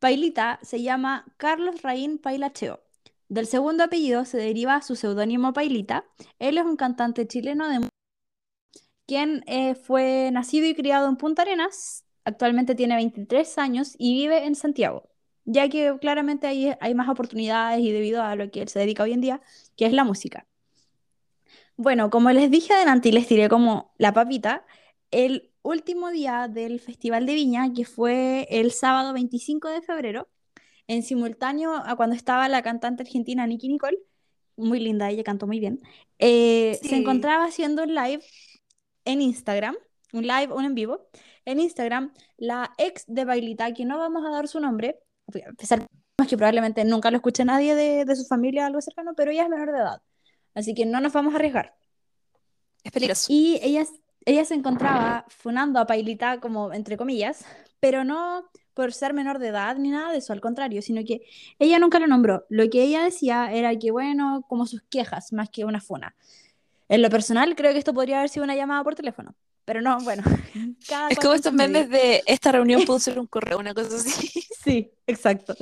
Pailita 0.00 0.58
se 0.62 0.82
llama 0.82 1.24
Carlos 1.36 1.82
Raín 1.82 2.18
Pailacheo. 2.18 2.82
Del 3.28 3.46
segundo 3.46 3.84
apellido 3.84 4.24
se 4.24 4.36
deriva 4.36 4.82
su 4.82 4.96
seudónimo 4.96 5.52
Pailita. 5.52 6.04
Él 6.40 6.58
es 6.58 6.64
un 6.64 6.76
cantante 6.76 7.28
chileno 7.28 7.68
de 7.68 7.88
quien 9.06 9.44
eh, 9.46 9.74
fue 9.74 10.30
nacido 10.32 10.66
y 10.66 10.74
criado 10.74 11.08
en 11.08 11.16
Punta 11.16 11.42
Arenas. 11.42 12.01
Actualmente 12.24 12.74
tiene 12.74 12.94
23 12.96 13.58
años 13.58 13.94
y 13.98 14.14
vive 14.14 14.44
en 14.44 14.54
Santiago, 14.54 15.08
ya 15.44 15.68
que 15.68 15.96
claramente 16.00 16.46
ahí 16.46 16.72
hay 16.80 16.94
más 16.94 17.08
oportunidades 17.08 17.80
y 17.80 17.90
debido 17.90 18.22
a 18.22 18.36
lo 18.36 18.50
que 18.50 18.62
él 18.62 18.68
se 18.68 18.78
dedica 18.78 19.02
hoy 19.02 19.12
en 19.12 19.20
día, 19.20 19.40
que 19.76 19.86
es 19.86 19.92
la 19.92 20.04
música. 20.04 20.46
Bueno, 21.76 22.10
como 22.10 22.30
les 22.30 22.50
dije 22.50 22.72
adelante 22.74 23.08
y 23.08 23.12
les 23.12 23.26
tiré 23.26 23.48
como 23.48 23.92
la 23.98 24.12
papita, 24.12 24.64
el 25.10 25.50
último 25.62 26.10
día 26.10 26.48
del 26.48 26.80
Festival 26.80 27.26
de 27.26 27.34
Viña, 27.34 27.72
que 27.72 27.84
fue 27.84 28.46
el 28.50 28.72
sábado 28.72 29.12
25 29.12 29.68
de 29.68 29.82
febrero, 29.82 30.28
en 30.86 31.02
simultáneo 31.02 31.74
a 31.74 31.96
cuando 31.96 32.14
estaba 32.16 32.48
la 32.48 32.62
cantante 32.62 33.02
argentina 33.02 33.46
Nicki 33.46 33.68
Nicole, 33.68 33.98
muy 34.56 34.80
linda, 34.80 35.10
ella 35.10 35.24
cantó 35.24 35.46
muy 35.46 35.60
bien, 35.60 35.80
eh, 36.18 36.78
se 36.82 36.96
encontraba 36.96 37.44
haciendo 37.44 37.84
un 37.84 37.94
live 37.94 38.22
en 39.04 39.22
Instagram, 39.22 39.76
un 40.12 40.22
live, 40.22 40.52
un 40.52 40.64
en 40.64 40.74
vivo, 40.74 41.08
en 41.44 41.60
Instagram, 41.60 42.12
la 42.36 42.72
ex 42.78 43.04
de 43.06 43.24
Bailita, 43.24 43.72
que 43.72 43.84
no 43.84 43.98
vamos 43.98 44.24
a 44.24 44.30
dar 44.30 44.48
su 44.48 44.60
nombre, 44.60 44.98
a 45.28 45.52
pesar 45.52 45.80
de 45.80 46.26
que 46.26 46.36
probablemente 46.36 46.84
nunca 46.84 47.10
lo 47.10 47.16
escuche 47.16 47.44
nadie 47.44 47.74
de, 47.74 48.04
de 48.04 48.16
su 48.16 48.24
familia 48.24 48.64
o 48.64 48.66
algo 48.66 48.80
cercano, 48.80 49.12
pero 49.16 49.30
ella 49.30 49.44
es 49.44 49.48
menor 49.48 49.72
de 49.72 49.78
edad, 49.78 50.02
así 50.54 50.74
que 50.74 50.86
no 50.86 51.00
nos 51.00 51.12
vamos 51.12 51.34
a 51.34 51.36
arriesgar. 51.36 51.74
Es 52.84 52.92
peligroso. 52.92 53.26
Y 53.28 53.58
ella, 53.62 53.84
ella 54.24 54.44
se 54.44 54.54
encontraba 54.54 55.24
funando 55.28 55.78
a 55.80 55.86
Pailita 55.86 56.40
como 56.40 56.72
entre 56.72 56.96
comillas, 56.96 57.44
pero 57.80 58.04
no 58.04 58.50
por 58.74 58.92
ser 58.92 59.12
menor 59.12 59.38
de 59.38 59.48
edad 59.48 59.76
ni 59.76 59.90
nada 59.90 60.12
de 60.12 60.18
eso, 60.18 60.32
al 60.32 60.40
contrario, 60.40 60.82
sino 60.82 61.02
que 61.04 61.22
ella 61.58 61.78
nunca 61.78 61.98
lo 61.98 62.06
nombró. 62.06 62.46
Lo 62.48 62.68
que 62.70 62.82
ella 62.82 63.02
decía 63.02 63.52
era 63.52 63.76
que, 63.78 63.90
bueno, 63.90 64.44
como 64.48 64.66
sus 64.66 64.82
quejas, 64.82 65.32
más 65.32 65.50
que 65.50 65.64
una 65.64 65.80
funa. 65.80 66.14
En 66.88 67.02
lo 67.02 67.10
personal, 67.10 67.54
creo 67.54 67.72
que 67.72 67.78
esto 67.78 67.94
podría 67.94 68.18
haber 68.18 68.28
sido 68.28 68.44
una 68.44 68.56
llamada 68.56 68.82
por 68.84 68.94
teléfono, 68.94 69.34
pero 69.64 69.80
no, 69.80 69.98
bueno. 70.00 70.22
cada 70.88 71.08
Es 71.08 71.18
como 71.18 71.34
estos 71.34 71.52
memes 71.52 71.88
de 71.88 72.22
esta 72.26 72.52
reunión 72.52 72.84
pudo 72.84 72.98
ser 72.98 73.18
un 73.18 73.26
correo, 73.28 73.58
una 73.58 73.74
cosa 73.74 73.96
así. 73.96 74.28
Sí, 74.62 74.92
exacto. 75.06 75.54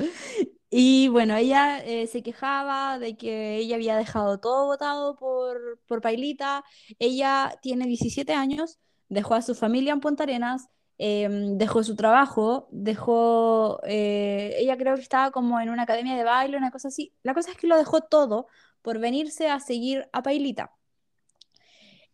Y 0.71 1.09
bueno, 1.09 1.37
ella 1.37 1.85
eh, 1.85 2.07
se 2.07 2.23
quejaba 2.23 2.99
de 3.01 3.17
que 3.17 3.57
ella 3.57 3.75
había 3.75 3.97
dejado 3.97 4.39
todo 4.39 4.67
votado 4.67 5.17
por, 5.17 5.81
por 5.87 6.01
Pailita. 6.01 6.65
Ella 7.01 7.59
tiene 7.61 7.87
17 7.87 8.33
años, 8.35 8.79
dejó 9.09 9.35
a 9.35 9.43
su 9.43 9.57
familia 9.57 9.93
en 9.93 10.01
Punta 10.01 10.23
Arenas, 10.23 10.69
em, 10.99 11.59
dejó 11.59 11.83
su 11.83 11.97
trabajo, 11.97 12.69
dejó, 12.71 13.81
eh, 13.85 14.55
ella 14.59 14.77
creo 14.77 14.95
que 14.95 15.03
estaba 15.03 15.33
como 15.33 15.61
en 15.61 15.71
una 15.71 15.83
academia 15.83 16.17
de 16.17 16.25
baile, 16.25 16.57
una 16.57 16.71
cosa 16.71 16.89
así. 16.89 17.13
La 17.25 17.35
cosa 17.35 17.51
es 17.51 17.57
que 17.57 17.67
lo 17.67 17.77
dejó 17.77 18.03
todo 18.03 18.47
por 18.83 18.99
venirse 18.99 19.49
a 19.49 19.61
seguir 19.61 20.09
a 20.13 20.23
Pailita. 20.23 20.73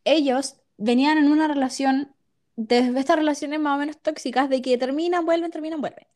Ellos 0.05 0.57
venían 0.78 1.18
en 1.18 1.30
una 1.30 1.48
relación, 1.48 2.14
de 2.56 2.78
estas 2.98 3.16
relaciones 3.16 3.60
más 3.60 3.76
o 3.76 3.78
menos 3.78 4.00
tóxicas, 4.00 4.48
de 4.48 4.62
que 4.62 4.78
terminan, 4.78 5.26
vuelven, 5.26 5.50
terminan, 5.50 5.80
vuelven 5.80 6.06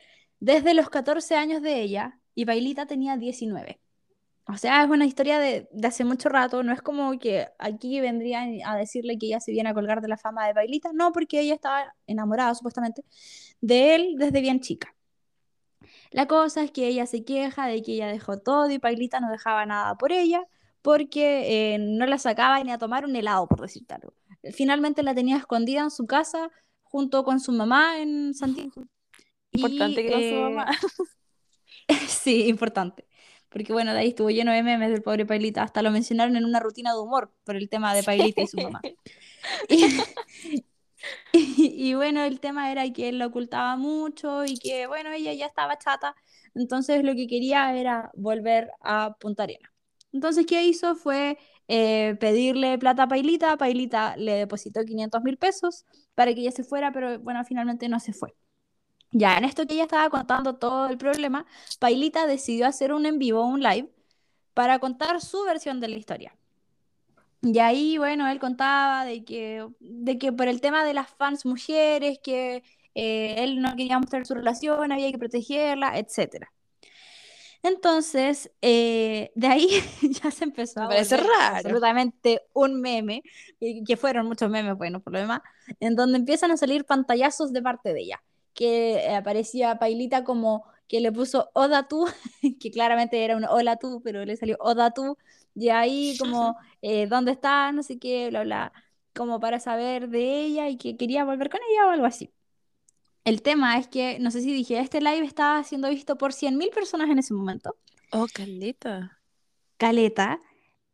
desde 0.40 0.74
los 0.74 0.90
14 0.90 1.36
años 1.36 1.62
de 1.62 1.80
ella 1.80 2.18
y 2.34 2.46
Pailita 2.46 2.86
tenía 2.86 3.16
19. 3.16 3.80
O 4.48 4.56
sea, 4.56 4.82
es 4.82 4.90
una 4.90 5.06
historia 5.06 5.38
de, 5.38 5.68
de 5.70 5.88
hace 5.88 6.04
mucho 6.04 6.28
rato, 6.28 6.62
no 6.64 6.72
es 6.72 6.82
como 6.82 7.18
que 7.18 7.48
aquí 7.58 8.00
vendrían 8.00 8.58
a 8.64 8.76
decirle 8.76 9.16
que 9.18 9.26
ella 9.26 9.40
se 9.40 9.52
viene 9.52 9.68
a 9.70 9.74
colgar 9.74 10.00
de 10.00 10.08
la 10.08 10.16
fama 10.16 10.46
de 10.46 10.54
Pailita, 10.54 10.90
no, 10.92 11.12
porque 11.12 11.40
ella 11.40 11.54
estaba 11.54 11.94
enamorada 12.06 12.54
supuestamente 12.54 13.04
de 13.60 13.94
él 13.94 14.14
desde 14.18 14.40
bien 14.40 14.60
chica. 14.60 14.94
La 16.10 16.26
cosa 16.26 16.62
es 16.64 16.72
que 16.72 16.86
ella 16.88 17.06
se 17.06 17.24
queja 17.24 17.66
de 17.66 17.82
que 17.82 17.92
ella 17.94 18.08
dejó 18.08 18.38
todo 18.38 18.70
y 18.70 18.78
Pailita 18.78 19.20
no 19.20 19.30
dejaba 19.30 19.66
nada 19.66 19.96
por 19.96 20.12
ella 20.12 20.42
porque 20.82 21.74
eh, 21.74 21.78
no 21.78 22.06
la 22.06 22.18
sacaba 22.18 22.62
ni 22.64 22.72
a 22.72 22.78
tomar 22.78 23.04
un 23.04 23.14
helado, 23.16 23.46
por 23.46 23.60
decirte 23.60 23.94
algo. 23.94 24.14
Finalmente 24.52 25.02
la 25.02 25.14
tenía 25.14 25.36
escondida 25.36 25.80
en 25.80 25.90
su 25.90 26.06
casa 26.06 26.50
junto 26.82 27.24
con 27.24 27.40
su 27.40 27.52
mamá 27.52 28.00
en 28.00 28.34
Santiago. 28.34 28.72
Y, 29.52 29.58
Importante 29.58 30.02
que 30.02 30.06
era 30.06 30.18
su 30.18 30.24
eh, 30.24 30.42
mamá. 30.42 30.70
Sí, 32.08 32.46
importante. 32.46 33.08
Porque 33.48 33.72
bueno, 33.72 33.92
de 33.92 33.98
ahí 33.98 34.08
estuvo 34.10 34.30
lleno 34.30 34.52
de 34.52 34.62
memes 34.62 34.90
del 34.90 35.02
pobre 35.02 35.26
Pailita. 35.26 35.64
Hasta 35.64 35.82
lo 35.82 35.90
mencionaron 35.90 36.36
en 36.36 36.44
una 36.44 36.60
rutina 36.60 36.92
de 36.92 37.00
humor 37.00 37.32
por 37.42 37.56
el 37.56 37.68
tema 37.68 37.92
de 37.92 38.04
Pailita 38.04 38.42
y 38.42 38.46
su 38.46 38.58
mamá. 38.58 38.80
Y, 41.32 41.88
y, 41.88 41.94
bueno, 41.94 42.22
el 42.22 42.40
tema 42.40 42.70
era 42.70 42.86
que 42.92 43.08
él 43.08 43.18
lo 43.18 43.26
ocultaba 43.28 43.74
mucho 43.76 44.44
y 44.44 44.58
que 44.58 44.86
bueno, 44.86 45.10
ella 45.10 45.32
ya 45.32 45.46
estaba 45.46 45.78
chata. 45.78 46.14
Entonces 46.54 47.02
lo 47.04 47.14
que 47.14 47.26
quería 47.26 47.74
era 47.74 48.10
volver 48.14 48.70
a 48.82 49.16
Punta 49.18 49.44
Arena. 49.44 49.72
Entonces, 50.12 50.44
¿qué 50.46 50.64
hizo? 50.64 50.94
Fue 50.96 51.38
eh, 51.72 52.16
pedirle 52.18 52.78
plata 52.78 53.04
a 53.04 53.08
Pailita. 53.08 53.56
Pailita 53.56 54.16
le 54.16 54.32
depositó 54.32 54.84
500 54.84 55.22
mil 55.22 55.36
pesos 55.38 55.86
para 56.16 56.34
que 56.34 56.40
ella 56.40 56.50
se 56.50 56.64
fuera, 56.64 56.92
pero 56.92 57.20
bueno, 57.20 57.44
finalmente 57.44 57.88
no 57.88 58.00
se 58.00 58.12
fue. 58.12 58.34
Ya, 59.12 59.38
en 59.38 59.44
esto 59.44 59.66
que 59.66 59.74
ella 59.74 59.84
estaba 59.84 60.10
contando 60.10 60.56
todo 60.56 60.88
el 60.88 60.98
problema, 60.98 61.46
Pailita 61.78 62.26
decidió 62.26 62.66
hacer 62.66 62.92
un 62.92 63.06
en 63.06 63.18
vivo, 63.20 63.44
un 63.44 63.60
live, 63.62 63.88
para 64.54 64.80
contar 64.80 65.20
su 65.20 65.44
versión 65.44 65.80
de 65.80 65.88
la 65.88 65.96
historia. 65.96 66.36
Y 67.42 67.58
ahí, 67.60 67.98
bueno, 67.98 68.28
él 68.28 68.40
contaba 68.40 69.04
de 69.04 69.24
que, 69.24 69.66
de 69.80 70.18
que 70.18 70.32
por 70.32 70.48
el 70.48 70.60
tema 70.60 70.84
de 70.84 70.94
las 70.94 71.08
fans 71.10 71.46
mujeres, 71.46 72.18
que 72.22 72.64
eh, 72.94 73.36
él 73.38 73.62
no 73.62 73.76
quería 73.76 73.98
mostrar 73.98 74.26
su 74.26 74.34
relación, 74.34 74.92
había 74.92 75.10
que 75.12 75.18
protegerla, 75.18 75.98
etc. 75.98 76.48
Entonces, 77.62 78.50
eh, 78.62 79.32
de 79.34 79.46
ahí 79.46 79.68
ya 80.22 80.30
se 80.30 80.44
empezó 80.44 80.80
Me 80.80 80.88
a 80.88 80.88
parece 80.88 81.16
raro. 81.16 81.80
absolutamente 81.80 82.42
un 82.54 82.80
meme, 82.80 83.22
que 83.86 83.96
fueron 83.96 84.26
muchos 84.26 84.50
memes, 84.50 84.76
bueno, 84.76 85.00
por 85.00 85.12
lo 85.12 85.18
demás, 85.18 85.40
en 85.80 85.96
donde 85.96 86.18
empiezan 86.18 86.50
a 86.50 86.56
salir 86.56 86.84
pantallazos 86.84 87.52
de 87.52 87.62
parte 87.62 87.92
de 87.92 88.00
ella 88.00 88.22
que 88.54 89.08
aparecía 89.14 89.78
Pailita 89.78 90.24
como 90.24 90.64
que 90.88 91.00
le 91.00 91.12
puso 91.12 91.50
Oda 91.54 91.86
tú, 91.88 92.06
que 92.60 92.70
claramente 92.70 93.24
era 93.24 93.36
un 93.36 93.44
hola 93.44 93.76
tú, 93.76 94.00
pero 94.02 94.24
le 94.24 94.36
salió 94.36 94.56
Oda 94.60 94.90
tú, 94.92 95.16
y 95.54 95.68
ahí 95.70 96.16
como, 96.18 96.56
eh, 96.82 97.06
¿dónde 97.06 97.32
está? 97.32 97.72
No 97.72 97.82
sé 97.82 97.98
qué, 97.98 98.28
bla, 98.30 98.42
bla, 98.42 98.72
como 99.14 99.38
para 99.40 99.60
saber 99.60 100.08
de 100.08 100.40
ella 100.44 100.68
y 100.68 100.76
que 100.78 100.96
quería 100.96 101.24
volver 101.24 101.50
con 101.50 101.60
ella 101.70 101.86
o 101.88 101.90
algo 101.90 102.06
así. 102.06 102.32
El 103.24 103.42
tema 103.42 103.78
es 103.78 103.88
que, 103.88 104.18
no 104.18 104.30
sé 104.30 104.40
si 104.40 104.52
dije, 104.52 104.78
este 104.80 105.00
live 105.00 105.24
estaba 105.26 105.62
siendo 105.64 105.88
visto 105.90 106.16
por 106.16 106.32
100.000 106.32 106.70
personas 106.70 107.10
en 107.10 107.18
ese 107.18 107.34
momento. 107.34 107.76
Oh, 108.12 108.26
caleta. 108.32 109.20
Caleta. 109.76 110.40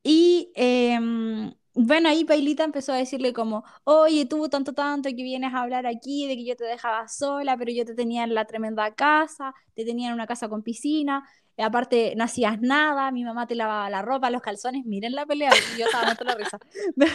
Y 0.03 0.53
em, 0.55 1.53
bueno, 1.75 2.09
ahí 2.09 2.25
Pailita 2.25 2.65
empezó 2.65 2.93
a 2.93 2.97
decirle 2.97 3.33
como, 3.33 3.65
oye, 3.85 4.27
tú 4.27 4.49
tanto, 4.49 4.73
tanto 4.73 5.09
que 5.09 5.23
vienes 5.23 5.53
a 5.55 5.63
hablar 5.63 5.87
aquí, 5.87 6.27
de 6.27 6.37
que 6.37 6.45
yo 6.45 6.57
te 6.57 6.65
dejaba 6.65 7.09
sola, 7.09 7.57
pero 7.57 7.73
yo 7.73 7.85
te 7.85 7.95
tenía 7.95 8.25
en 8.25 8.35
la 8.35 8.45
tremenda 8.45 8.95
casa, 8.95 9.55
te 9.75 9.85
tenía 9.85 10.09
en 10.09 10.15
una 10.15 10.27
casa 10.27 10.49
con 10.49 10.63
piscina, 10.63 11.29
y 11.57 11.63
aparte 11.63 12.15
no 12.17 12.25
hacías 12.25 12.61
nada, 12.61 13.11
mi 13.11 13.25
mamá 13.25 13.47
te 13.47 13.55
lavaba 13.55 13.89
la 13.91 14.03
ropa, 14.03 14.31
los 14.31 14.43
calzones, 14.43 14.85
miren 14.85 15.13
la 15.13 15.27
pelea, 15.27 15.51
y 15.75 15.79
yo 15.79 15.87
estaba 15.87 16.07
dando 16.07 16.25
la 16.25 16.35
risa. 16.35 16.59
Me 16.97 17.07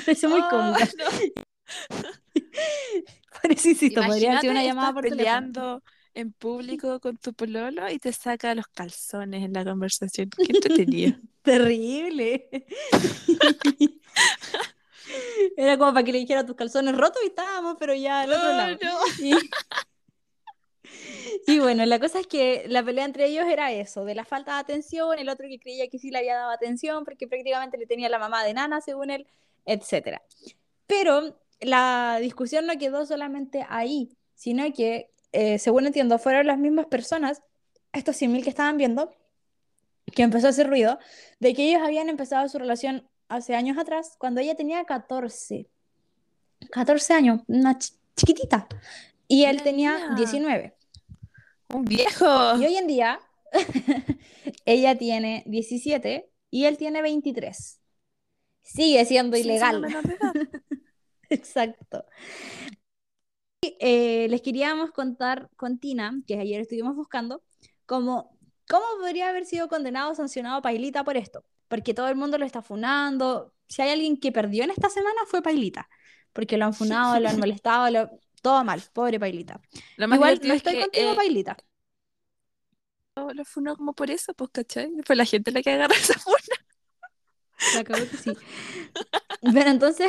pareció 0.00 0.28
muy 0.28 0.40
Oh, 0.44 0.50
cómica. 0.50 0.88
no. 0.98 1.42
Por 3.42 3.52
eso 3.52 3.68
insisto, 3.68 4.02
podría 4.02 4.40
ser 4.40 4.50
una 4.50 4.64
llamada 4.64 4.92
por 4.92 5.02
teléfono. 5.04 5.16
peleando 5.16 5.82
en 6.14 6.32
público 6.32 6.98
con 7.00 7.16
tu 7.18 7.34
pololo 7.34 7.90
y 7.90 7.98
te 7.98 8.12
saca 8.12 8.54
los 8.54 8.66
calzones 8.68 9.44
en 9.44 9.52
la 9.52 9.64
conversación. 9.64 10.30
Qué 10.30 10.52
entretenido. 10.52 11.16
Terrible. 11.42 12.48
Era 15.56 15.78
como 15.78 15.92
para 15.92 16.04
que 16.04 16.12
le 16.12 16.18
dijera 16.18 16.44
tus 16.46 16.56
calzones 16.56 16.96
rotos 16.96 17.22
y 17.22 17.26
estábamos, 17.28 17.76
pero 17.78 17.94
ya 17.94 18.22
al 18.22 18.32
otro 18.32 18.48
Oh, 18.48 18.52
lado. 18.52 18.76
no. 18.82 18.98
Y, 19.24 19.34
y 21.46 21.58
bueno, 21.58 21.84
la 21.86 21.98
cosa 21.98 22.20
es 22.20 22.26
que 22.26 22.64
la 22.68 22.82
pelea 22.84 23.04
entre 23.04 23.26
ellos 23.26 23.46
era 23.46 23.72
eso, 23.72 24.04
de 24.04 24.14
la 24.14 24.24
falta 24.24 24.54
de 24.54 24.60
atención, 24.60 25.18
el 25.18 25.28
otro 25.28 25.46
que 25.48 25.58
creía 25.58 25.88
que 25.88 25.98
sí 25.98 26.10
le 26.10 26.18
había 26.18 26.36
dado 26.36 26.50
atención 26.50 27.04
porque 27.04 27.28
prácticamente 27.28 27.78
le 27.78 27.86
tenía 27.86 28.08
la 28.08 28.18
mamá 28.18 28.44
de 28.44 28.54
nana, 28.54 28.80
según 28.80 29.10
él, 29.10 29.26
etc. 29.64 30.20
Pero 30.86 31.38
la 31.60 32.18
discusión 32.20 32.66
no 32.66 32.76
quedó 32.78 33.06
solamente 33.06 33.64
ahí, 33.68 34.16
sino 34.34 34.70
que, 34.72 35.10
eh, 35.32 35.58
según 35.58 35.86
entiendo, 35.86 36.18
fueron 36.18 36.46
las 36.46 36.58
mismas 36.58 36.86
personas, 36.86 37.42
estos 37.92 38.16
100.000 38.20 38.42
que 38.42 38.50
estaban 38.50 38.76
viendo, 38.76 39.14
que 40.14 40.22
empezó 40.22 40.46
a 40.46 40.50
hacer 40.50 40.68
ruido, 40.68 40.98
de 41.40 41.54
que 41.54 41.68
ellos 41.68 41.82
habían 41.82 42.08
empezado 42.08 42.48
su 42.48 42.58
relación 42.58 43.08
hace 43.28 43.54
años 43.54 43.78
atrás, 43.78 44.16
cuando 44.18 44.40
ella 44.40 44.54
tenía 44.54 44.84
14. 44.84 45.66
14 46.70 47.12
años, 47.14 47.40
una 47.48 47.78
ch- 47.78 47.94
chiquitita. 48.16 48.68
Y 49.28 49.44
él 49.44 49.62
tenía 49.62 49.98
niña. 49.98 50.14
19. 50.16 50.74
Un 51.74 51.84
viejo. 51.84 52.56
Y 52.58 52.66
hoy 52.66 52.76
en 52.76 52.86
día, 52.86 53.20
ella 54.64 54.96
tiene 54.96 55.42
17 55.46 56.30
y 56.50 56.64
él 56.64 56.76
tiene 56.78 57.02
23. 57.02 57.80
Sigue 58.62 59.04
siendo 59.04 59.36
Sigue 59.36 59.58
siendo 59.58 59.88
ilegal. 59.88 60.02
Exacto. 61.30 62.04
Y, 63.60 63.76
eh, 63.80 64.26
les 64.28 64.42
queríamos 64.42 64.90
contar 64.92 65.48
con 65.56 65.78
Tina, 65.78 66.14
que 66.26 66.38
ayer 66.38 66.60
estuvimos 66.60 66.94
buscando, 66.96 67.42
como, 67.86 68.38
cómo 68.68 68.84
podría 69.00 69.28
haber 69.30 69.44
sido 69.46 69.68
condenado 69.68 70.12
o 70.12 70.14
sancionado 70.14 70.62
Pailita 70.62 71.04
por 71.04 71.16
esto. 71.16 71.44
Porque 71.68 71.94
todo 71.94 72.08
el 72.08 72.16
mundo 72.16 72.38
lo 72.38 72.44
está 72.46 72.62
funando. 72.62 73.52
Si 73.68 73.82
hay 73.82 73.90
alguien 73.90 74.18
que 74.18 74.30
perdió 74.32 74.64
en 74.64 74.70
esta 74.70 74.88
semana 74.90 75.20
fue 75.26 75.42
Pailita. 75.42 75.88
Porque 76.32 76.56
lo 76.58 76.66
han 76.66 76.74
funado, 76.74 77.18
lo 77.20 77.28
han 77.28 77.38
molestado, 77.40 77.90
lo- 77.90 78.10
todo 78.42 78.62
mal. 78.64 78.82
Pobre 78.92 79.18
Pailita. 79.18 79.60
Lo 79.96 80.06
más 80.06 80.16
Igual 80.18 80.38
no 80.44 80.52
es 80.54 80.58
estoy 80.58 80.74
que 80.74 80.80
contigo, 80.82 81.12
eh, 81.12 81.16
Pailita. 81.16 81.56
lo 83.34 83.44
funó 83.44 83.76
como 83.76 83.94
por 83.94 84.10
eso, 84.10 84.34
pues, 84.34 84.50
¿cachai? 84.52 84.90
Fue 85.04 85.16
la 85.16 85.24
gente 85.24 85.50
la 85.50 85.62
que 85.62 85.70
agarró 85.70 85.94
esa 85.94 86.18
funa. 86.18 86.36
La 87.74 87.80
acabo 87.80 88.04
que 88.10 88.16
sí. 88.16 88.32
Pero 89.40 89.70
entonces 89.70 90.08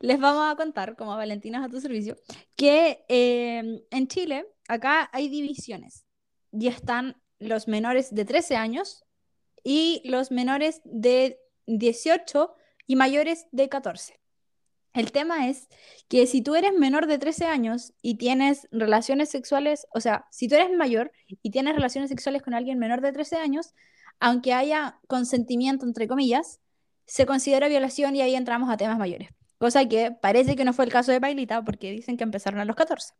les 0.00 0.18
vamos 0.18 0.52
a 0.52 0.56
contar, 0.56 0.96
como 0.96 1.16
Valentinas 1.16 1.64
a 1.64 1.68
tu 1.68 1.80
servicio, 1.80 2.16
que 2.56 3.04
eh, 3.08 3.84
en 3.90 4.08
Chile, 4.08 4.46
acá 4.68 5.10
hay 5.12 5.28
divisiones. 5.28 6.04
Y 6.52 6.68
están 6.68 7.16
los 7.38 7.68
menores 7.68 8.14
de 8.14 8.24
13 8.24 8.56
años 8.56 9.04
y 9.64 10.02
los 10.04 10.30
menores 10.30 10.80
de 10.84 11.40
18 11.66 12.54
y 12.86 12.96
mayores 12.96 13.46
de 13.52 13.68
14. 13.68 14.20
El 14.94 15.10
tema 15.10 15.48
es 15.48 15.68
que 16.08 16.26
si 16.26 16.42
tú 16.42 16.54
eres 16.54 16.72
menor 16.74 17.06
de 17.06 17.18
13 17.18 17.46
años 17.46 17.94
y 18.02 18.16
tienes 18.16 18.68
relaciones 18.70 19.30
sexuales, 19.30 19.86
o 19.94 20.00
sea, 20.00 20.26
si 20.30 20.48
tú 20.48 20.54
eres 20.54 20.70
mayor 20.76 21.12
y 21.26 21.50
tienes 21.50 21.74
relaciones 21.74 22.10
sexuales 22.10 22.42
con 22.42 22.52
alguien 22.52 22.78
menor 22.78 23.00
de 23.00 23.12
13 23.12 23.36
años, 23.36 23.74
aunque 24.20 24.52
haya 24.52 25.00
consentimiento, 25.08 25.86
entre 25.86 26.08
comillas, 26.08 26.60
se 27.12 27.26
considera 27.26 27.68
violación 27.68 28.16
y 28.16 28.22
ahí 28.22 28.34
entramos 28.34 28.70
a 28.70 28.76
temas 28.76 28.98
mayores. 28.98 29.28
Cosa 29.58 29.86
que 29.88 30.12
parece 30.12 30.56
que 30.56 30.64
no 30.64 30.72
fue 30.72 30.84
el 30.86 30.92
caso 30.92 31.12
de 31.12 31.20
Pailita 31.20 31.62
porque 31.64 31.90
dicen 31.92 32.16
que 32.16 32.24
empezaron 32.24 32.60
a 32.60 32.64
los 32.64 32.76
14. 32.76 33.14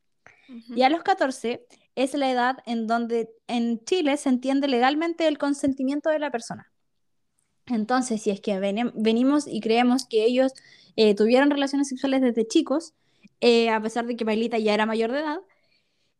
Y 0.74 0.82
a 0.82 0.90
los 0.90 1.02
14 1.02 1.66
es 1.94 2.14
la 2.14 2.30
edad 2.30 2.58
en 2.66 2.86
donde 2.86 3.30
en 3.46 3.84
Chile 3.84 4.16
se 4.16 4.28
entiende 4.30 4.68
legalmente 4.68 5.26
el 5.28 5.38
consentimiento 5.38 6.10
de 6.10 6.18
la 6.18 6.30
persona. 6.30 6.72
Entonces, 7.66 8.22
si 8.22 8.30
es 8.30 8.40
que 8.40 8.58
vene- 8.58 8.92
venimos 8.94 9.46
y 9.46 9.60
creemos 9.60 10.06
que 10.06 10.24
ellos 10.24 10.52
eh, 10.96 11.14
tuvieron 11.14 11.50
relaciones 11.50 11.88
sexuales 11.88 12.20
desde 12.22 12.46
chicos, 12.46 12.94
eh, 13.40 13.70
a 13.70 13.80
pesar 13.80 14.06
de 14.06 14.16
que 14.16 14.24
Pailita 14.24 14.58
ya 14.58 14.74
era 14.74 14.86
mayor 14.86 15.12
de 15.12 15.20
edad, 15.20 15.38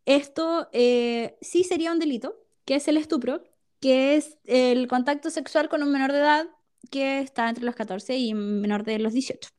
esto 0.05 0.68
eh, 0.73 1.37
sí 1.41 1.64
sería 1.64 1.93
un 1.93 1.99
delito, 1.99 2.37
que 2.64 2.77
es 2.77 2.89
el 2.89 2.97
estupro, 2.97 3.43
que 3.81 4.16
es 4.16 4.39
el 4.45 4.89
contacto 4.89 5.31
sexual 5.31 5.68
con 5.68 5.83
un 5.83 5.93
menor 5.93 6.12
de 6.12 6.18
edad 6.18 6.47
que 6.91 7.20
está 7.20 7.49
entre 7.49 7.64
los 7.64 7.74
14 7.74 8.16
y 8.16 8.35
menor 8.35 8.85
de 8.85 8.99
los 8.99 9.12
18. 9.12 9.51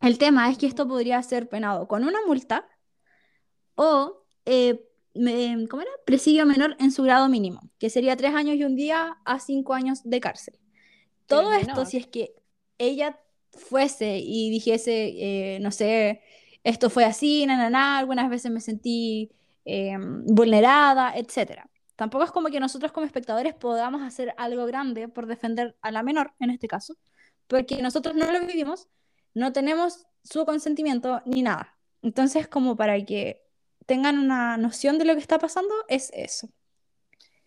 El 0.00 0.18
tema 0.18 0.50
es 0.50 0.58
que 0.58 0.66
esto 0.66 0.88
podría 0.88 1.22
ser 1.22 1.48
penado 1.48 1.88
con 1.88 2.04
una 2.04 2.20
multa 2.26 2.68
o, 3.74 4.24
eh, 4.44 4.80
me- 5.14 5.66
¿cómo 5.68 5.82
era? 5.82 5.90
Presidio 6.06 6.46
menor 6.46 6.76
en 6.78 6.92
su 6.92 7.02
grado 7.02 7.28
mínimo, 7.28 7.60
que 7.78 7.90
sería 7.90 8.16
tres 8.16 8.34
años 8.34 8.56
y 8.56 8.64
un 8.64 8.76
día 8.76 9.18
a 9.24 9.40
cinco 9.40 9.74
años 9.74 10.00
de 10.04 10.20
cárcel. 10.20 10.58
Todo 11.26 11.52
es 11.52 11.62
esto, 11.62 11.84
menor. 11.84 11.86
si 11.86 11.98
es 11.98 12.06
que 12.08 12.34
ella 12.78 13.20
fuese 13.52 14.18
y 14.20 14.50
dijese, 14.50 15.56
eh, 15.56 15.60
no 15.60 15.70
sé, 15.72 16.22
esto 16.64 16.90
fue 16.90 17.04
así, 17.06 17.46
na, 17.46 17.56
na, 17.56 17.70
na, 17.70 17.98
algunas 17.98 18.30
veces 18.30 18.50
me 18.52 18.60
sentí 18.60 19.32
eh, 19.66 19.96
vulnerada, 20.26 21.14
etc. 21.16 21.69
Tampoco 22.00 22.24
es 22.24 22.30
como 22.30 22.48
que 22.48 22.60
nosotros 22.60 22.92
como 22.92 23.04
espectadores 23.04 23.52
podamos 23.54 24.00
hacer 24.00 24.32
algo 24.38 24.64
grande 24.64 25.06
por 25.08 25.26
defender 25.26 25.76
a 25.82 25.90
la 25.90 26.02
menor, 26.02 26.32
en 26.38 26.48
este 26.48 26.66
caso, 26.66 26.96
porque 27.46 27.82
nosotros 27.82 28.14
no 28.14 28.32
lo 28.32 28.40
vivimos, 28.46 28.88
no 29.34 29.52
tenemos 29.52 30.06
su 30.24 30.46
consentimiento 30.46 31.20
ni 31.26 31.42
nada. 31.42 31.76
Entonces, 32.00 32.48
como 32.48 32.74
para 32.74 33.04
que 33.04 33.42
tengan 33.84 34.18
una 34.18 34.56
noción 34.56 34.96
de 34.96 35.04
lo 35.04 35.12
que 35.12 35.20
está 35.20 35.38
pasando, 35.38 35.74
es 35.88 36.10
eso. 36.14 36.48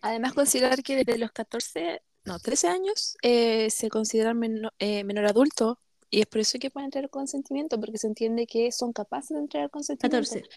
Además, 0.01 0.33
considerar 0.33 0.83
que 0.83 0.97
desde 0.97 1.17
los 1.17 1.31
14, 1.31 2.03
no, 2.23 2.37
13 2.37 2.67
años 2.67 3.17
eh, 3.23 3.71
se 3.71 3.89
consideran 3.89 4.37
meno- 4.37 4.69
eh, 4.77 5.03
menor 5.03 5.25
adulto 5.25 5.79
y 6.11 6.19
es 6.21 6.27
por 6.27 6.41
eso 6.41 6.59
que 6.59 6.69
pueden 6.69 6.91
tener 6.91 7.09
consentimiento, 7.09 7.79
porque 7.79 7.97
se 7.97 8.05
entiende 8.05 8.45
que 8.45 8.71
son 8.71 8.93
capaces 8.93 9.29
de 9.31 9.39
entregar 9.39 9.71
consentimiento. 9.71 10.29
14. 10.29 10.47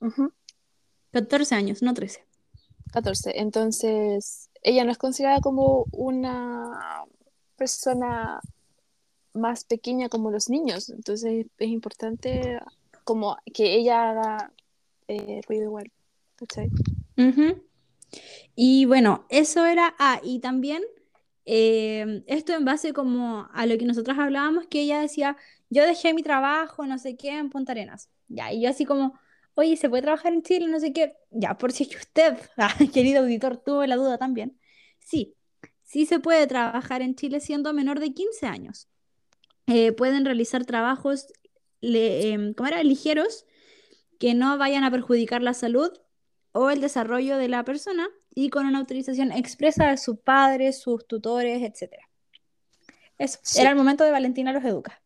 Ujú. 0.00 0.32
14 1.12 1.54
años, 1.54 1.80
no 1.80 1.94
13. 1.94 2.26
14. 2.96 3.38
Entonces, 3.38 4.48
ella 4.62 4.82
no 4.84 4.90
es 4.90 4.96
considerada 4.96 5.40
como 5.42 5.84
una 5.92 7.04
persona 7.56 8.40
más 9.34 9.64
pequeña 9.64 10.08
como 10.08 10.30
los 10.30 10.48
niños. 10.48 10.88
Entonces, 10.88 11.46
es 11.58 11.68
importante 11.68 12.58
como 13.04 13.36
que 13.52 13.74
ella 13.74 14.08
haga 14.08 14.52
eh, 15.08 15.42
ruido 15.46 15.64
igual. 15.64 15.92
¿Cachai? 16.36 16.70
Ujú. 17.18 17.62
Y 18.54 18.86
bueno, 18.86 19.26
eso 19.28 19.66
era, 19.66 19.94
ah, 19.98 20.20
y 20.22 20.40
también 20.40 20.82
eh, 21.44 22.24
esto 22.26 22.54
en 22.54 22.64
base 22.64 22.94
como 22.94 23.46
a 23.52 23.66
lo 23.66 23.76
que 23.76 23.84
nosotros 23.84 24.18
hablábamos, 24.18 24.68
que 24.68 24.80
ella 24.80 25.02
decía, 25.02 25.36
yo 25.68 25.84
dejé 25.84 26.14
mi 26.14 26.22
trabajo, 26.22 26.86
no 26.86 26.96
sé 26.96 27.16
qué, 27.16 27.36
en 27.36 27.50
Punta 27.50 27.72
Arenas. 27.72 28.08
Ya, 28.28 28.54
y 28.54 28.62
yo 28.62 28.70
así 28.70 28.86
como, 28.86 29.18
oye, 29.56 29.76
¿se 29.76 29.90
puede 29.90 30.02
trabajar 30.04 30.32
en 30.34 30.42
Chile? 30.42 30.68
No 30.68 30.80
sé 30.80 30.92
qué. 30.94 31.16
Ya, 31.32 31.58
por 31.58 31.72
si 31.72 31.84
es 31.84 31.90
que 31.90 31.96
usted, 31.98 32.38
ah, 32.58 32.74
querido 32.94 33.22
auditor, 33.22 33.58
tuvo 33.58 33.84
la 33.86 33.96
duda 33.96 34.18
también. 34.18 34.60
Sí, 35.00 35.36
sí 35.82 36.06
se 36.06 36.20
puede 36.20 36.46
trabajar 36.48 37.02
en 37.02 37.16
Chile 37.16 37.40
siendo 37.40 37.72
menor 37.74 38.00
de 38.00 38.14
15 38.14 38.46
años. 38.46 38.88
Eh, 39.68 39.92
pueden 39.92 40.24
realizar 40.26 40.66
trabajos, 40.66 41.28
le- 41.82 42.32
em, 42.32 42.54
¿cómo 42.54 42.68
era? 42.68 42.82
Ligeros, 42.84 43.46
que 44.20 44.34
no 44.34 44.58
vayan 44.58 44.84
a 44.84 44.92
perjudicar 44.92 45.42
la 45.42 45.54
salud 45.54 45.92
o 46.52 46.70
el 46.70 46.80
desarrollo 46.82 47.38
de 47.38 47.48
la 47.48 47.64
persona 47.64 48.08
y 48.34 48.50
con 48.50 48.66
una 48.66 48.80
autorización 48.80 49.32
expresa 49.32 49.88
de 49.90 49.98
sus 49.98 50.18
padres, 50.20 50.80
sus 50.80 51.06
tutores, 51.08 51.62
etcétera. 51.62 52.04
Eso, 53.18 53.40
Sí, 53.42 53.60
era 53.60 53.70
el 53.70 53.76
momento 53.76 54.04
de 54.04 54.10
Valentina 54.10 54.52
los 54.54 54.64
educa. 54.64 55.02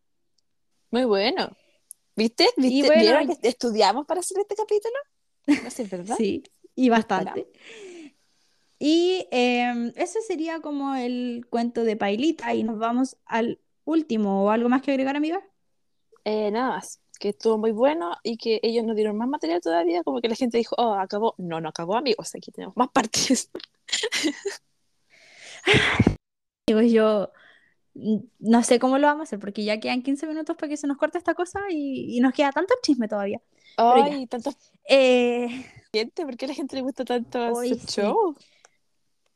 muy 0.91 1.05
bueno. 1.05 1.55
¿Viste? 2.21 2.49
Y 2.57 2.61
¿Viste? 2.61 2.87
bueno, 2.87 3.01
¿Vieron 3.01 3.27
que 3.27 3.47
estudiamos 3.47 4.05
para 4.05 4.19
hacer 4.19 4.37
este 4.39 4.55
capítulo? 4.55 4.93
No 5.63 5.71
sé, 5.71 5.85
¿verdad? 5.85 6.15
sí, 6.15 6.43
y 6.75 6.89
bastante. 6.89 7.47
Y 8.77 9.27
em, 9.31 9.91
ese 9.95 10.21
sería 10.21 10.61
como 10.61 10.93
el 10.93 11.47
cuento 11.49 11.83
de 11.83 11.97
Pailita 11.97 12.53
y 12.53 12.61
nos 12.61 12.77
vamos 12.77 13.17
al 13.25 13.59
último 13.85 14.43
o 14.43 14.49
algo 14.51 14.69
más 14.69 14.83
que 14.83 14.91
agregar, 14.91 15.15
amiga. 15.15 15.41
Eh, 16.23 16.51
nada 16.51 16.75
más, 16.75 17.01
que 17.19 17.29
estuvo 17.29 17.57
muy 17.57 17.71
bueno 17.71 18.15
y 18.21 18.37
que 18.37 18.59
ellos 18.61 18.85
nos 18.85 18.95
dieron 18.95 19.17
más 19.17 19.27
material 19.27 19.59
todavía, 19.59 20.03
como 20.03 20.21
que 20.21 20.29
la 20.29 20.35
gente 20.35 20.59
dijo, 20.59 20.75
oh, 20.77 20.93
acabó. 20.93 21.33
No, 21.39 21.59
no 21.59 21.69
acabó, 21.69 21.95
amigos, 21.95 22.35
aquí 22.35 22.51
tenemos 22.51 22.77
más 22.77 22.89
partes. 22.89 23.49
Digo, 26.67 26.81
yo 26.81 27.31
mm, 27.33 27.40
no 27.93 28.63
sé 28.63 28.79
cómo 28.79 28.97
lo 28.97 29.07
vamos 29.07 29.21
a 29.21 29.23
hacer 29.23 29.39
porque 29.39 29.63
ya 29.63 29.79
quedan 29.79 30.01
15 30.01 30.27
minutos 30.27 30.55
para 30.55 30.69
que 30.69 30.77
se 30.77 30.87
nos 30.87 30.97
corte 30.97 31.17
esta 31.17 31.33
cosa 31.33 31.59
y, 31.69 32.17
y 32.17 32.19
nos 32.21 32.33
queda 32.33 32.51
tanto 32.51 32.73
chisme 32.81 33.07
todavía. 33.07 33.41
Ay, 33.77 34.27
tantos 34.27 34.55
Eh, 34.87 35.65
gente, 35.93 36.25
¿por 36.25 36.37
qué 36.37 36.45
a 36.45 36.47
la 36.49 36.53
gente 36.53 36.75
le 36.75 36.81
gusta 36.81 37.03
tanto 37.05 37.39
Hoy 37.53 37.77
sí. 37.79 38.01
show? 38.01 38.35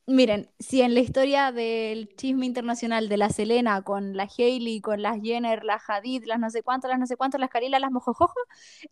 Miren, 0.07 0.47
si 0.59 0.81
en 0.81 0.93
la 0.93 0.99
historia 0.99 1.51
del 1.51 2.15
chisme 2.15 2.45
internacional 2.45 3.09
de 3.09 3.17
la 3.17 3.29
Selena 3.31 3.81
con 3.81 4.15
la 4.15 4.27
Hailey, 4.37 4.79
con 4.79 5.01
las 5.01 5.19
Jenner, 5.21 5.63
las 5.63 5.81
Hadid, 5.89 6.25
las 6.25 6.39
no 6.39 6.49
sé 6.51 6.61
cuántas, 6.61 6.89
las 6.91 6.99
no 6.99 7.07
sé 7.07 7.17
cuántas, 7.17 7.41
las 7.41 7.49
Carila, 7.49 7.79
las 7.79 7.89
Mojojojo, 7.91 8.39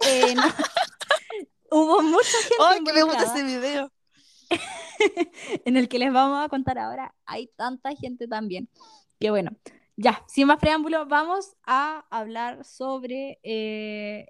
eh, 0.07 0.33
no- 0.33 0.41
hubo 1.71 2.01
mucha 2.01 2.37
gente 2.49 2.53
Ay, 2.67 2.83
que 2.83 2.93
me 2.93 3.03
gusta 3.03 3.23
ese 3.23 3.43
video. 3.43 3.91
en 5.65 5.77
el 5.77 5.87
que 5.87 5.99
les 5.99 6.11
vamos 6.11 6.43
a 6.43 6.49
contar 6.49 6.79
ahora. 6.79 7.13
Hay 7.25 7.47
tanta 7.55 7.95
gente 7.95 8.27
también. 8.27 8.67
Que 9.19 9.29
bueno, 9.31 9.51
ya, 9.95 10.23
sin 10.27 10.47
más 10.47 10.59
preámbulos, 10.59 11.07
vamos 11.07 11.55
a 11.65 12.05
hablar 12.09 12.65
sobre 12.65 13.39
eh, 13.43 14.27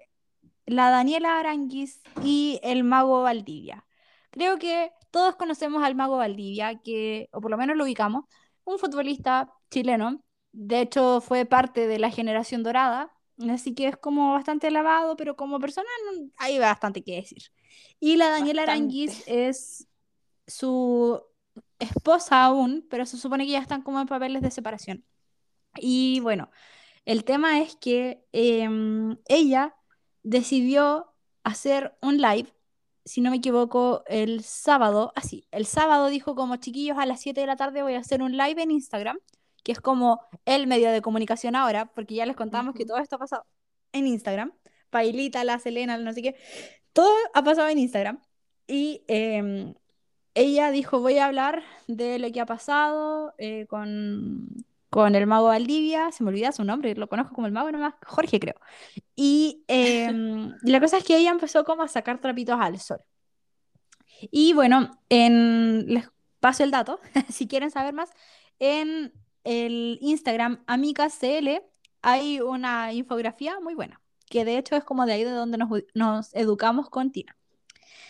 la 0.66 0.90
Daniela 0.90 1.38
Aranguis 1.38 2.02
y 2.22 2.60
el 2.62 2.84
mago 2.84 3.22
Valdivia. 3.22 3.86
Creo 4.30 4.58
que 4.58 4.92
todos 5.10 5.36
conocemos 5.36 5.82
al 5.82 5.94
mago 5.94 6.16
Valdivia, 6.16 6.80
que, 6.80 7.28
o 7.32 7.40
por 7.40 7.50
lo 7.50 7.56
menos 7.56 7.76
lo 7.76 7.84
ubicamos, 7.84 8.24
un 8.64 8.78
futbolista 8.78 9.52
chileno. 9.70 10.22
De 10.52 10.80
hecho, 10.80 11.20
fue 11.20 11.46
parte 11.46 11.86
de 11.86 11.98
la 11.98 12.10
generación 12.10 12.62
dorada, 12.62 13.12
así 13.50 13.74
que 13.74 13.88
es 13.88 13.96
como 13.96 14.32
bastante 14.32 14.66
alabado, 14.68 15.16
pero 15.16 15.36
como 15.36 15.58
persona 15.60 15.88
hay 16.38 16.58
bastante 16.58 17.02
que 17.02 17.16
decir. 17.16 17.42
Y 18.00 18.16
la 18.16 18.28
Daniela 18.28 18.62
Bastante. 18.62 18.82
Aranguis 18.82 19.22
es 19.26 19.88
su 20.46 21.22
esposa 21.78 22.44
aún, 22.44 22.86
pero 22.90 23.06
se 23.06 23.16
supone 23.16 23.46
que 23.46 23.52
ya 23.52 23.60
están 23.60 23.82
como 23.82 24.00
en 24.00 24.06
papeles 24.06 24.42
de 24.42 24.50
separación. 24.50 25.04
Y 25.76 26.20
bueno, 26.20 26.50
el 27.04 27.24
tema 27.24 27.60
es 27.60 27.76
que 27.76 28.24
em, 28.32 29.18
ella 29.28 29.76
decidió 30.22 31.12
hacer 31.44 31.96
un 32.02 32.18
live, 32.18 32.52
si 33.04 33.20
no 33.20 33.30
me 33.30 33.36
equivoco, 33.38 34.04
el 34.06 34.42
sábado, 34.44 35.12
así, 35.16 35.46
el 35.50 35.66
sábado 35.66 36.08
dijo 36.08 36.34
como 36.34 36.56
chiquillos 36.56 36.98
a 36.98 37.06
las 37.06 37.20
7 37.20 37.40
de 37.40 37.46
la 37.46 37.56
tarde 37.56 37.82
voy 37.82 37.94
a 37.94 37.98
hacer 38.00 38.22
un 38.22 38.36
live 38.36 38.62
en 38.62 38.70
Instagram, 38.70 39.18
que 39.62 39.72
es 39.72 39.80
como 39.80 40.20
el 40.46 40.66
medio 40.66 40.90
de 40.90 41.02
comunicación 41.02 41.56
ahora, 41.56 41.86
porque 41.86 42.14
ya 42.14 42.26
les 42.26 42.36
contamos 42.36 42.74
que 42.74 42.86
todo 42.86 42.98
esto 42.98 43.16
ha 43.16 43.18
pasado 43.18 43.46
en 43.92 44.06
Instagram. 44.06 44.52
Pailita, 44.90 45.44
la 45.44 45.58
Selena, 45.58 45.98
no 45.98 46.12
sé 46.12 46.22
qué, 46.22 46.36
todo 46.92 47.12
ha 47.34 47.42
pasado 47.44 47.68
en 47.68 47.78
Instagram. 47.78 48.20
Y 48.66 49.04
em, 49.08 49.74
ella 50.34 50.70
dijo, 50.70 51.00
voy 51.00 51.18
a 51.18 51.26
hablar 51.26 51.62
de 51.86 52.18
lo 52.18 52.30
que 52.32 52.40
ha 52.40 52.46
pasado 52.46 53.34
eh, 53.38 53.66
con, 53.66 54.48
con 54.90 55.14
el 55.14 55.26
mago 55.26 55.46
Valdivia, 55.46 56.10
se 56.12 56.24
me 56.24 56.30
olvida 56.30 56.52
su 56.52 56.64
nombre, 56.64 56.94
lo 56.94 57.08
conozco 57.08 57.34
como 57.34 57.46
el 57.46 57.52
mago 57.52 57.70
nomás, 57.70 57.94
Jorge 58.04 58.40
creo. 58.40 58.54
Y 59.14 59.64
em, 59.68 60.54
la 60.62 60.80
cosa 60.80 60.98
es 60.98 61.04
que 61.04 61.16
ella 61.16 61.30
empezó 61.30 61.64
como 61.64 61.82
a 61.82 61.88
sacar 61.88 62.20
trapitos 62.20 62.58
al 62.60 62.78
sol. 62.78 63.00
Y 64.30 64.52
bueno, 64.52 64.90
en, 65.08 65.86
les 65.92 66.08
paso 66.40 66.64
el 66.64 66.70
dato, 66.70 67.00
si 67.28 67.46
quieren 67.46 67.70
saber 67.70 67.94
más, 67.94 68.10
en 68.58 69.12
el 69.44 69.98
Instagram 70.00 70.64
AmicasCL 70.66 71.60
hay 72.02 72.40
una 72.40 72.92
infografía 72.92 73.60
muy 73.60 73.74
buena, 73.74 74.00
que 74.28 74.44
de 74.44 74.58
hecho 74.58 74.76
es 74.76 74.84
como 74.84 75.06
de 75.06 75.12
ahí 75.12 75.24
de 75.24 75.30
donde 75.30 75.58
nos, 75.58 75.70
nos 75.94 76.34
educamos 76.34 76.90
con 76.90 77.12
Tina 77.12 77.36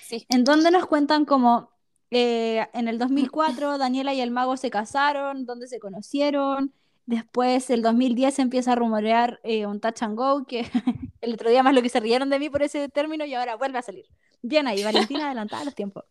Sí. 0.03 0.27
en 0.29 0.45
donde 0.45 0.71
nos 0.71 0.87
cuentan 0.87 1.25
como 1.25 1.74
eh, 2.17 2.69
en 2.75 2.87
el 2.87 2.99
2004 2.99 3.77
Daniela 3.79 4.15
y 4.15 4.21
el 4.21 4.31
mago 4.31 4.57
se 4.57 4.71
casaron, 4.71 5.47
donde 5.47 5.67
se 5.67 5.81
conocieron. 5.81 6.73
Después, 7.07 7.69
el 7.71 7.83
2010 7.83 8.35
se 8.35 8.43
empieza 8.43 8.73
a 8.73 8.75
rumorear 8.77 9.41
eh, 9.43 9.67
un 9.67 9.81
touch 9.81 10.03
and 10.03 10.17
go, 10.17 10.47
que 10.47 10.65
el 11.21 11.35
otro 11.35 11.51
día 11.51 11.65
más 11.65 11.75
lo 11.75 11.83
que 11.83 11.89
se 11.89 11.99
rieron 11.99 12.31
de 12.31 12.39
mí 12.39 12.49
por 12.49 12.63
ese 12.63 12.89
término 12.89 13.25
y 13.25 13.35
ahora 13.35 13.57
vuelve 13.57 13.79
a 13.79 13.83
salir. 13.83 14.07
Bien 14.43 14.69
ahí, 14.69 14.85
Valentina 14.85 15.27
adelantada 15.27 15.65
los 15.65 15.75
tiempos. 15.75 16.05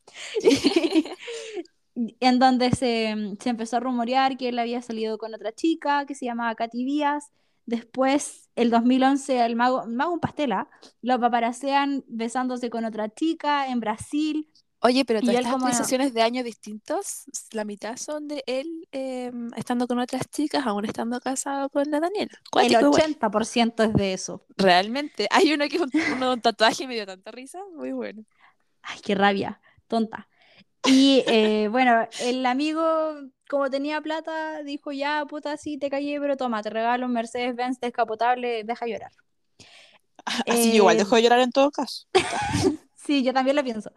en 1.95 2.39
donde 2.39 2.71
se, 2.71 3.15
se 3.39 3.49
empezó 3.49 3.77
a 3.77 3.79
rumorear 3.79 4.35
que 4.37 4.49
él 4.49 4.59
había 4.59 4.81
salido 4.81 5.17
con 5.17 5.33
otra 5.33 5.53
chica 5.53 6.05
que 6.05 6.15
se 6.15 6.25
llamaba 6.25 6.53
Katy 6.55 6.83
Díaz. 6.83 7.31
Después, 7.65 8.49
el 8.57 8.69
2011, 8.69 9.45
el 9.45 9.55
mago, 9.55 9.83
el 9.83 9.93
mago 9.93 10.11
un 10.11 10.19
pastela, 10.19 10.67
lo 11.01 11.17
paparacean 11.17 12.03
besándose 12.07 12.69
con 12.69 12.83
otra 12.83 13.07
chica 13.09 13.69
en 13.69 13.79
Brasil. 13.79 14.49
Oye, 14.85 15.05
pero 15.05 15.21
todas 15.21 15.35
estas 15.35 15.51
como- 15.53 15.65
actualizaciones 15.65 16.13
de 16.13 16.21
años 16.21 16.43
distintos, 16.43 17.23
la 17.51 17.63
mitad 17.63 17.95
son 17.95 18.27
de 18.27 18.43
él 18.47 18.85
eh, 18.91 19.31
estando 19.55 19.87
con 19.87 19.97
otras 19.99 20.29
chicas, 20.29 20.67
aún 20.67 20.83
estando 20.85 21.21
casado 21.21 21.69
con 21.69 21.89
la 21.89 22.01
Daniela. 22.01 22.33
El 22.33 22.49
Cuático 22.51 22.81
igual. 22.81 23.01
80% 23.17 23.83
es 23.85 23.93
de 23.93 24.13
eso. 24.13 24.45
Realmente. 24.57 25.27
Hay 25.31 25.53
uno 25.53 25.67
que 25.69 25.77
es 25.77 25.81
un, 25.81 25.91
uno 26.17 26.27
de 26.27 26.33
un 26.33 26.41
tatuaje 26.41 26.83
y 26.83 26.87
me 26.87 26.95
dio 26.95 27.05
tanta 27.05 27.31
risa. 27.31 27.59
Muy 27.75 27.93
bueno. 27.93 28.25
Ay, 28.81 28.99
qué 29.01 29.15
rabia, 29.15 29.61
tonta. 29.87 30.27
Y 30.85 31.23
eh, 31.27 31.69
bueno, 31.71 32.05
el 32.19 32.45
amigo, 32.45 33.13
como 33.49 33.69
tenía 33.69 34.01
plata, 34.01 34.63
dijo, 34.63 34.91
ya, 34.91 35.25
puta, 35.25 35.55
sí, 35.55 35.77
te 35.77 35.89
callé, 35.89 36.19
pero 36.19 36.35
toma, 36.35 36.61
te 36.61 36.69
regalo 36.69 37.05
un 37.05 37.13
Mercedes-Benz 37.13 37.79
descapotable, 37.79 38.65
deja 38.65 38.85
llorar. 38.85 39.11
Así 40.47 40.71
yo 40.71 40.75
igual 40.75 40.95
Eh, 40.97 40.99
dejo 40.99 41.15
de 41.15 41.21
llorar 41.23 41.39
en 41.39 41.51
todo 41.53 41.71
caso. 41.71 42.05
Sí, 43.05 43.23
yo 43.23 43.33
también 43.33 43.55
lo 43.55 43.63
pienso. 43.63 43.91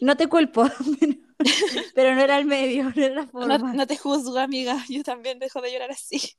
No 0.00 0.16
te 0.16 0.28
culpo, 0.28 0.64
pero, 1.94 2.14
no 2.14 2.20
era 2.20 2.38
el 2.38 2.44
medio, 2.44 2.84
no 2.84 3.02
era 3.02 3.14
la 3.14 3.22
No, 3.32 3.58
forma. 3.58 3.72
no 3.72 3.86
te 3.86 3.96
juzgo, 3.96 4.38
amiga. 4.38 4.76
Yo 4.88 5.02
también 5.02 5.38
dejo 5.38 5.60
de 5.60 5.72
llorar 5.72 5.90
así. 5.90 6.36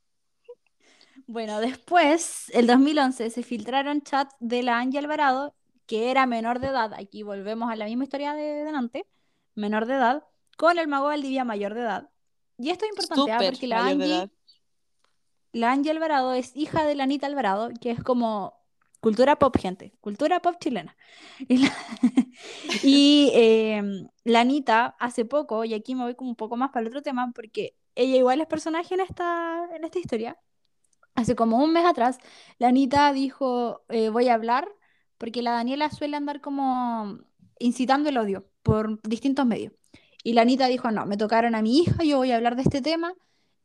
Bueno, 1.28 1.60
después, 1.60 2.50
el 2.54 2.68
2011, 2.68 3.30
se 3.30 3.44
filtraron 3.44 4.02
chats 4.02 4.36
de 4.40 4.64
la 4.64 4.80
Angie 4.80 5.00
Alvarado, 5.00 5.56
que 5.86 6.12
era 6.12 6.26
menor 6.26 6.60
de 6.60 6.68
edad, 6.68 6.94
aquí 6.94 7.24
volvemos 7.24 7.72
a 7.72 7.76
la 7.76 7.86
misma 7.86 8.04
historia 8.04 8.34
de 8.34 8.64
delante, 8.66 9.08
menor 9.56 9.86
de 9.86 9.96
edad, 9.96 10.24
con 10.58 10.78
el 10.78 10.88
mago 10.88 11.06
Valdivia 11.06 11.44
mayor 11.44 11.74
de 11.74 11.82
edad. 11.82 12.10
Y 12.58 12.70
esto 12.70 12.86
es 12.86 12.92
importante, 12.92 13.32
¿ah? 13.32 13.38
Súper 13.38 13.54
porque 13.54 13.68
la 13.68 13.86
Angie, 13.86 14.30
la 15.54 15.72
Angie 15.72 15.92
Alvarado 15.92 16.34
es 16.34 16.56
hija 16.56 16.86
de 16.86 16.96
la 16.96 17.04
Anita 17.04 17.28
Alvarado, 17.28 17.72
que 17.82 17.92
es 17.92 18.04
como 18.04 18.61
cultura 19.02 19.38
pop, 19.38 19.58
gente, 19.58 19.94
cultura 20.02 20.42
pop 20.42 20.56
chilena. 20.60 20.96
Y, 22.84 23.32
eh, 23.36 23.82
la 24.24 24.42
Anita 24.42 24.96
hace 25.00 25.26
poco, 25.26 25.66
y 25.66 25.74
aquí 25.74 25.96
me 25.96 26.04
voy 26.04 26.16
como 26.16 26.30
un 26.32 26.36
poco 26.36 26.56
más 26.58 26.70
para 26.72 26.82
el 26.84 26.88
otro 26.90 27.02
tema, 27.02 27.32
porque 27.36 27.76
ella 27.96 28.18
igual 28.18 28.42
es 28.42 28.48
personaje 28.48 28.94
en 28.94 29.02
esta, 29.02 29.68
en 29.76 29.84
esta 29.84 30.00
historia. 30.00 30.38
Hace 31.16 31.36
como 31.36 31.64
un 31.64 31.74
mes 31.74 31.86
atrás, 31.86 32.20
la 32.60 32.70
Anita 32.70 33.12
dijo, 33.14 33.84
eh, 33.90 34.10
voy 34.10 34.30
a 34.30 34.36
hablar, 34.36 34.70
porque 35.18 35.42
la 35.42 35.52
Daniela 35.52 35.90
suele 35.92 36.18
andar 36.18 36.42
como 36.42 37.20
incitando 37.60 38.10
el 38.10 38.18
odio 38.18 38.48
por 38.64 39.02
distintos 39.04 39.46
medios. 39.46 39.74
Y 40.24 40.34
la 40.34 40.44
Anita 40.44 40.68
dijo, 40.68 40.92
no, 40.92 41.06
me 41.06 41.18
tocaron 41.18 41.56
a 41.56 41.62
mi 41.62 41.80
hija, 41.80 42.04
yo 42.04 42.18
voy 42.18 42.32
a 42.32 42.38
hablar 42.38 42.56
de 42.56 42.64
este 42.64 42.82
tema. 42.82 43.14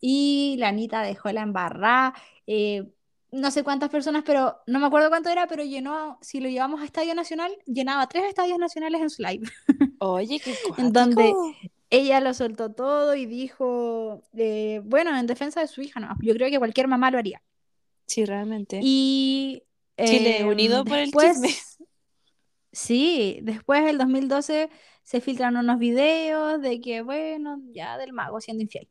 Y 0.00 0.56
la 0.58 0.68
Anita 0.68 1.02
dejó 1.02 1.30
la 1.32 1.42
embarrada. 1.42 2.14
eh, 2.46 2.92
no 3.32 3.50
sé 3.50 3.62
cuántas 3.64 3.90
personas, 3.90 4.22
pero 4.24 4.56
no 4.66 4.78
me 4.78 4.86
acuerdo 4.86 5.08
cuánto 5.08 5.28
era, 5.28 5.46
pero 5.46 5.64
llenó, 5.64 6.18
si 6.20 6.40
lo 6.40 6.48
llevamos 6.48 6.80
a 6.80 6.84
Estadio 6.84 7.14
Nacional, 7.14 7.52
llenaba 7.66 8.08
tres 8.08 8.24
estadios 8.24 8.58
nacionales 8.58 9.00
en 9.00 9.10
su 9.10 9.22
live. 9.22 9.48
Oye, 9.98 10.40
qué 10.40 10.54
En 10.78 10.92
donde 10.92 11.34
ella 11.90 12.20
lo 12.20 12.34
soltó 12.34 12.72
todo 12.72 13.14
y 13.14 13.26
dijo, 13.26 14.22
eh, 14.36 14.80
bueno, 14.84 15.16
en 15.16 15.26
defensa 15.26 15.60
de 15.60 15.68
su 15.68 15.82
hija, 15.82 16.00
no, 16.00 16.08
yo 16.20 16.34
creo 16.34 16.50
que 16.50 16.58
cualquier 16.58 16.88
mamá 16.88 17.10
lo 17.10 17.18
haría. 17.18 17.42
Sí, 18.06 18.24
realmente. 18.24 18.80
Y 18.82 19.62
Chile 19.98 20.40
em, 20.40 20.48
unido 20.48 20.84
por 20.84 20.98
el 20.98 21.10
chisme. 21.10 21.50
sí, 22.72 23.40
después 23.42 23.84
del 23.84 23.98
2012 23.98 24.70
se 25.02 25.20
filtran 25.20 25.56
unos 25.56 25.78
videos 25.78 26.60
de 26.60 26.80
que, 26.80 27.02
bueno, 27.02 27.60
ya 27.72 27.98
del 27.98 28.12
mago 28.12 28.40
siendo 28.40 28.62
infiel. 28.62 28.88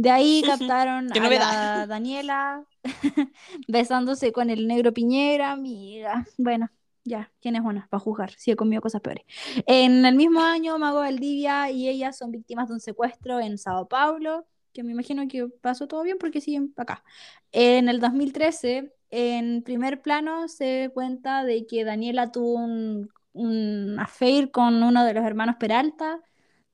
De 0.00 0.10
ahí 0.10 0.42
captaron 0.46 1.12
a 1.12 1.30
la 1.30 1.86
Daniela 1.86 2.64
besándose 3.68 4.32
con 4.32 4.48
el 4.48 4.66
negro 4.66 4.94
Piñera, 4.94 5.52
amiga. 5.52 6.26
Bueno, 6.38 6.70
ya, 7.04 7.30
¿quién 7.38 7.56
es 7.56 7.60
una? 7.62 7.86
Para 7.90 8.00
juzgar, 8.00 8.30
si 8.32 8.50
he 8.50 8.56
comido 8.56 8.80
cosas 8.80 9.02
peores. 9.02 9.26
En 9.66 10.06
el 10.06 10.14
mismo 10.14 10.40
año, 10.40 10.78
Mago 10.78 11.00
Valdivia 11.00 11.70
y 11.70 11.86
ella 11.86 12.14
son 12.14 12.30
víctimas 12.30 12.68
de 12.68 12.74
un 12.74 12.80
secuestro 12.80 13.40
en 13.40 13.58
Sao 13.58 13.88
Paulo, 13.88 14.46
que 14.72 14.82
me 14.82 14.92
imagino 14.92 15.28
que 15.28 15.48
pasó 15.60 15.86
todo 15.86 16.02
bien 16.02 16.16
porque 16.16 16.40
siguen 16.40 16.72
acá. 16.78 17.04
En 17.52 17.90
el 17.90 18.00
2013, 18.00 18.94
en 19.10 19.62
primer 19.64 20.00
plano, 20.00 20.48
se 20.48 20.90
cuenta 20.94 21.44
de 21.44 21.66
que 21.66 21.84
Daniela 21.84 22.32
tuvo 22.32 22.54
un, 22.54 23.10
un 23.34 24.00
affair 24.00 24.50
con 24.50 24.82
uno 24.82 25.04
de 25.04 25.12
los 25.12 25.24
hermanos 25.26 25.56
Peralta. 25.60 26.22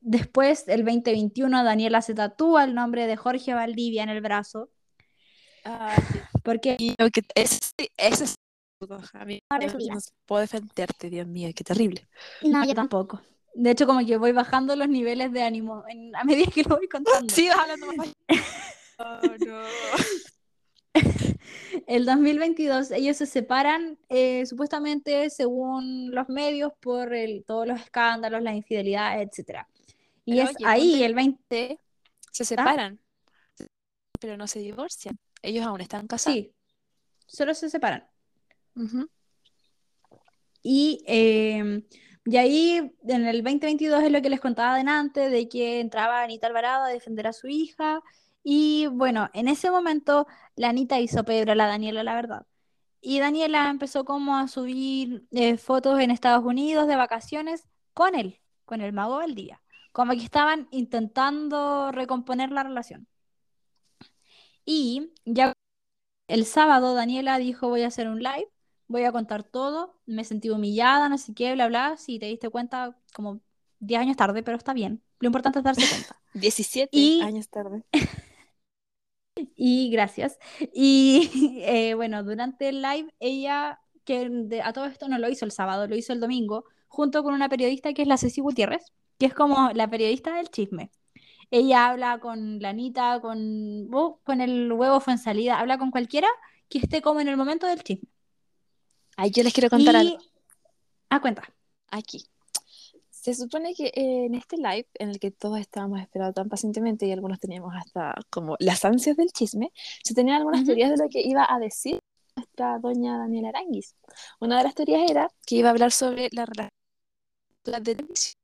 Después, 0.09 0.69
el 0.69 0.85
2021, 0.85 1.65
Daniela 1.65 2.01
se 2.01 2.15
tatúa 2.15 2.63
el 2.63 2.77
nombre 2.77 3.09
de 3.09 3.17
Jorge 3.17 3.55
Valdivia 3.55 4.05
en 4.05 4.09
el 4.09 4.21
brazo. 4.21 4.71
Ay, 5.65 5.97
Porque 6.45 6.77
ese 7.35 7.59
es 7.97 8.35
a 9.15 9.25
mí 9.25 9.41
Ahora 9.49 9.67
no, 9.67 9.99
puedo 10.25 10.43
defenderte, 10.43 11.11
Dios 11.11 11.27
mío, 11.27 11.51
qué 11.57 11.65
terrible. 11.65 12.07
no, 12.43 12.65
yo 12.65 12.73
tampoco. 12.73 13.21
De 13.53 13.73
hecho, 13.73 13.85
como 13.85 14.07
que 14.07 14.17
voy 14.17 14.31
bajando 14.31 14.77
los 14.77 14.89
niveles 14.89 15.33
de 15.33 15.43
ánimo 15.43 15.83
en- 15.89 16.15
a 16.15 16.23
medida 16.23 16.53
que 16.55 16.63
lo 16.63 16.77
voy 16.77 16.87
contando. 16.87 17.35
Sigas 17.35 17.59
hablando 17.59 17.87
más 17.97 18.13
Oh, 18.99 19.21
no. 19.45 19.63
El 21.89 22.07
2022 22.07 22.93
ellos 22.93 23.17
se 23.17 23.27
separan 23.27 23.99
eh, 24.09 24.47
supuestamente 24.47 25.31
según 25.31 26.13
los 26.15 26.29
medios 26.29 26.73
por 26.81 27.13
el, 27.13 27.45
todos 27.45 27.67
los 27.67 27.81
escándalos, 27.81 28.41
las 28.43 28.55
infidelidades, 28.55 29.29
etc. 29.37 29.67
Y 30.27 30.33
Pero 30.37 30.51
es 30.51 30.57
oye, 30.57 30.67
ahí 30.67 31.03
el 31.05 31.15
20... 31.15 31.81
Se- 32.31 32.45
Se 32.45 32.45
separan, 32.45 33.01
pero 34.21 34.37
no 34.37 34.47
se 34.47 34.59
divorcian. 34.59 35.19
Ellos 35.41 35.65
aún 35.65 35.81
están 35.81 36.07
casados. 36.07 36.35
Sí, 36.37 36.55
solo 37.27 37.55
se 37.55 37.71
separan. 37.71 38.07
Ujú. 38.75 39.09
Y, 40.63 41.03
eh, 41.07 41.83
y 42.25 42.37
ahí 42.37 42.93
en 43.07 43.27
el 43.27 43.43
2022 43.43 44.03
es 44.03 44.11
lo 44.11 44.21
que 44.21 44.31
les 44.31 44.41
contaba 44.41 44.75
adelante, 44.75 45.31
de 45.31 45.49
que 45.49 45.81
entraba 45.81 46.23
Anita 46.23 46.47
Alvarado 46.49 46.85
a 46.85 46.89
defender 46.89 47.27
a 47.27 47.33
su 47.33 47.47
hija. 47.49 48.03
Y 48.43 48.87
bueno, 48.89 49.31
en 49.33 49.49
ese 49.49 49.71
momento 49.71 50.27
la 50.57 50.69
Anita 50.71 51.01
hizo 51.01 51.25
pebre 51.25 51.53
a 51.53 51.55
la 51.55 51.67
Daniela, 51.69 52.03
la 52.03 52.15
verdad. 52.15 52.47
Y 53.01 53.21
Daniela 53.21 53.71
empezó 53.71 54.05
como 54.05 54.37
a 54.37 54.49
subir 54.49 55.25
eh, 55.31 55.57
fotos 55.57 56.01
en 56.01 56.11
Estados 56.11 56.45
Unidos 56.45 56.89
de 56.89 56.97
vacaciones 56.97 57.65
con 57.95 58.15
él, 58.17 58.41
con 58.65 58.81
el 58.81 58.93
mago 58.93 59.17
Valdivia. 59.17 59.63
Como 59.97 60.13
que 60.13 60.25
estaban 60.25 60.69
intentando 60.73 61.91
recomponer 61.91 62.51
la 62.53 62.63
relación. 62.63 63.09
Y 64.67 65.11
ya 65.25 65.55
el 66.29 66.45
sábado 66.45 66.93
Daniela 66.93 67.39
dijo 67.39 67.71
voy 67.71 67.81
a 67.81 67.87
hacer 67.87 68.07
un 68.09 68.19
live, 68.19 68.51
voy 68.89 69.05
a 69.05 69.13
contar 69.13 69.43
todo, 69.43 69.99
me 70.05 70.23
sentí 70.25 70.51
humillada, 70.51 71.09
no 71.09 71.17
sé 71.17 71.33
qué, 71.33 71.55
bla, 71.55 71.69
bla. 71.69 71.97
Si 71.97 72.19
te 72.19 72.27
diste 72.27 72.51
cuenta, 72.51 72.95
como 73.15 73.41
10 73.79 73.99
años 74.03 74.19
tarde, 74.19 74.43
pero 74.43 74.59
está 74.59 74.75
bien. 74.75 75.03
Lo 75.19 75.29
importante 75.29 75.61
es 75.61 75.65
darse 75.65 75.81
cuenta. 75.89 76.21
17 76.35 76.91
Y- 76.93 77.23
años 77.23 77.49
tarde. 77.49 77.83
Y 79.57 79.91
gracias. 79.91 80.39
Y 80.75 81.31
eh, 81.65 81.95
bueno, 81.95 82.23
durante 82.23 82.69
el 82.69 82.83
live, 82.83 83.15
ella, 83.19 83.81
que 84.05 84.29
de- 84.29 84.61
a 84.61 84.75
todo 84.75 84.85
esto 84.85 85.09
no 85.09 85.17
lo 85.19 85.31
hizo 85.31 85.47
el 85.47 85.53
sábado, 85.53 85.87
lo 85.89 85.97
hizo 85.97 86.13
el 86.13 86.21
domingo, 86.21 86.65
junto 86.89 87.23
con 87.23 87.33
una 87.33 87.49
periodista 87.49 87.95
que 87.95 88.03
es 88.03 88.09
la 88.09 88.19
Ceci 88.19 88.43
Gutiérrez, 88.43 88.93
que 89.19 89.27
es 89.27 89.35
como 89.35 89.71
la 89.73 89.89
periodista 89.89 90.35
del 90.37 90.49
chisme. 90.51 90.91
Ella 91.51 91.89
habla 91.89 92.19
con 92.19 92.59
la 92.61 92.71
Anita, 92.71 93.21
con, 93.21 93.93
uh, 93.95 94.19
con 94.25 94.41
el 94.41 94.73
huevo 94.73 95.01
fue 95.01 95.13
en 95.15 95.19
salida, 95.19 95.59
habla 95.61 95.79
con 95.79 95.91
cualquiera 95.91 96.29
que 96.69 96.79
esté 96.79 97.01
como 97.03 97.21
en 97.21 97.29
el 97.29 97.37
momento 97.37 97.67
del 97.67 97.83
chisme. 97.83 98.09
Ay, 99.17 99.31
yo 99.31 99.43
les 99.43 99.53
quiero 99.53 99.71
contar 99.71 99.95
Y... 99.95 99.99
algo 99.99 100.19
Ah, 101.09 101.21
cuenta. 101.21 101.45
aquí. 101.91 102.27
Se 103.11 103.35
supone 103.35 103.75
que 103.75 103.87
eh, 103.87 104.27
en 104.27 104.35
este 104.35 104.57
live, 104.57 104.87
en 104.95 105.11
el 105.11 105.19
que 105.19 105.31
todos 105.31 105.59
estábamos 105.59 106.01
esperando 106.01 106.33
tan 106.33 106.49
pacientemente 106.49 107.07
y 107.07 107.13
algunos 107.13 107.41
teníamos 107.41 107.75
hasta 107.75 108.15
como 108.31 108.57
las 108.61 108.85
ansias 108.85 109.17
del 109.17 109.31
chisme, 109.33 109.73
se 110.05 110.15
tenían 110.15 110.39
algunas 110.39 110.61
Ujú. 110.61 110.67
teorías 110.67 110.91
de 110.91 110.97
lo 111.05 111.09
que 111.09 111.23
iba 111.23 111.47
a 111.49 111.59
decir 111.59 111.99
nuestra 112.37 112.79
doña 112.79 113.19
Daniela 113.19 113.49
Aranguis. 113.49 113.95
Una 114.41 114.59
de 114.59 114.65
las 114.65 114.75
teorías 114.75 115.11
era 115.11 115.29
que 115.47 115.57
iba 115.57 115.69
a 115.69 115.73
hablar 115.73 115.91
sobre 115.93 116.29
la 116.33 116.45
relación 116.47 116.71
de 117.65 117.95
televisión 117.95 118.35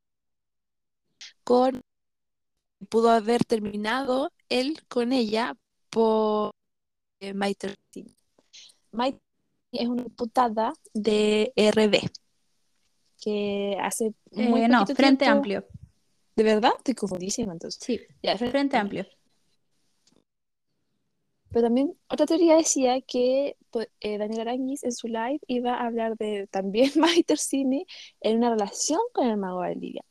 con 1.44 1.80
pudo 2.88 3.10
haber 3.10 3.44
terminado 3.44 4.32
él 4.48 4.78
con 4.88 5.12
ella 5.12 5.56
por 5.90 6.52
eh, 7.20 7.32
Maite. 7.34 7.76
Maite 8.90 9.20
es 9.72 9.88
una 9.88 10.02
diputada 10.02 10.72
de 10.92 11.52
RB 11.56 12.10
que 13.22 13.76
hace 13.80 14.14
muy 14.32 14.62
Eh, 14.62 14.68
no, 14.68 14.84
Frente 14.86 15.24
tiempo- 15.24 15.26
Amplio. 15.26 15.66
¿De 16.34 16.42
verdad? 16.44 16.72
Estoy 16.78 16.94
confundidísima 16.94 17.52
entonces. 17.52 17.80
Sí, 17.84 18.00
Ya, 18.22 18.36
Frente 18.36 18.76
Amplio. 18.76 19.06
Pero 21.50 21.64
también 21.66 21.94
otra 22.08 22.24
teoría 22.26 22.56
decía 22.56 23.00
que 23.02 23.56
pues, 23.70 23.88
eh, 24.00 24.16
Daniel 24.18 24.40
Aranguis 24.42 24.84
en 24.84 24.92
su 24.92 25.06
live 25.06 25.38
iba 25.46 25.74
a 25.74 25.86
hablar 25.86 26.16
de 26.16 26.46
también 26.46 26.90
Maite 26.96 27.34
Orsini 27.34 27.86
en 28.20 28.38
una 28.38 28.50
relación 28.50 29.00
con 29.12 29.26
el 29.26 29.36
mago 29.36 29.58
Valdivia. 29.58 30.02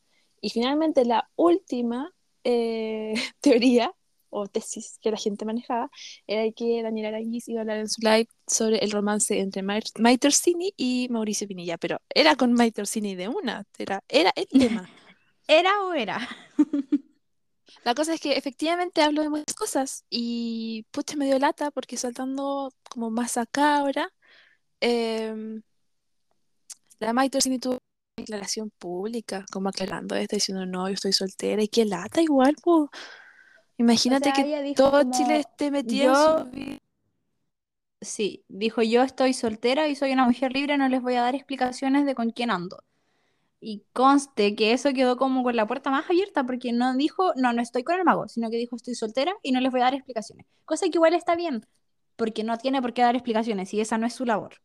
Y 0.41 0.49
finalmente 0.49 1.05
la 1.05 1.29
última 1.35 2.13
eh, 2.43 3.13
teoría 3.41 3.93
o 4.29 4.47
tesis 4.47 4.97
que 5.01 5.11
la 5.11 5.17
gente 5.17 5.45
manejaba 5.45 5.89
era 6.25 6.49
que 6.53 6.81
Daniel 6.83 7.07
Aranguis 7.07 7.49
iba 7.49 7.59
a 7.59 7.61
hablar 7.63 7.77
en 7.79 7.89
su 7.89 8.01
live 8.01 8.27
sobre 8.47 8.77
el 8.79 8.91
romance 8.91 9.39
entre 9.39 9.61
Ma- 9.61 9.79
Maite 9.99 10.27
Orsini 10.27 10.73
y 10.77 11.07
Mauricio 11.09 11.47
Pinilla, 11.47 11.77
pero 11.77 11.99
era 12.09 12.35
con 12.35 12.53
Maite 12.53 12.81
Orsini 12.81 13.15
de 13.15 13.27
una, 13.27 13.65
era, 13.77 14.03
era 14.07 14.31
el 14.35 14.47
tema. 14.57 14.89
¿Era 15.47 15.83
o 15.83 15.93
era? 15.93 16.27
La 17.83 17.95
cosa 17.95 18.13
es 18.13 18.21
que 18.21 18.33
efectivamente 18.33 19.01
hablo 19.01 19.21
de 19.21 19.29
muchas 19.29 19.55
cosas 19.55 20.05
y 20.09 20.85
pucha 20.91 21.15
me 21.15 21.25
dio 21.25 21.39
lata 21.39 21.71
porque 21.71 21.97
saltando 21.97 22.73
como 22.89 23.09
más 23.11 23.37
acá 23.37 23.77
ahora, 23.77 24.09
em, 24.81 25.61
la 26.99 27.13
Maite 27.13 27.37
Orsini 27.37 27.59
tuvo 27.59 27.77
declaración 28.21 28.71
pública, 28.77 29.45
como 29.51 29.69
aclarando 29.69 30.15
esto, 30.15 30.35
diciendo 30.35 30.65
no, 30.65 30.87
yo 30.87 30.93
estoy 30.95 31.13
soltera 31.13 31.61
y 31.63 31.67
qué 31.67 31.85
lata 31.85 32.21
igual, 32.21 32.55
pues. 32.61 32.89
Imagínate 33.77 34.29
O 34.29 34.35
sea, 34.35 34.45
que 34.45 34.73
todo 34.75 35.01
como, 35.01 35.11
Chile 35.13 35.39
esté 35.39 35.71
metido 35.71 36.13
yo- 36.13 36.45
su. 36.45 36.77
Sí, 38.01 38.43
dijo 38.47 38.81
yo 38.81 39.03
estoy 39.03 39.33
soltera 39.33 39.87
y 39.87 39.95
soy 39.95 40.11
una 40.13 40.25
mujer 40.25 40.53
libre, 40.53 40.77
no 40.77 40.89
les 40.89 41.01
voy 41.01 41.15
a 41.15 41.21
dar 41.21 41.35
explicaciones 41.35 42.05
de 42.05 42.15
con 42.15 42.31
quién 42.31 42.49
ando. 42.49 42.83
Y 43.61 43.83
conste 43.93 44.55
que 44.55 44.73
eso 44.73 44.93
quedó 44.93 45.17
como 45.17 45.43
con 45.43 45.55
la 45.55 45.67
puerta 45.67 45.91
más 45.91 46.09
abierta 46.09 46.45
porque 46.45 46.73
no 46.73 46.95
dijo, 46.95 47.33
no, 47.35 47.53
no 47.53 47.61
estoy 47.61 47.83
con 47.83 47.97
el 47.99 48.05
mago, 48.05 48.27
sino 48.27 48.49
que 48.49 48.57
dijo 48.57 48.75
estoy 48.75 48.95
soltera 48.95 49.33
y 49.43 49.51
no 49.51 49.61
les 49.61 49.71
voy 49.71 49.81
a 49.81 49.85
dar 49.85 49.93
explicaciones. 49.95 50.47
Cosa 50.65 50.85
que 50.87 50.97
igual 50.97 51.13
está 51.13 51.35
bien, 51.35 51.65
porque 52.15 52.43
no 52.43 52.57
tiene 52.57 52.81
por 52.81 52.93
qué 52.93 53.03
dar 53.03 53.15
explicaciones 53.15 53.73
y 53.73 53.81
esa 53.81 53.97
no 53.99 54.07
es 54.07 54.13
su 54.13 54.25
labor. 54.25 54.55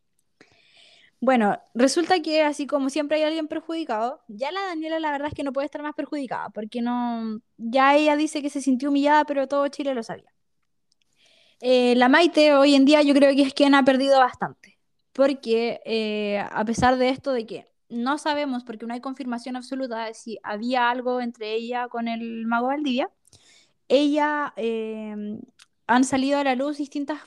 Bueno, 1.26 1.58
resulta 1.74 2.22
que 2.22 2.44
así 2.44 2.68
como 2.68 2.88
siempre 2.88 3.16
hay 3.16 3.24
alguien 3.24 3.48
perjudicado, 3.48 4.20
ya 4.28 4.52
la 4.52 4.60
Daniela 4.60 5.00
la 5.00 5.10
verdad 5.10 5.26
es 5.26 5.34
que 5.34 5.42
no 5.42 5.52
puede 5.52 5.64
estar 5.64 5.82
más 5.82 5.96
perjudicada, 5.96 6.50
porque 6.50 6.80
no, 6.82 7.40
ya 7.56 7.96
ella 7.96 8.14
dice 8.14 8.42
que 8.42 8.48
se 8.48 8.60
sintió 8.60 8.90
humillada, 8.90 9.24
pero 9.24 9.48
todo 9.48 9.66
Chile 9.66 9.92
lo 9.92 10.04
sabía. 10.04 10.32
Eh, 11.60 11.96
la 11.96 12.08
Maite 12.08 12.54
hoy 12.54 12.76
en 12.76 12.84
día 12.84 13.02
yo 13.02 13.12
creo 13.12 13.34
que 13.34 13.42
es 13.42 13.54
quien 13.54 13.74
ha 13.74 13.84
perdido 13.84 14.20
bastante, 14.20 14.78
porque 15.12 15.80
eh, 15.84 16.38
a 16.48 16.64
pesar 16.64 16.96
de 16.96 17.08
esto 17.08 17.32
de 17.32 17.44
que 17.44 17.66
no 17.88 18.18
sabemos, 18.18 18.62
porque 18.62 18.86
no 18.86 18.94
hay 18.94 19.00
confirmación 19.00 19.56
absoluta 19.56 20.04
de 20.04 20.14
si 20.14 20.38
había 20.44 20.90
algo 20.90 21.20
entre 21.20 21.54
ella 21.54 21.88
con 21.88 22.06
el 22.06 22.46
mago 22.46 22.68
Valdivia, 22.68 23.10
ella 23.88 24.52
eh, 24.56 25.40
han 25.88 26.04
salido 26.04 26.38
a 26.38 26.44
la 26.44 26.54
luz 26.54 26.78
distintas, 26.78 27.18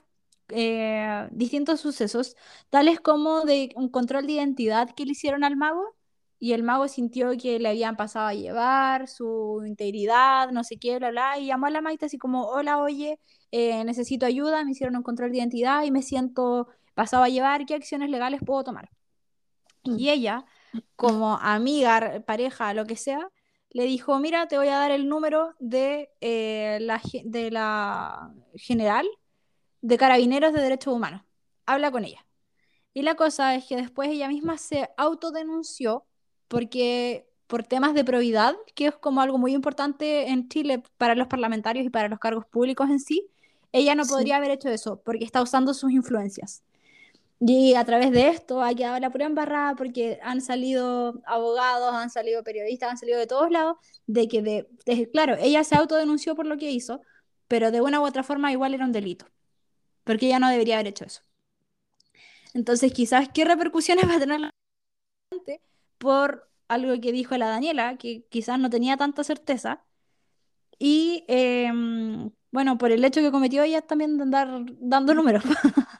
eh, 0.49 1.27
distintos 1.31 1.81
sucesos, 1.81 2.35
tales 2.69 2.99
como 2.99 3.41
de 3.41 3.71
un 3.75 3.89
control 3.89 4.27
de 4.27 4.33
identidad 4.33 4.89
que 4.95 5.05
le 5.05 5.11
hicieron 5.11 5.43
al 5.43 5.57
mago 5.57 5.95
y 6.39 6.53
el 6.53 6.63
mago 6.63 6.87
sintió 6.87 7.31
que 7.37 7.59
le 7.59 7.69
habían 7.69 7.97
pasado 7.97 8.27
a 8.27 8.33
llevar 8.33 9.07
su 9.07 9.63
integridad, 9.65 10.51
no 10.51 10.63
sé 10.63 10.77
qué, 10.79 10.97
bla, 10.97 11.11
bla, 11.11 11.37
y 11.39 11.47
llamó 11.47 11.65
a 11.67 11.69
la 11.69 11.81
Maite 11.81 12.05
así 12.05 12.17
como, 12.17 12.47
hola, 12.47 12.77
oye, 12.79 13.19
eh, 13.51 13.83
necesito 13.83 14.25
ayuda, 14.25 14.63
me 14.63 14.71
hicieron 14.71 14.95
un 14.95 15.03
control 15.03 15.31
de 15.31 15.39
identidad 15.39 15.83
y 15.83 15.91
me 15.91 16.01
siento 16.01 16.67
pasado 16.93 17.23
a 17.23 17.29
llevar, 17.29 17.65
¿qué 17.65 17.75
acciones 17.75 18.09
legales 18.09 18.41
puedo 18.45 18.63
tomar? 18.63 18.89
Y 19.83 20.09
ella, 20.09 20.45
como 20.95 21.37
amiga, 21.37 22.23
pareja, 22.25 22.73
lo 22.73 22.85
que 22.85 22.95
sea, 22.95 23.29
le 23.71 23.83
dijo, 23.85 24.19
mira, 24.19 24.47
te 24.47 24.57
voy 24.57 24.67
a 24.69 24.77
dar 24.77 24.91
el 24.91 25.07
número 25.09 25.55
de, 25.59 26.09
eh, 26.21 26.79
la, 26.81 27.01
de 27.25 27.51
la 27.51 28.33
general 28.55 29.07
de 29.81 29.97
carabineros 29.97 30.53
de 30.53 30.61
derechos 30.61 30.93
humanos. 30.93 31.21
Habla 31.65 31.91
con 31.91 32.05
ella. 32.05 32.25
Y 32.93 33.03
la 33.03 33.15
cosa 33.15 33.55
es 33.55 33.65
que 33.65 33.75
después 33.77 34.09
ella 34.09 34.27
misma 34.27 34.57
se 34.57 34.89
autodenunció 34.97 36.05
porque 36.47 37.27
por 37.47 37.63
temas 37.63 37.93
de 37.93 38.03
probidad, 38.03 38.55
que 38.75 38.87
es 38.87 38.95
como 38.95 39.21
algo 39.21 39.37
muy 39.37 39.53
importante 39.53 40.29
en 40.29 40.49
Chile 40.49 40.83
para 40.97 41.15
los 41.15 41.27
parlamentarios 41.27 41.85
y 41.85 41.89
para 41.89 42.09
los 42.09 42.19
cargos 42.19 42.45
públicos 42.45 42.89
en 42.89 42.99
sí, 42.99 43.29
ella 43.71 43.95
no 43.95 44.05
Sí. 44.05 44.11
podría 44.11 44.37
haber 44.37 44.51
hecho 44.51 44.69
eso 44.69 45.01
porque 45.03 45.25
está 45.25 45.41
usando 45.41 45.73
sus 45.73 45.91
influencias. 45.91 46.63
Y 47.41 47.75
a 47.75 47.85
través 47.85 48.11
de 48.11 48.27
esto 48.29 48.61
ha 48.61 48.73
quedado 48.75 48.99
la 48.99 49.09
pura 49.11 49.25
embarrada 49.25 49.75
porque 49.75 50.19
han 50.23 50.41
salido 50.41 51.21
abogados, 51.25 51.93
han 51.93 52.09
salido 52.09 52.43
periodistas, 52.43 52.91
han 52.91 52.97
salido 52.97 53.17
de 53.19 53.27
todos 53.27 53.49
lados, 53.49 53.77
de 54.07 54.27
que, 54.27 54.41
de, 54.41 54.67
de- 54.85 55.09
claro, 55.09 55.35
ella 55.39 55.63
se 55.63 55.75
autodenunció 55.75 56.35
por 56.35 56.45
lo 56.47 56.57
que 56.57 56.71
hizo, 56.71 57.01
pero 57.47 57.71
de 57.71 57.81
una 57.81 58.01
u 58.01 58.05
otra 58.05 58.23
forma 58.23 58.51
igual 58.51 58.73
era 58.73 58.83
un 58.85 58.91
delito, 58.91 59.25
porque 60.09 60.25
ella 60.25 60.39
no 60.39 60.49
debería 60.49 60.73
haber 60.73 60.87
hecho 60.87 61.05
eso. 61.05 61.21
Entonces, 62.55 62.91
quizás, 62.91 63.29
¿qué 63.29 63.45
repercusiones 63.45 64.05
va 64.09 64.15
a 64.15 64.19
tener 64.19 64.39
la 64.39 64.51
gente 65.31 65.61
por 65.99 66.49
algo 66.67 66.99
que 66.99 67.11
dijo 67.11 67.37
la 67.37 67.47
Daniela, 67.49 67.97
que 67.97 68.25
quizás 68.29 68.57
no 68.59 68.71
tenía 68.71 68.97
tanta 68.97 69.23
certeza? 69.23 69.85
Y, 70.79 71.25
em, 71.27 72.31
bueno, 72.51 72.77
por 72.79 72.91
el 72.91 73.05
hecho 73.05 73.21
que 73.21 73.31
cometió 73.31 73.63
ella 73.63 73.81
también 73.83 74.17
de 74.17 74.23
andar 74.23 74.49
dando 74.79 75.13
números. 75.13 75.43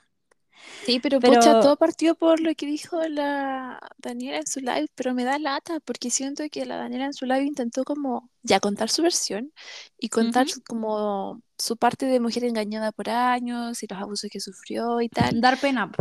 Sí, 0.89 0.99
pero 0.99 1.19
Pero- 1.19 1.33
pucha, 1.35 1.59
todo 1.61 1.75
partió 1.77 2.15
por 2.15 2.39
lo 2.39 2.53
que 2.55 2.65
dijo 2.65 3.01
la 3.07 3.79
Daniela 3.97 4.37
en 4.37 4.47
su 4.47 4.59
live, 4.59 4.87
pero 4.95 5.13
me 5.13 5.23
da 5.23 5.37
lata 5.39 5.79
porque 5.81 6.09
siento 6.09 6.43
que 6.51 6.65
la 6.65 6.77
Daniela 6.77 7.05
en 7.05 7.13
su 7.13 7.25
live 7.25 7.43
intentó 7.43 7.83
como 7.83 8.29
ya 8.43 8.59
contar 8.59 8.89
su 8.89 9.01
versión 9.03 9.51
y 9.99 10.09
contar 10.09 10.47
Ujú. 10.47 10.61
como 10.67 11.41
su 11.57 11.77
parte 11.77 12.05
de 12.07 12.19
mujer 12.19 12.43
engañada 12.43 12.91
por 12.91 13.09
años 13.09 13.83
y 13.83 13.87
los 13.87 13.99
abusos 13.99 14.29
que 14.31 14.39
sufrió 14.39 15.01
y 15.01 15.09
tal. 15.09 15.39
Dar 15.41 15.59
pena. 15.59 15.91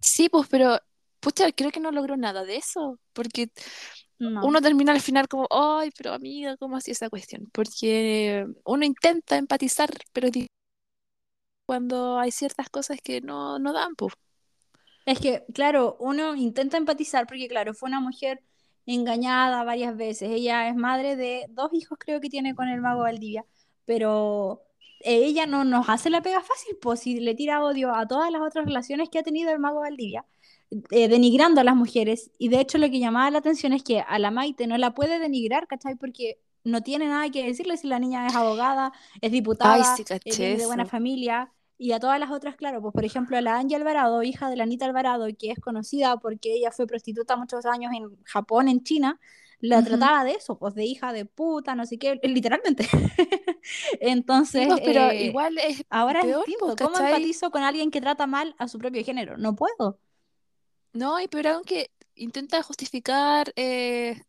Sí, 0.00 0.28
pues, 0.28 0.48
pero 0.48 0.78
pucha, 1.20 1.52
creo 1.52 1.70
que 1.70 1.80
no 1.80 1.90
logró 1.92 2.16
nada 2.16 2.44
de 2.44 2.56
eso, 2.56 2.98
porque 3.12 3.50
No. 4.18 4.44
uno 4.46 4.60
termina 4.60 4.92
al 4.92 5.00
final 5.00 5.28
como, 5.28 5.46
ay, 5.50 5.90
pero 5.96 6.12
amiga, 6.14 6.56
¿cómo 6.56 6.76
así 6.76 6.90
esa 6.92 7.10
cuestión? 7.10 7.48
Porque 7.52 8.46
uno 8.64 8.84
intenta 8.84 9.36
empatizar, 9.36 9.90
pero 10.12 10.28
es 10.28 10.32
difícil 10.32 10.48
cuando 11.72 12.18
hay 12.18 12.30
ciertas 12.30 12.68
cosas 12.68 12.98
que 13.02 13.22
no, 13.22 13.58
no 13.58 13.72
dan, 13.72 13.94
pues. 13.96 14.12
Es 15.06 15.18
que, 15.18 15.42
claro, 15.54 15.96
uno 16.00 16.34
intenta 16.34 16.76
empatizar 16.76 17.26
porque, 17.26 17.48
claro, 17.48 17.72
fue 17.72 17.88
una 17.88 17.98
mujer 17.98 18.42
engañada 18.84 19.64
varias 19.64 19.96
veces. 19.96 20.28
Ella 20.30 20.68
es 20.68 20.76
madre 20.76 21.16
de 21.16 21.46
dos 21.48 21.70
hijos, 21.72 21.96
creo 21.98 22.20
que 22.20 22.28
tiene 22.28 22.54
con 22.54 22.68
el 22.68 22.82
mago 22.82 23.04
Valdivia, 23.04 23.46
pero 23.86 24.60
ella 25.00 25.46
no 25.46 25.64
nos 25.64 25.88
hace 25.88 26.10
la 26.10 26.20
pega 26.20 26.42
fácil, 26.42 26.76
pues 26.78 27.00
si 27.00 27.20
le 27.20 27.34
tira 27.34 27.64
odio 27.64 27.94
a 27.94 28.06
todas 28.06 28.30
las 28.30 28.42
otras 28.42 28.66
relaciones 28.66 29.08
que 29.08 29.20
ha 29.20 29.22
tenido 29.22 29.50
el 29.50 29.58
mago 29.58 29.80
Valdivia, 29.80 30.26
eh, 30.90 31.08
denigrando 31.08 31.62
a 31.62 31.64
las 31.64 31.74
mujeres. 31.74 32.32
Y 32.36 32.50
de 32.50 32.60
hecho, 32.60 32.76
lo 32.76 32.90
que 32.90 32.98
llamaba 32.98 33.30
la 33.30 33.38
atención 33.38 33.72
es 33.72 33.82
que 33.82 34.00
a 34.00 34.18
la 34.18 34.30
Maite 34.30 34.66
no 34.66 34.76
la 34.76 34.92
puede 34.92 35.18
denigrar, 35.18 35.66
¿cachai? 35.66 35.94
Porque 35.94 36.38
no 36.64 36.82
tiene 36.82 37.06
nada 37.06 37.30
que 37.30 37.46
decirle 37.46 37.78
si 37.78 37.88
la 37.88 37.98
niña 37.98 38.26
es 38.26 38.36
abogada, 38.36 38.92
es 39.22 39.32
diputada, 39.32 39.76
Ay, 39.76 39.96
sí, 39.96 40.02
eh, 40.02 40.04
caché 40.04 40.30
viene 40.36 40.56
de 40.58 40.66
buena 40.66 40.84
familia. 40.84 41.50
Y 41.82 41.90
a 41.90 41.98
todas 41.98 42.20
las 42.20 42.30
otras, 42.30 42.54
claro, 42.54 42.80
pues 42.80 42.94
por 42.94 43.04
ejemplo 43.04 43.36
a 43.36 43.40
la 43.40 43.56
Angie 43.58 43.74
Alvarado, 43.74 44.22
hija 44.22 44.48
de 44.48 44.54
la 44.54 44.62
Anita 44.62 44.84
Alvarado, 44.84 45.26
que 45.36 45.50
es 45.50 45.58
conocida 45.58 46.16
porque 46.16 46.54
ella 46.54 46.70
fue 46.70 46.86
prostituta 46.86 47.34
muchos 47.34 47.66
años 47.66 47.90
en 47.92 48.22
Japón, 48.22 48.68
en 48.68 48.84
China, 48.84 49.18
la 49.58 49.82
trataba 49.82 50.22
de 50.22 50.30
eso, 50.30 50.56
pues 50.56 50.76
de 50.76 50.84
hija 50.84 51.12
de 51.12 51.24
puta, 51.24 51.74
no 51.74 51.84
sé 51.84 51.98
qué, 51.98 52.20
literalmente. 52.22 52.86
Entonces, 54.00 54.68
pues, 54.68 54.80
pero 54.84 55.10
eh, 55.10 55.24
igual 55.24 55.58
es 55.58 55.82
ahora 55.90 56.20
es 56.20 56.26
peor, 56.26 56.46
distinto. 56.46 56.66
pues, 56.66 56.76
¿Cómo 56.76 56.92
¿cachai? 56.92 57.14
empatizo 57.14 57.50
con 57.50 57.64
alguien 57.64 57.90
que 57.90 58.00
trata 58.00 58.28
mal 58.28 58.54
a 58.58 58.68
su 58.68 58.78
propio 58.78 59.04
género? 59.04 59.36
No 59.36 59.56
puedo. 59.56 59.98
No, 60.92 61.18
y 61.20 61.26
peor 61.26 61.48
aunque 61.48 61.90
intenta 62.14 62.62
justificar 62.62 63.52
eh, 63.56 64.22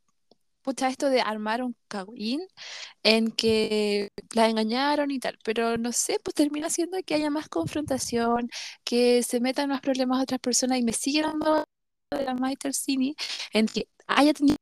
pucha, 0.64 0.89
esto 0.89 1.09
de 1.09 1.22
armar 1.22 1.64
un 1.64 1.76
cagüín 1.88 2.41
en 3.03 3.32
que 3.32 4.09
la 4.34 4.49
engañaron 4.49 5.11
y 5.11 5.20
tal, 5.20 5.38
pero 5.43 5.78
no 5.78 5.91
sé, 5.91 6.20
pues 6.24 6.36
termina 6.36 6.70
siendo 6.70 6.97
que 7.05 7.16
haya 7.16 7.30
más 7.30 7.49
confrontación, 7.49 8.49
que 8.84 9.24
se 9.24 9.39
metan 9.41 9.70
más 9.70 9.82
problemas 9.82 10.20
a 10.20 10.24
otras 10.24 10.39
personas 10.39 10.80
y 10.80 10.84
me 10.84 10.93
sigue 10.93 11.22
dando 11.22 11.66
de 12.11 12.24
la 12.26 12.36
Maite 12.36 12.70
Orsini 12.70 13.16
en 13.53 13.68
que 13.68 13.88
haya 14.07 14.34
tenido 14.34 14.57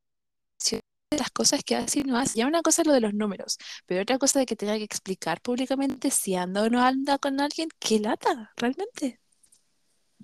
las 1.18 1.30
cosas 1.32 1.64
que 1.64 1.76
hace 1.76 2.00
y 2.00 2.04
no 2.04 2.18
hace. 2.18 2.40
Ya 2.40 2.48
una 2.48 2.62
cosa 2.62 2.82
es 2.82 2.88
lo 2.88 2.94
de 2.94 3.02
los 3.02 3.14
números, 3.14 3.58
pero 3.86 4.02
otra 4.02 4.18
cosa 4.18 4.40
de 4.40 4.46
que 4.46 4.56
tenga 4.56 4.78
que 4.78 4.84
explicar 4.84 5.42
públicamente 5.42 6.10
si 6.12 6.36
anda 6.36 6.64
o 6.64 6.70
no 6.70 6.82
anda 6.82 7.18
con 7.18 7.40
alguien, 7.40 7.70
qué 7.80 8.00
lata, 8.00 8.52
realmente. 8.56 9.20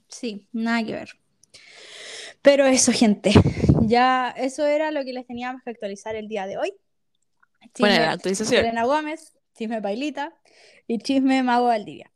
Sí, 0.08 0.48
nada 0.54 0.84
que 0.84 0.94
ver. 0.94 1.10
Pero 2.42 2.66
eso, 2.66 2.92
gente, 2.92 3.32
ya 3.88 4.34
eso 4.38 4.66
era 4.66 4.92
lo 4.92 5.04
que 5.04 5.14
les 5.14 5.26
teníamos 5.26 5.62
que 5.64 5.72
actualizar 5.72 6.16
el 6.16 6.28
día 6.28 6.46
de 6.46 6.58
hoy. 6.58 6.74
Bueno, 7.80 7.96
Chisme 7.96 8.06
la 8.06 8.12
actualización. 8.12 8.62
Elena 8.62 8.86
Gómez, 8.86 9.34
chisme 9.56 9.82
Pailita 9.82 10.34
y 10.88 11.00
chisme 11.00 11.44
Mago 11.44 11.68
Valdivia. 11.68 12.12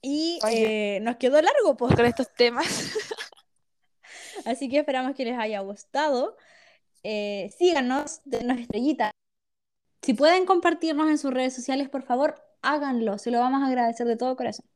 Y 0.00 0.38
eh, 0.50 1.00
nos 1.02 1.16
quedó 1.16 1.40
largo, 1.40 1.76
pues. 1.76 1.94
Con 1.94 2.06
estos 2.06 2.32
temas. 2.34 2.66
Así 4.44 4.68
que 4.68 4.78
esperamos 4.78 5.14
que 5.14 5.24
les 5.24 5.38
haya 5.38 5.60
gustado. 5.60 6.36
Eh, 7.02 7.50
síganos, 7.58 8.20
denos 8.24 8.58
estrellitas. 8.58 9.12
Si 10.02 10.14
pueden 10.14 10.46
compartirnos 10.46 11.08
en 11.08 11.18
sus 11.18 11.32
redes 11.32 11.54
sociales, 11.54 11.88
por 11.88 12.04
favor, 12.04 12.40
háganlo. 12.62 13.18
Se 13.18 13.30
lo 13.30 13.40
vamos 13.40 13.62
a 13.62 13.66
agradecer 13.66 14.06
de 14.06 14.16
todo 14.16 14.36
corazón. 14.36 14.66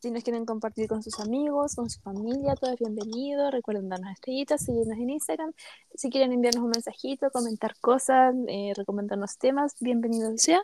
Si 0.00 0.10
nos 0.10 0.24
quieren 0.24 0.46
compartir 0.46 0.88
con 0.88 1.02
sus 1.02 1.20
amigos, 1.20 1.74
con 1.74 1.90
su 1.90 2.00
familia, 2.00 2.54
todo 2.56 2.72
es 2.72 2.78
bienvenido. 2.78 3.50
Recuerden 3.50 3.90
darnos 3.90 4.12
estrellitas, 4.12 4.64
seguirnos 4.64 4.96
en 4.96 5.10
Instagram. 5.10 5.52
Si 5.94 6.08
quieren 6.08 6.32
enviarnos 6.32 6.64
un 6.64 6.70
mensajito, 6.70 7.30
comentar 7.30 7.76
cosas, 7.80 8.34
eh, 8.48 8.72
recomendarnos 8.74 9.36
temas, 9.36 9.74
bienvenido 9.78 10.36
sea. 10.38 10.62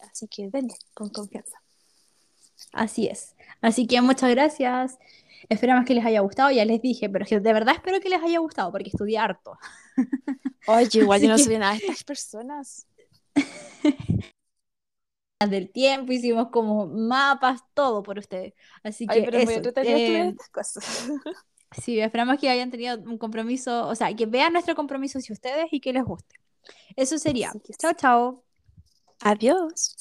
Así 0.00 0.26
que 0.26 0.48
denle 0.50 0.74
con 0.92 1.08
confianza. 1.10 1.56
Así 2.72 3.06
es. 3.06 3.36
Así 3.60 3.86
que 3.86 4.00
muchas 4.00 4.30
gracias. 4.30 4.98
Esperamos 5.48 5.84
que 5.86 5.94
les 5.94 6.04
haya 6.04 6.18
gustado. 6.20 6.50
Ya 6.50 6.64
les 6.64 6.82
dije, 6.82 7.08
pero 7.08 7.24
de 7.30 7.52
verdad 7.52 7.76
espero 7.76 8.00
que 8.00 8.08
les 8.08 8.20
haya 8.20 8.40
gustado 8.40 8.72
porque 8.72 8.90
estudié 8.90 9.18
harto. 9.18 9.56
Oye, 10.66 10.98
igual 11.00 11.18
Así 11.18 11.26
yo 11.26 11.30
no 11.30 11.36
que- 11.36 11.44
sabía 11.44 11.58
nada 11.60 11.72
de 11.74 11.78
estas 11.78 12.02
personas. 12.02 12.86
Del 15.40 15.70
tiempo 15.70 16.12
hicimos 16.12 16.48
como 16.50 16.88
mapas, 16.88 17.62
todo 17.72 18.02
por 18.02 18.18
ustedes. 18.18 18.54
Así 18.82 19.06
que 19.06 19.20
Ay, 19.20 19.24
pero 19.24 19.38
muy 19.44 19.54
eso, 19.54 19.70
eh, 19.82 20.28
estas 20.28 20.48
cosas. 20.50 21.08
Sí, 21.70 22.00
esperamos 22.00 22.38
que 22.38 22.48
hayan 22.48 22.70
tenido 22.70 22.98
un 22.98 23.18
compromiso, 23.18 23.88
o 23.88 23.94
sea, 23.94 24.14
que 24.16 24.24
vean 24.24 24.54
nuestro 24.54 24.74
compromiso 24.74 25.18
hacia 25.18 25.34
ustedes 25.34 25.66
y 25.70 25.80
que 25.80 25.92
les 25.92 26.02
guste. 26.02 26.34
Eso 26.96 27.18
sería. 27.18 27.52
Que. 27.62 27.74
Chao, 27.74 27.92
chao. 27.92 28.44
Adiós. 29.20 29.94